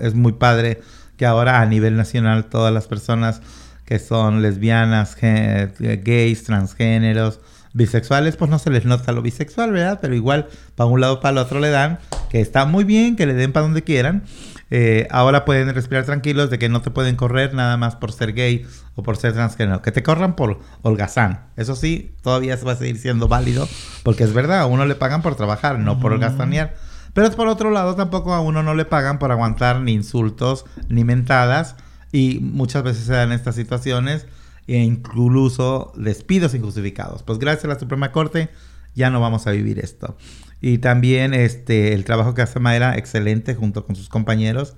es 0.00 0.14
muy 0.14 0.32
padre 0.32 0.80
que 1.18 1.26
ahora 1.26 1.60
a 1.60 1.66
nivel 1.66 1.96
nacional 1.96 2.46
todas 2.46 2.72
las 2.72 2.86
personas 2.86 3.42
que 3.84 3.98
son 3.98 4.40
lesbianas, 4.40 5.16
gays, 5.20 6.44
transgéneros, 6.44 7.40
bisexuales, 7.72 8.36
pues 8.36 8.50
no 8.50 8.58
se 8.58 8.70
les 8.70 8.84
nota 8.84 9.12
lo 9.12 9.22
bisexual, 9.22 9.72
¿verdad? 9.72 9.98
Pero 10.00 10.14
igual 10.14 10.48
para 10.74 10.88
un 10.88 11.00
lado 11.00 11.20
para 11.20 11.32
el 11.32 11.38
otro 11.38 11.60
le 11.60 11.70
dan, 11.70 11.98
que 12.30 12.40
está 12.40 12.64
muy 12.64 12.84
bien, 12.84 13.16
que 13.16 13.26
le 13.26 13.34
den 13.34 13.52
para 13.52 13.64
donde 13.64 13.82
quieran. 13.82 14.24
Eh, 14.70 15.08
ahora 15.10 15.44
pueden 15.44 15.72
respirar 15.74 16.04
tranquilos 16.04 16.50
de 16.50 16.58
que 16.58 16.68
no 16.68 16.82
te 16.82 16.90
pueden 16.90 17.16
correr 17.16 17.54
nada 17.54 17.76
más 17.76 17.96
por 17.96 18.12
ser 18.12 18.34
gay 18.34 18.66
o 18.94 19.02
por 19.02 19.16
ser 19.16 19.32
transgénero. 19.32 19.82
Que 19.82 19.92
te 19.92 20.02
corran 20.02 20.36
por 20.36 20.60
holgazán. 20.82 21.46
Eso 21.56 21.74
sí, 21.74 22.14
todavía 22.22 22.58
va 22.66 22.72
a 22.72 22.76
seguir 22.76 22.98
siendo 22.98 23.28
válido 23.28 23.68
porque 24.02 24.24
es 24.24 24.32
verdad, 24.32 24.60
a 24.60 24.66
uno 24.66 24.84
le 24.84 24.94
pagan 24.94 25.22
por 25.22 25.36
trabajar, 25.36 25.78
no 25.78 26.00
por 26.00 26.12
holgazanear. 26.12 26.74
Pero 27.14 27.30
por 27.32 27.48
otro 27.48 27.70
lado, 27.70 27.96
tampoco 27.96 28.34
a 28.34 28.40
uno 28.40 28.62
no 28.62 28.74
le 28.74 28.84
pagan 28.84 29.18
por 29.18 29.32
aguantar 29.32 29.80
ni 29.80 29.92
insultos 29.92 30.64
ni 30.88 31.04
mentadas. 31.04 31.76
Y 32.12 32.38
muchas 32.40 32.82
veces 32.82 33.04
se 33.04 33.12
dan 33.12 33.32
estas 33.32 33.54
situaciones 33.54 34.26
e 34.66 34.78
incluso 34.78 35.92
despidos 35.96 36.54
injustificados. 36.54 37.22
Pues 37.22 37.38
gracias 37.38 37.64
a 37.64 37.68
la 37.68 37.78
Suprema 37.78 38.12
Corte 38.12 38.50
ya 38.94 39.10
no 39.10 39.20
vamos 39.20 39.46
a 39.46 39.50
vivir 39.52 39.78
esto. 39.78 40.16
Y 40.60 40.78
también 40.78 41.34
este, 41.34 41.94
el 41.94 42.04
trabajo 42.04 42.34
que 42.34 42.42
hace 42.42 42.58
Mayra, 42.60 42.96
excelente, 42.96 43.54
junto 43.54 43.84
con 43.86 43.96
sus 43.96 44.08
compañeros 44.08 44.76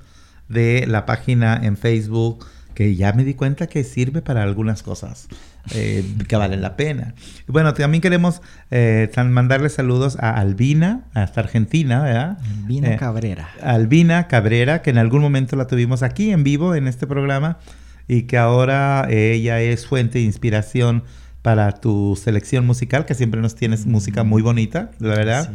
de 0.48 0.84
la 0.86 1.06
página 1.06 1.58
en 1.62 1.76
Facebook, 1.76 2.46
que 2.74 2.94
ya 2.96 3.12
me 3.12 3.24
di 3.24 3.34
cuenta 3.34 3.66
que 3.66 3.84
sirve 3.84 4.22
para 4.22 4.42
algunas 4.42 4.82
cosas 4.82 5.28
eh, 5.74 6.04
que 6.28 6.36
valen 6.36 6.62
la 6.62 6.76
pena. 6.76 7.14
Bueno, 7.46 7.74
también 7.74 8.00
queremos 8.00 8.42
eh, 8.70 9.10
mandarle 9.16 9.68
saludos 9.68 10.16
a 10.20 10.30
Albina, 10.30 11.04
hasta 11.14 11.40
Argentina, 11.40 12.02
¿verdad? 12.02 12.38
Albina 12.62 12.94
eh, 12.94 12.96
Cabrera. 12.96 13.50
Albina 13.62 14.28
Cabrera, 14.28 14.82
que 14.82 14.90
en 14.90 14.98
algún 14.98 15.22
momento 15.22 15.56
la 15.56 15.66
tuvimos 15.66 16.02
aquí 16.02 16.30
en 16.30 16.42
vivo 16.42 16.74
en 16.74 16.88
este 16.88 17.06
programa 17.06 17.58
y 18.08 18.22
que 18.22 18.38
ahora 18.38 19.06
ella 19.08 19.60
es 19.60 19.86
fuente 19.86 20.18
de 20.18 20.24
inspiración 20.24 21.04
para 21.42 21.72
tu 21.72 22.18
selección 22.22 22.66
musical, 22.66 23.06
que 23.06 23.14
siempre 23.14 23.40
nos 23.40 23.54
tienes 23.54 23.86
música 23.86 24.24
muy 24.24 24.42
bonita, 24.42 24.90
la 24.98 25.14
verdad. 25.14 25.50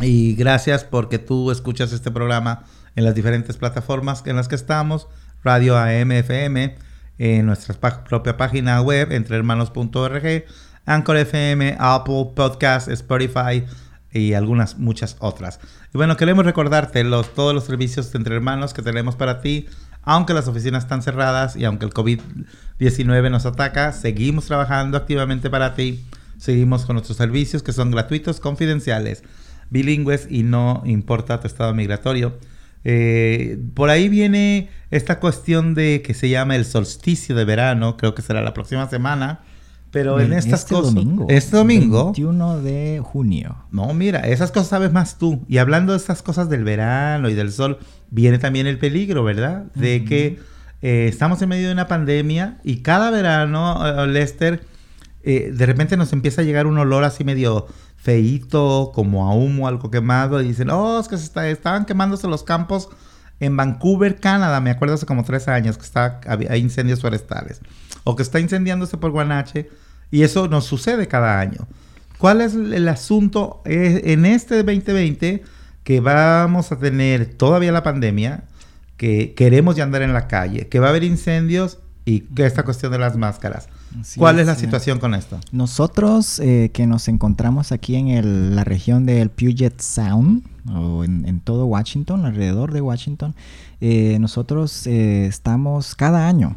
Y 0.00 0.34
gracias 0.34 0.84
porque 0.84 1.18
tú 1.18 1.50
escuchas 1.50 1.92
este 1.92 2.10
programa 2.10 2.64
en 2.94 3.04
las 3.04 3.14
diferentes 3.14 3.56
plataformas 3.56 4.22
en 4.26 4.36
las 4.36 4.48
que 4.48 4.54
estamos, 4.54 5.08
Radio 5.42 5.76
AMFM, 5.76 6.76
en 7.18 7.46
nuestra 7.46 7.74
propia 8.04 8.36
página 8.36 8.80
web, 8.80 9.12
entrehermanos.org, 9.12 10.44
Anchor 10.86 11.16
FM, 11.16 11.76
Apple 11.78 12.30
Podcast, 12.34 12.88
Spotify 12.88 13.64
y 14.12 14.34
algunas 14.34 14.78
muchas 14.78 15.16
otras. 15.18 15.60
Y 15.92 15.98
bueno, 15.98 16.16
queremos 16.16 16.44
recordarte 16.44 17.02
los, 17.04 17.34
todos 17.34 17.54
los 17.54 17.64
servicios 17.64 18.12
de 18.12 18.18
Entre 18.18 18.34
Hermanos 18.34 18.72
que 18.72 18.82
tenemos 18.82 19.16
para 19.16 19.40
ti 19.40 19.66
aunque 20.02 20.34
las 20.34 20.48
oficinas 20.48 20.84
están 20.84 21.02
cerradas 21.02 21.56
y 21.56 21.64
aunque 21.64 21.84
el 21.84 21.92
COVID-19 21.92 23.30
nos 23.30 23.46
ataca, 23.46 23.92
seguimos 23.92 24.46
trabajando 24.46 24.96
activamente 24.96 25.50
para 25.50 25.74
ti. 25.74 26.04
Seguimos 26.38 26.86
con 26.86 26.94
nuestros 26.94 27.16
servicios 27.16 27.62
que 27.62 27.72
son 27.72 27.90
gratuitos, 27.90 28.40
confidenciales, 28.40 29.24
bilingües 29.70 30.26
y 30.30 30.44
no 30.44 30.82
importa 30.86 31.40
tu 31.40 31.46
estado 31.46 31.74
migratorio. 31.74 32.38
Eh, 32.84 33.58
por 33.74 33.90
ahí 33.90 34.08
viene 34.08 34.70
esta 34.90 35.18
cuestión 35.20 35.74
de 35.74 36.00
que 36.02 36.14
se 36.14 36.28
llama 36.28 36.56
el 36.56 36.64
solsticio 36.64 37.34
de 37.34 37.44
verano, 37.44 37.96
creo 37.96 38.14
que 38.14 38.22
será 38.22 38.40
la 38.40 38.54
próxima 38.54 38.88
semana. 38.88 39.40
Pero 39.90 40.20
en 40.20 40.34
estas 40.34 40.60
este 40.60 40.74
cosas. 40.74 40.94
Domingo, 40.94 41.26
este 41.30 41.56
domingo. 41.56 42.04
21 42.04 42.60
de 42.60 43.00
junio. 43.02 43.56
No, 43.70 43.92
mira, 43.94 44.20
esas 44.20 44.52
cosas 44.52 44.68
sabes 44.68 44.92
más 44.92 45.16
tú. 45.16 45.44
Y 45.48 45.58
hablando 45.58 45.92
de 45.92 45.98
estas 45.98 46.22
cosas 46.22 46.50
del 46.50 46.62
verano 46.62 47.30
y 47.30 47.34
del 47.34 47.50
sol, 47.50 47.78
viene 48.10 48.38
también 48.38 48.66
el 48.66 48.78
peligro, 48.78 49.24
¿verdad? 49.24 49.64
De 49.74 50.04
que 50.04 50.38
eh, 50.80 51.06
estamos 51.08 51.42
en 51.42 51.48
medio 51.48 51.66
de 51.66 51.72
una 51.72 51.88
pandemia 51.88 52.58
y 52.62 52.78
cada 52.78 53.10
verano, 53.10 53.86
eh, 53.86 54.06
Lester, 54.06 54.64
eh, 55.22 55.50
de 55.52 55.66
repente 55.66 55.96
nos 55.96 56.12
empieza 56.12 56.42
a 56.42 56.44
llegar 56.44 56.66
un 56.66 56.78
olor 56.78 57.04
así 57.04 57.24
medio 57.24 57.66
feíto, 57.96 58.92
como 58.94 59.28
a 59.28 59.34
humo, 59.34 59.66
algo 59.66 59.90
quemado. 59.90 60.40
Y 60.40 60.48
dicen, 60.48 60.70
oh, 60.70 61.00
es 61.00 61.08
que 61.08 61.18
se 61.18 61.24
está, 61.24 61.48
estaban 61.48 61.84
quemándose 61.84 62.28
los 62.28 62.44
campos 62.44 62.88
en 63.40 63.56
Vancouver, 63.56 64.20
Canadá. 64.20 64.60
Me 64.60 64.70
acuerdo 64.70 64.94
hace 64.94 65.06
como 65.06 65.24
tres 65.24 65.48
años 65.48 65.76
que 65.76 65.84
está, 65.84 66.20
hay 66.26 66.60
incendios 66.60 67.00
forestales 67.00 67.60
o 68.04 68.16
que 68.16 68.22
está 68.22 68.40
incendiándose 68.40 68.96
por 68.96 69.10
Guanache 69.10 69.68
y 70.10 70.22
eso 70.22 70.48
nos 70.48 70.64
sucede 70.64 71.08
cada 71.08 71.40
año. 71.40 71.66
¿Cuál 72.18 72.40
es 72.40 72.54
el 72.54 72.88
asunto 72.88 73.62
en 73.64 74.26
este 74.26 74.56
2020 74.62 75.44
que 75.88 76.00
vamos 76.00 76.70
a 76.70 76.78
tener 76.78 77.24
todavía 77.24 77.72
la 77.72 77.82
pandemia, 77.82 78.44
que 78.98 79.32
queremos 79.32 79.74
ya 79.74 79.84
andar 79.84 80.02
en 80.02 80.12
la 80.12 80.28
calle, 80.28 80.68
que 80.68 80.80
va 80.80 80.88
a 80.88 80.90
haber 80.90 81.02
incendios 81.02 81.78
y 82.04 82.20
que 82.20 82.44
esta 82.44 82.62
cuestión 82.62 82.92
de 82.92 82.98
las 82.98 83.16
máscaras? 83.16 83.70
¿Cuál 84.18 84.38
es, 84.38 84.46
la 84.46 84.54
situación 84.54 84.98
con 84.98 85.14
esto? 85.14 85.40
Nosotros 85.50 86.40
eh, 86.40 86.70
que 86.74 86.86
nos 86.86 87.08
encontramos 87.08 87.72
aquí 87.72 87.96
en 87.96 88.54
la 88.54 88.64
región 88.64 89.06
del 89.06 89.30
Puget 89.30 89.80
Sound, 89.80 90.42
o 90.74 91.04
en, 91.04 91.40
todo 91.40 91.66
Washington, 91.66 92.24
alrededor 92.24 92.72
de 92.72 92.80
Washington, 92.80 93.34
eh, 93.80 94.18
nosotros 94.20 94.86
eh, 94.86 95.26
estamos 95.26 95.94
cada 95.94 96.28
año 96.28 96.56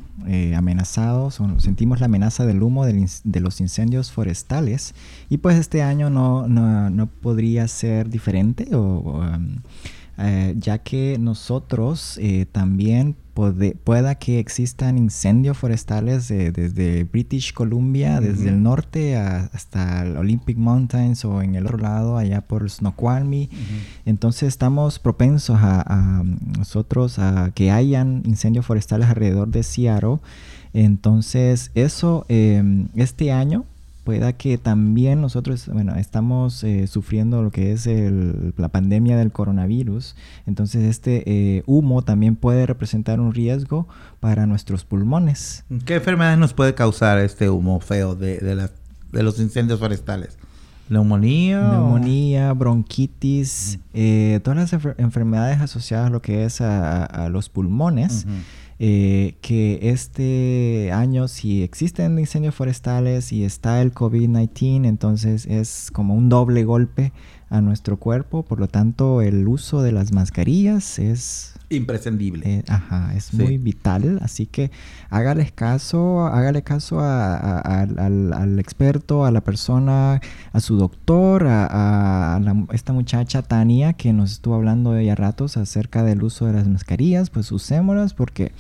amenazados, 0.55 1.39
o 1.39 1.59
sentimos 1.59 1.99
la 1.99 2.05
amenaza 2.05 2.45
del 2.45 2.61
humo 2.61 2.85
de 2.85 3.39
los 3.39 3.59
incendios 3.59 4.11
forestales, 4.11 4.93
y 5.29 5.37
pues 5.37 5.57
este 5.57 5.81
año 5.81 6.09
no, 6.09 6.47
no, 6.47 7.07
podría 7.07 7.67
ser 7.67 8.09
diferente, 8.09 8.75
o, 8.75 9.19
um, 9.19 9.57
ya 10.57 10.77
que 10.79 11.17
nosotros 11.19 12.19
también 12.51 13.15
pueda 13.33 14.15
que 14.15 14.39
existan 14.39 14.97
incendios 14.97 15.57
forestales 15.57 16.27
desde 16.27 17.05
British 17.05 17.53
Columbia, 17.53 18.19
desde 18.19 18.49
el 18.49 18.61
norte 18.61 19.15
hasta 19.15 20.03
el 20.03 20.17
Olympic 20.17 20.57
Mountains 20.57 21.23
o 21.25 21.41
en 21.41 21.55
el 21.55 21.65
otro 21.65 21.77
lado, 21.77 22.17
allá 22.17 22.41
por 22.41 22.69
Snoqualmie. 22.69 23.49
Entonces 24.05 24.49
estamos 24.49 24.99
propensos 24.99 25.57
a, 25.61 26.23
nosotros 26.57 27.19
a 27.19 27.51
que 27.55 27.71
hayan 27.71 28.21
incendios 28.25 28.65
forestales 28.65 29.09
alrededor 29.09 29.47
de 29.47 29.63
Seattle. 29.63 30.19
Entonces 30.73 31.71
eso 31.75 32.25
em, 32.29 32.87
este 32.95 33.31
año 33.31 33.65
pueda 34.03 34.33
que 34.33 34.57
también 34.57 35.21
nosotros, 35.21 35.67
bueno, 35.71 35.95
estamos 35.95 36.63
eh, 36.63 36.87
sufriendo 36.87 37.41
lo 37.43 37.51
que 37.51 37.71
es 37.71 37.87
la 38.57 38.69
pandemia 38.69 39.17
del 39.17 39.31
coronavirus, 39.31 40.15
entonces 40.47 40.83
este 40.83 41.23
eh, 41.25 41.63
humo 41.65 42.01
también 42.01 42.35
puede 42.35 42.65
representar 42.65 43.19
un 43.19 43.33
riesgo 43.33 43.87
para 44.19 44.45
nuestros 44.45 44.85
pulmones. 44.85 45.65
¿Qué 45.85 45.95
enfermedades 45.95 46.39
nos 46.39 46.53
puede 46.53 46.73
causar 46.73 47.19
este 47.19 47.49
humo 47.49 47.79
feo 47.79 48.15
de, 48.15 48.37
de, 48.37 49.23
los 49.23 49.39
incendios 49.39 49.79
forestales? 49.79 50.37
¿Neumonía? 50.89 51.69
Neumonía, 51.69 52.51
bronquitis, 52.53 53.79
eh, 53.93 54.41
todas 54.43 54.71
las 54.71 54.85
enfermedades 54.97 55.61
asociadas 55.61 56.07
a 56.07 56.09
lo 56.09 56.21
que 56.21 56.43
es 56.43 56.59
a, 56.59 57.29
los 57.29 57.49
pulmones. 57.49 58.25
Eh, 58.83 59.35
que 59.41 59.91
este 59.91 60.91
año 60.91 61.27
si 61.27 61.61
existen 61.61 62.17
incendios 62.17 62.55
forestales 62.55 63.31
y 63.31 63.43
está 63.43 63.79
el 63.79 63.93
COVID-19, 63.93 64.87
entonces 64.87 65.45
es 65.45 65.91
como 65.93 66.15
un 66.15 66.29
doble 66.29 66.63
golpe 66.63 67.13
a 67.51 67.61
nuestro 67.61 67.97
cuerpo, 67.97 68.41
por 68.41 68.59
lo 68.59 68.67
tanto 68.67 69.21
el 69.21 69.47
uso 69.47 69.83
de 69.83 69.91
las 69.91 70.13
mascarillas 70.13 70.97
es 70.97 71.50
imprescindible. 71.71 72.57
Eh, 72.57 72.63
ajá, 72.67 73.13
es 73.15 73.33
muy 73.33 73.57
vital, 73.57 74.19
así 74.21 74.45
que 74.45 74.71
hágale 75.09 75.51
caso, 75.51 76.25
hágale 76.27 76.63
caso 76.63 76.99
al, 77.01 78.59
experto, 78.59 79.25
a 79.25 79.31
la 79.31 79.41
persona, 79.41 80.21
a 80.53 80.59
su 80.59 80.77
doctor, 80.77 81.45
a, 81.47 82.39
esta 82.71 82.93
muchacha 82.93 83.41
Tania 83.41 83.93
que 83.93 84.13
nos 84.13 84.33
estuvo 84.33 84.55
hablando 84.55 84.91
de 84.91 85.05
ya 85.05 85.15
ratos 85.15 85.57
acerca 85.57 86.03
del 86.03 86.23
uso 86.23 86.45
de 86.45 86.53
las 86.53 86.67
mascarillas, 86.67 87.29
pues 87.29 87.51
usémoslas 87.51 88.13
porque 88.13 88.51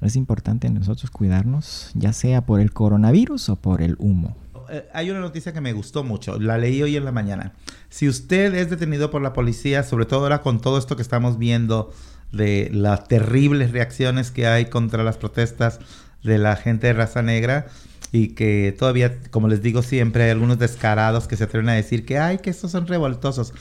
es 0.00 0.16
importante 0.16 0.68
nosotros 0.70 1.10
cuidarnos, 1.10 1.90
ya 1.94 2.12
sea 2.12 2.44
por 2.44 2.60
el 2.60 2.72
coronavirus 2.72 3.48
o 3.48 3.56
por 3.56 3.82
el 3.82 3.96
humo. 3.98 4.36
Eh, 4.70 4.88
hay 4.92 5.10
una 5.10 5.20
noticia 5.20 5.52
que 5.52 5.60
me 5.60 5.72
gustó 5.72 6.04
mucho, 6.04 6.38
la 6.38 6.58
leí 6.58 6.82
hoy 6.82 6.96
en 6.96 7.04
la 7.04 7.12
mañana. 7.12 7.52
Si 7.88 8.08
usted 8.08 8.54
es 8.54 8.70
detenido 8.70 9.10
por 9.10 9.22
la 9.22 9.32
policía, 9.32 9.82
sobre 9.82 10.06
todo 10.06 10.20
ahora 10.20 10.40
con 10.40 10.60
todo 10.60 10.78
esto 10.78 10.96
que 10.96 11.02
estamos 11.02 11.38
viendo 11.38 11.92
de 12.36 12.70
las 12.72 13.08
terribles 13.08 13.72
reacciones 13.72 14.30
que 14.30 14.46
hay 14.46 14.66
contra 14.66 15.02
las 15.02 15.16
protestas 15.16 15.80
de 16.22 16.38
la 16.38 16.56
gente 16.56 16.88
de 16.88 16.92
raza 16.94 17.22
negra 17.22 17.66
y 18.12 18.28
que 18.28 18.74
todavía, 18.78 19.18
como 19.30 19.48
les 19.48 19.60
digo 19.60 19.82
siempre, 19.82 20.24
hay 20.24 20.30
algunos 20.30 20.58
descarados 20.58 21.26
que 21.26 21.36
se 21.36 21.44
atreven 21.44 21.68
a 21.68 21.72
decir 21.72 22.06
que, 22.06 22.18
ay, 22.18 22.38
que 22.38 22.50
estos 22.50 22.70
son 22.70 22.86
revoltosos. 22.86 23.52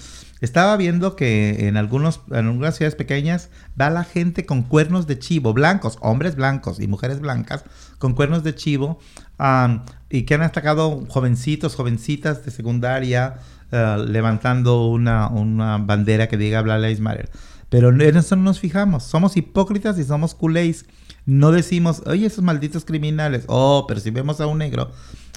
Estaba 0.41 0.77
viendo 0.77 1.15
que 1.15 1.67
en, 1.67 1.77
algunos, 1.77 2.21
en 2.29 2.47
algunas 2.47 2.75
ciudades 2.75 2.95
pequeñas 2.95 3.49
va 3.79 3.89
la 3.89 4.03
gente 4.03 4.45
con 4.45 4.61
cuernos 4.61 5.07
de 5.07 5.17
chivo, 5.17 5.53
blancos, 5.53 5.97
hombres 6.01 6.35
blancos 6.35 6.79
y 6.79 6.87
mujeres 6.87 7.19
blancas, 7.19 7.63
con 7.97 8.13
cuernos 8.13 8.43
de 8.43 8.53
chivo, 8.53 8.99
y 10.09 10.23
que 10.23 10.33
han 10.35 10.41
atacado 10.41 11.05
jovencitos, 11.07 11.75
jovencitas 11.75 12.45
de 12.45 12.51
secundaria, 12.51 13.39
eh, 13.71 14.05
levantando 14.07 14.87
una, 14.87 15.29
una, 15.29 15.77
bandera 15.77 16.27
que 16.27 16.37
diga 16.37 16.61
Black 16.61 16.81
Lives 16.81 16.99
Matter. 16.99 17.31
Pero 17.73 17.89
en 17.89 18.01
eso 18.01 18.35
no 18.35 18.43
nos 18.43 18.59
fijamos, 18.59 19.01
somos 19.01 19.35
hipócritas 19.35 19.97
y 19.97 20.03
somos 20.03 20.35
culés. 20.35 20.85
No 21.25 21.51
decimos, 21.51 22.03
oye, 22.05 22.27
esos 22.27 22.43
malditos 22.43 22.85
criminales. 22.85 23.45
Oh, 23.47 23.85
pero 23.87 23.99
si 23.99 24.11
vemos 24.11 24.39
a 24.39 24.45
un 24.45 24.59
negro, 24.59 24.91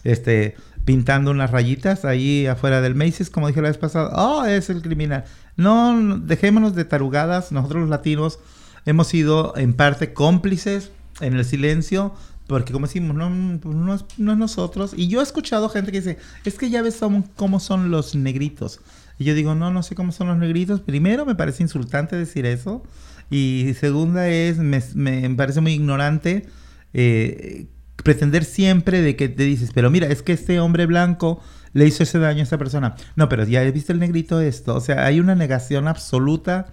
este, 0.05 0.55
pintando 0.85 1.31
unas 1.31 1.51
rayitas 1.51 2.05
ahí 2.05 2.47
afuera 2.47 2.83
del 2.83 2.95
Macy's, 2.95 3.31
como 3.31 3.49
dije 3.49 3.63
la 3.63 3.69
vez 3.69 3.79
pasada, 3.79 4.11
oh, 4.15 4.45
es 4.45 4.69
el 4.69 4.83
criminal. 4.83 5.25
No, 5.57 6.19
dejémonos 6.19 6.75
de 6.75 6.85
tarugadas, 6.85 7.53
nosotros 7.53 7.81
los 7.81 7.89
latinos 7.89 8.39
hemos 8.85 9.07
sido 9.07 9.57
en 9.57 9.73
parte 9.73 10.13
cómplices 10.13 10.91
en 11.23 11.37
el 11.37 11.45
silencio, 11.47 12.13
porque 12.49 12.75
como 12.75 12.87
decimos, 12.87 13.17
no, 13.17 13.59
pues 13.61 13.75
no, 13.75 13.95
es, 13.95 14.05
nosotros. 14.19 14.93
Y 14.95 15.09
yo 15.09 15.21
he 15.21 15.23
escuchado 15.23 15.71
gente 15.71 15.91
que 15.91 16.03
dice, 16.03 16.19
es 16.45 16.59
que 16.59 16.69
ya 16.69 16.83
ves 16.83 17.01
cómo 17.35 17.61
son 17.61 17.91
los 17.91 18.15
negritos. 18.15 18.81
Y 19.19 19.25
yo 19.25 19.35
digo, 19.35 19.55
no, 19.55 19.71
no 19.71 19.83
sé 19.83 19.95
cómo 19.95 20.13
son 20.13 20.29
los 20.29 20.37
negritos. 20.37 20.81
Primero, 20.81 21.25
me 21.25 21.35
parece 21.35 21.63
insultante 21.63 22.17
decir 22.17 22.47
eso. 22.47 22.83
Y 23.31 23.73
segunda 23.79 24.29
es, 24.29 24.59
me, 24.59 24.83
me 24.95 25.31
parece 25.31 25.61
muy 25.61 25.73
ignorante 25.73 26.47
eh, 26.93 27.67
pretender 28.03 28.45
siempre 28.45 29.03
de 29.03 29.17
que 29.17 29.29
te 29.29 29.43
dices, 29.43 29.71
pero 29.75 29.91
mira, 29.91 30.07
es 30.07 30.23
que 30.23 30.33
este 30.33 30.61
hombre 30.61 30.87
blanco 30.87 31.43
le 31.73 31.87
hizo 31.87 32.03
ese 32.03 32.19
daño 32.19 32.41
a 32.41 32.45
esa 32.45 32.57
persona. 32.57 32.95
No, 33.17 33.29
pero 33.29 33.45
ya 33.45 33.63
viste 33.71 33.93
el 33.93 33.99
negrito 33.99 34.41
esto. 34.41 34.75
O 34.75 34.81
sea, 34.81 35.05
hay 35.05 35.21
una 35.21 35.35
negación 35.35 35.89
absoluta 35.89 36.67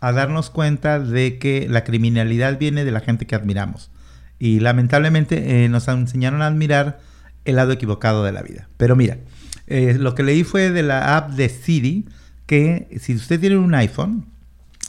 a 0.00 0.12
darnos 0.12 0.50
cuenta 0.50 0.98
de 0.98 1.38
que 1.38 1.68
la 1.70 1.84
criminalidad 1.84 2.58
viene 2.58 2.84
de 2.84 2.90
la 2.90 3.00
gente 3.00 3.26
que 3.26 3.34
admiramos. 3.34 3.90
Y 4.38 4.60
lamentablemente 4.60 5.64
eh, 5.64 5.68
nos 5.68 5.86
enseñaron 5.88 6.42
a 6.42 6.48
admirar 6.48 7.00
el 7.44 7.56
lado 7.56 7.72
equivocado 7.72 8.24
de 8.24 8.32
la 8.32 8.42
vida. 8.42 8.68
Pero 8.76 8.96
mira, 8.96 9.18
eh, 9.66 9.96
lo 9.98 10.14
que 10.14 10.22
leí 10.22 10.44
fue 10.44 10.70
de 10.70 10.82
la 10.82 11.16
app 11.16 11.30
de 11.30 11.48
Siri, 11.48 12.06
que 12.46 12.98
si 13.00 13.14
usted 13.14 13.40
tiene 13.40 13.56
un 13.56 13.74
iPhone 13.74 14.26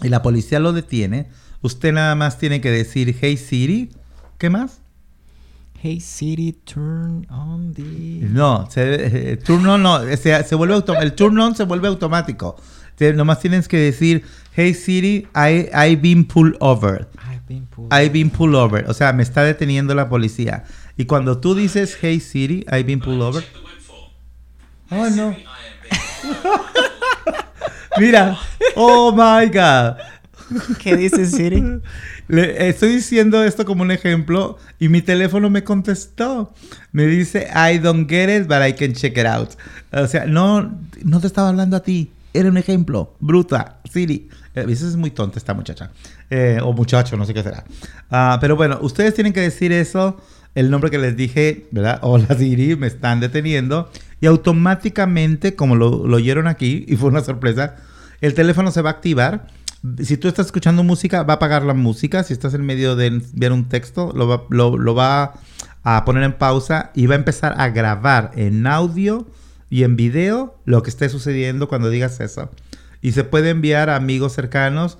y 0.01 0.09
la 0.09 0.21
policía 0.21 0.59
lo 0.59 0.73
detiene, 0.73 1.27
usted 1.61 1.93
nada 1.93 2.15
más 2.15 2.37
tiene 2.37 2.61
que 2.61 2.71
decir, 2.71 3.15
hey 3.21 3.37
Siri, 3.37 3.91
¿qué 4.37 4.49
más? 4.49 4.79
Hey 5.81 5.99
Siri, 5.99 6.53
turn 6.63 7.27
on 7.29 7.73
the. 7.73 7.83
No, 7.83 8.67
se, 8.69 9.33
eh, 9.33 9.37
turn 9.37 9.65
on 9.67 9.83
no, 9.83 9.99
se, 10.15 10.55
vuelve 10.55 10.75
el 11.01 11.13
turn 11.13 11.37
on 11.39 11.55
se 11.55 11.65
vuelve 11.65 11.87
automático. 11.89 12.55
nomás 13.15 13.39
tienes 13.41 13.67
que 13.67 13.77
decir, 13.77 14.23
hey 14.55 14.73
Siri, 14.73 15.27
I, 15.35 15.69
I've 15.73 16.01
been 16.01 16.25
pulled 16.25 16.55
over. 16.61 17.07
I've 17.17 17.45
been 17.47 17.65
pulled, 17.67 17.93
I've 17.93 18.13
been 18.13 18.29
pulled 18.29 18.55
over. 18.55 18.85
O 18.89 18.93
sea, 18.93 19.11
me 19.11 19.23
está 19.23 19.43
deteniendo 19.43 19.93
la 19.93 20.07
policía. 20.07 20.63
Y 20.95 21.05
cuando 21.05 21.39
tú 21.39 21.53
dices, 21.53 21.97
hey 22.01 22.19
Siri, 22.19 22.65
I've 22.71 22.85
been 22.85 23.01
pulled 23.01 23.21
over. 23.21 23.43
Oh 24.95 25.09
no. 25.09 25.35
Mira, 27.97 28.37
oh 28.75 29.11
my 29.11 29.49
god. 29.49 29.97
¿Qué 30.79 30.95
dice 30.95 31.25
Siri? 31.25 31.81
Le, 32.27 32.69
estoy 32.69 32.89
diciendo 32.89 33.43
esto 33.43 33.65
como 33.65 33.81
un 33.81 33.91
ejemplo 33.91 34.57
y 34.79 34.89
mi 34.89 35.01
teléfono 35.01 35.49
me 35.49 35.63
contestó. 35.63 36.53
Me 36.91 37.07
dice, 37.07 37.47
I 37.55 37.79
don't 37.79 38.09
get 38.09 38.29
it, 38.29 38.47
but 38.47 38.61
I 38.61 38.73
can 38.73 38.93
check 38.93 39.17
it 39.17 39.25
out. 39.25 39.51
O 39.91 40.07
sea, 40.07 40.25
no, 40.25 40.79
no 41.03 41.19
te 41.19 41.27
estaba 41.27 41.49
hablando 41.49 41.77
a 41.77 41.81
ti. 41.81 42.11
Era 42.33 42.49
un 42.49 42.57
ejemplo. 42.57 43.15
Bruta, 43.19 43.79
Siri. 43.91 44.29
A 44.55 44.61
eh, 44.61 44.65
veces 44.65 44.89
es 44.89 44.95
muy 44.95 45.11
tonta 45.11 45.39
esta 45.39 45.53
muchacha. 45.53 45.91
Eh, 46.29 46.59
o 46.63 46.73
muchacho, 46.73 47.17
no 47.17 47.25
sé 47.25 47.33
qué 47.33 47.43
será. 47.43 47.63
Ah, 48.09 48.37
pero 48.39 48.55
bueno, 48.55 48.79
ustedes 48.81 49.13
tienen 49.13 49.33
que 49.33 49.41
decir 49.41 49.71
eso. 49.71 50.17
El 50.55 50.69
nombre 50.69 50.91
que 50.91 50.99
les 50.99 51.17
dije, 51.17 51.67
¿verdad? 51.71 51.99
Hola 52.03 52.27
Siri, 52.37 52.75
me 52.75 52.87
están 52.87 53.19
deteniendo. 53.19 53.89
Y 54.23 54.25
automáticamente, 54.25 55.53
como 55.53 55.75
lo, 55.75 56.07
lo 56.07 56.15
oyeron 56.15 56.47
aquí, 56.47 56.85
y 56.87 56.95
fue 56.95 57.09
una 57.09 57.21
sorpresa, 57.21 57.75
el 58.21 58.33
teléfono 58.33 58.71
se 58.71 58.81
va 58.81 58.91
a 58.91 58.93
activar 58.93 59.47
si 60.01 60.15
tú 60.15 60.29
estás 60.29 60.45
escuchando 60.45 60.81
música, 60.81 61.23
va 61.23 61.33
a 61.33 61.35
apagar 61.35 61.63
la 61.63 61.73
música. 61.73 62.23
Si 62.23 62.31
estás 62.31 62.53
en 62.53 62.65
medio 62.65 62.95
de 62.95 63.07
enviar 63.07 63.51
un 63.51 63.67
texto, 63.67 64.13
lo 64.15 64.27
va, 64.27 64.43
lo, 64.49 64.95
va 64.95 65.33
a 65.83 66.05
poner 66.05 66.23
en 66.23 66.31
pausa 66.37 66.91
y 66.95 67.07
va 67.07 67.15
a 67.15 67.17
empezar 67.17 67.55
a 67.57 67.67
grabar 67.69 68.31
en 68.35 68.65
audio 68.65 69.27
y 69.69 69.83
en 69.83 69.97
video 69.97 70.57
lo 70.63 70.83
que 70.83 70.89
esté 70.89 71.09
sucediendo 71.09 71.67
cuando 71.67 71.89
digas 71.89 72.21
eso. 72.21 72.49
Y 73.01 73.11
se 73.11 73.25
puede 73.25 73.49
enviar 73.49 73.89
a 73.89 73.97
amigos 73.97 74.31
cercanos 74.31 74.97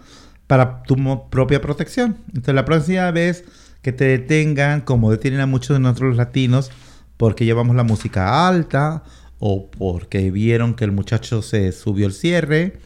para 0.47 0.83
tu 0.83 0.97
propia 1.29 1.61
protección. 1.61 2.17
Entonces, 2.27 2.55
la 2.55 2.65
próxima 2.65 3.09
vez 3.11 3.45
que 3.81 3.93
te 3.93 4.03
detengan, 4.03 4.81
como 4.81 5.11
detienen 5.11 5.39
a 5.39 5.45
muchos 5.45 5.77
de 5.77 5.79
nosotros 5.79 6.17
latinos, 6.17 6.71
porque 7.17 7.45
llevamos 7.45 7.75
la 7.75 7.83
música 7.83 8.47
alta 8.47 9.03
o 9.39 9.69
porque 9.69 10.31
vieron 10.31 10.73
que 10.73 10.85
el 10.85 10.91
muchacho 10.91 11.41
se 11.41 11.71
subió 11.71 12.07
el 12.07 12.13
cierre 12.13 12.79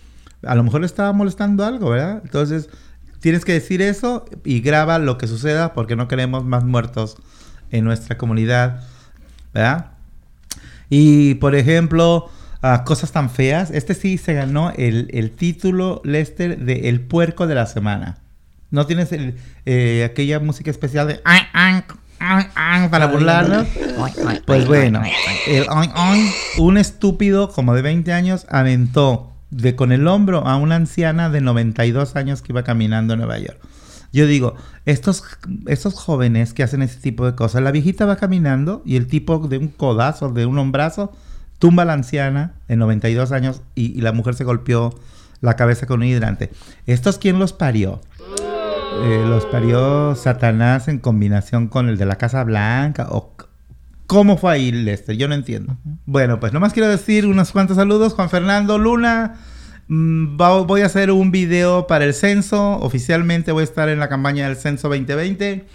a 0.44 0.56
lo 0.56 0.64
mejor 0.64 0.82
le 0.82 0.88
estaba 0.88 1.12
molestando 1.14 1.66
algo, 1.66 1.90
¿verdad? 1.90 2.22
Entonces, 2.24 2.70
tienes 3.20 3.46
que 3.46 3.54
decir 3.54 3.82
eso 3.82 4.26
y 4.44 4.62
graba 4.62 5.00
lo 5.00 5.18
que 5.18 5.28
suceda 5.28 5.74
porque 5.74 5.96
no 5.96 6.08
queremos 6.08 6.46
más 6.46 6.64
muertos 6.64 7.18
en 7.72 7.84
nuestra 7.84 8.18
comunidad, 8.18 8.84
¿verdad? 9.54 9.92
Y, 10.90 11.36
por 11.36 11.56
ejemplo, 11.56 12.30
cosas 12.86 13.12
tan 13.12 13.30
feas. 13.30 13.72
Este 13.72 13.94
sí 13.94 14.18
se 14.18 14.34
ganó 14.34 14.72
el, 14.76 15.32
título, 15.32 16.02
Lester, 16.04 16.60
de 16.60 16.90
El 16.90 17.02
Puerco 17.02 17.48
de 17.48 17.56
la 17.56 17.66
Semana. 17.66 18.20
¿No 18.70 18.86
tienes 18.86 19.10
eh, 19.66 20.04
aquella 20.10 20.40
música 20.40 20.72
especial 20.72 21.08
de... 21.08 21.22
para 22.90 23.08
burlarlo? 23.08 23.66
Pues 24.46 24.68
bueno, 24.68 25.02
un 26.58 26.78
estúpido 26.78 27.50
como 27.52 27.74
de 27.74 27.82
20 27.82 28.14
años 28.14 28.46
aventó 28.50 29.34
de 29.50 29.76
con 29.76 29.92
el 29.92 30.08
hombro 30.08 30.46
a 30.46 30.58
una 30.58 30.76
anciana 30.76 31.30
de 31.30 31.42
92 31.42 32.16
años 32.16 32.42
que 32.42 32.52
iba 32.52 32.64
caminando 32.64 33.14
en 33.14 33.20
Nueva 33.20 33.38
York. 33.40 33.60
Yo 34.14 34.26
digo, 34.26 34.56
estos, 34.86 35.24
estos 35.68 35.96
jóvenes 35.96 36.54
que 36.54 36.64
hacen 36.64 36.82
ese 36.82 37.00
tipo 37.00 37.26
de 37.26 37.36
cosas, 37.36 37.62
la 37.62 37.72
viejita 37.72 38.06
va 38.06 38.16
caminando 38.16 38.82
y 38.86 38.96
el 38.96 39.08
tipo 39.08 39.48
de 39.48 39.58
un 39.58 39.68
codazo, 39.68 40.30
de 40.30 40.46
un 40.46 40.58
hombrazo, 40.58 41.12
tumba 41.60 41.84
a 41.84 41.86
la 41.86 41.94
anciana 41.94 42.54
de 42.68 42.78
92 42.78 43.32
años 43.32 43.62
y, 43.76 44.02
la 44.02 44.14
mujer 44.14 44.36
se 44.36 44.44
golpeó 44.44 44.98
la 45.42 45.56
cabeza 45.56 45.88
con 45.88 46.02
un 46.02 46.08
hidrante. 46.08 46.52
¿Estos 46.86 47.18
quién 47.18 47.38
los 47.38 47.54
parió? 47.54 48.02
Eh, 49.04 49.24
los 49.28 49.46
parió 49.46 50.16
Satanás 50.16 50.88
en 50.88 51.00
combinación 51.00 51.68
con 51.68 51.90
el 51.90 51.98
de 51.98 52.06
la 52.06 52.16
Casa 52.16 52.44
Blanca 52.44 53.08
o 53.12 53.36
¿Cómo 54.08 54.38
fue 54.38 54.54
ahí, 54.54 54.72
Lester? 54.72 55.18
Yo 55.18 55.28
no 55.28 55.36
entiendo. 55.36 55.78
Bueno, 56.06 56.40
pues 56.40 56.54
nomás 56.54 56.72
quiero 56.72 56.88
decir 56.88 57.26
unos 57.26 57.52
cuantos 57.52 57.76
saludos. 57.76 58.14
Juan 58.14 58.30
Fernando 58.30 58.78
Luna, 58.78 59.36
mm, 59.90 60.38
voy 60.38 60.82
a 60.82 60.86
hacer 60.86 61.12
un 61.12 61.30
video 61.30 61.88
para 61.88 62.06
el 62.06 62.14
censo. 62.14 62.80
Oficialmente 62.80 63.52
voy 63.52 63.62
a 63.62 63.64
estar 63.66 63.90
en 63.90 64.00
la 64.00 64.08
campaña 64.08 64.48
del 64.48 64.56
censo 64.56 64.88
2020. 64.88 65.68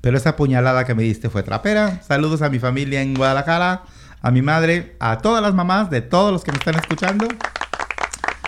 Pero 0.00 0.16
esa 0.16 0.36
puñalada 0.36 0.86
que 0.86 0.94
me 0.94 1.02
diste 1.02 1.28
fue 1.28 1.42
trapera. 1.42 2.02
Saludos 2.02 2.40
a 2.40 2.48
mi 2.48 2.58
familia 2.58 3.02
en 3.02 3.14
Guadalajara, 3.14 3.82
a 4.22 4.30
mi 4.30 4.40
madre, 4.40 4.96
a 4.98 5.18
todas 5.18 5.42
las 5.42 5.52
mamás 5.52 5.90
de 5.90 6.00
todos 6.00 6.32
los 6.32 6.44
que 6.44 6.52
me 6.52 6.58
están 6.58 6.76
escuchando. 6.76 7.28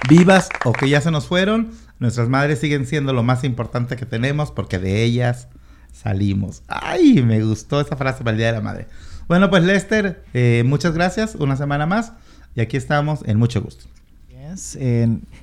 Vivas 0.09 0.49
o 0.65 0.73
que 0.73 0.89
ya 0.89 1.03
se 1.03 1.11
nos 1.11 1.27
fueron. 1.27 1.71
Nuestras 1.99 2.31
madres 2.31 2.61
siguen 2.61 2.87
siendo 2.87 3.13
lo 3.13 3.23
más 3.23 3.45
importante 3.45 3.97
que 3.97 4.07
tenemos 4.07 4.51
porque 4.51 4.79
de 4.79 5.03
ellas 5.05 5.49
salimos. 5.93 6.63
Ay, 6.69 7.23
me 7.23 7.43
gustó 7.45 7.81
esa 7.81 7.97
frase 7.97 8.25
para 8.25 8.33
el 8.33 8.39
Día 8.39 8.47
de 8.49 8.53
la 8.55 8.61
Madre. 8.61 8.87
Bueno, 9.29 9.51
pues 9.51 9.63
Lester, 9.63 10.25
eh, 10.35 10.63
muchas 10.67 10.95
gracias, 10.95 11.35
una 11.37 11.57
semana 11.57 11.87
más. 11.87 12.13
Y 12.55 12.61
aquí 12.61 12.77
estamos 12.77 13.21
en 13.25 13.39
mucho 13.39 13.63
gusto. 13.63 13.87
gracias. 14.29 14.77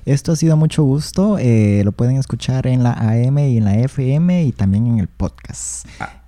esto 0.04 0.32
ha 0.32 0.36
sido 0.36 0.56
mucho 0.56 0.84
gusto. 0.84 1.38
Eh, 1.38 1.82
lo 1.84 1.92
pueden 1.92 2.16
escuchar 2.16 2.66
en 2.66 2.82
la 2.82 2.92
AM 2.92 3.38
y 3.38 3.56
en 3.56 3.64
la 3.64 3.78
FM 3.78 4.44
y 4.44 4.52
también 4.52 4.86
en 4.86 4.98
el 5.00 5.08
podcast. 5.08 5.86
Ah. 5.98 6.20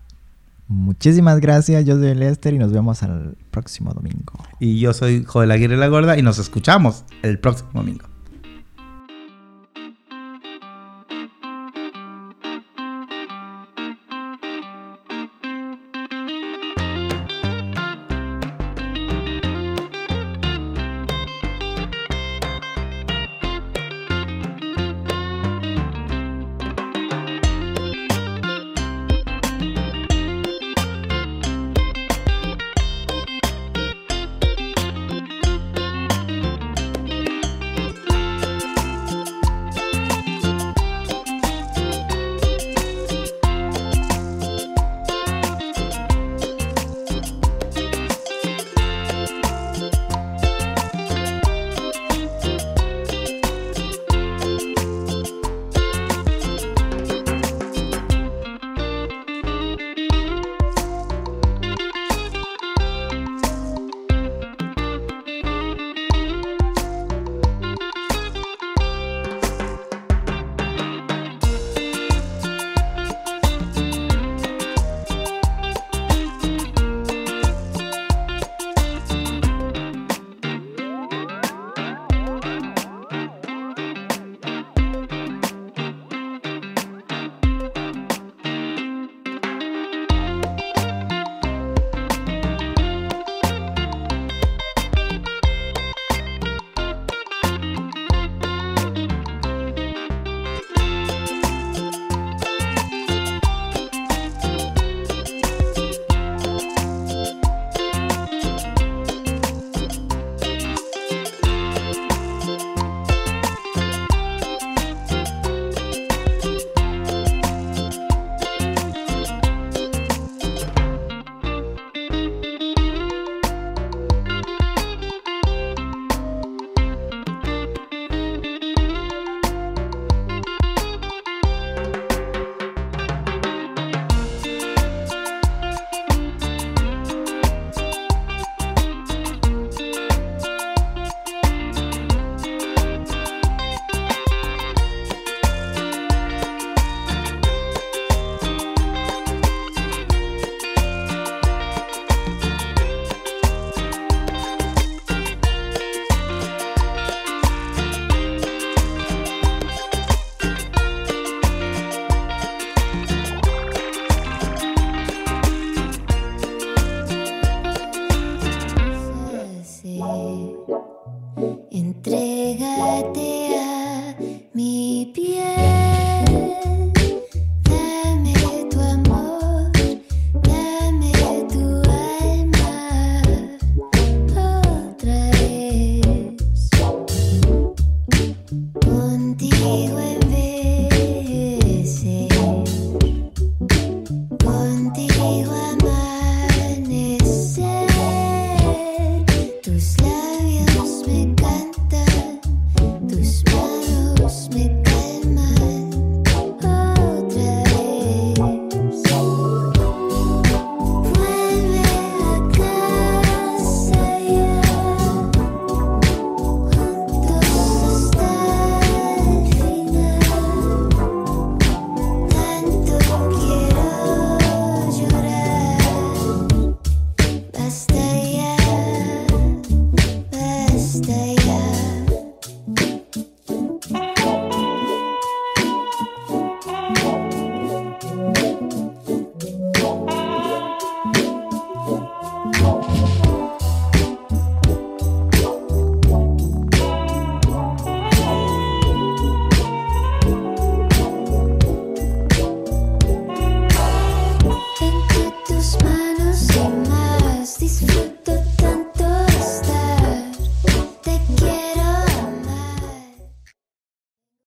Muchísimas 0.68 1.38
gracias, 1.40 1.84
yo 1.84 1.98
soy 1.98 2.14
Lester 2.14 2.54
y 2.54 2.58
nos 2.58 2.72
vemos 2.72 3.02
al 3.02 3.36
próximo 3.50 3.92
domingo. 3.92 4.32
Y 4.58 4.80
yo 4.80 4.94
soy 4.94 5.22
Joel 5.22 5.50
Aguirre 5.50 5.76
La 5.76 5.88
Gorda 5.88 6.16
y 6.16 6.22
nos 6.22 6.38
escuchamos 6.38 7.04
el 7.22 7.38
próximo 7.38 7.70
domingo. 7.74 8.11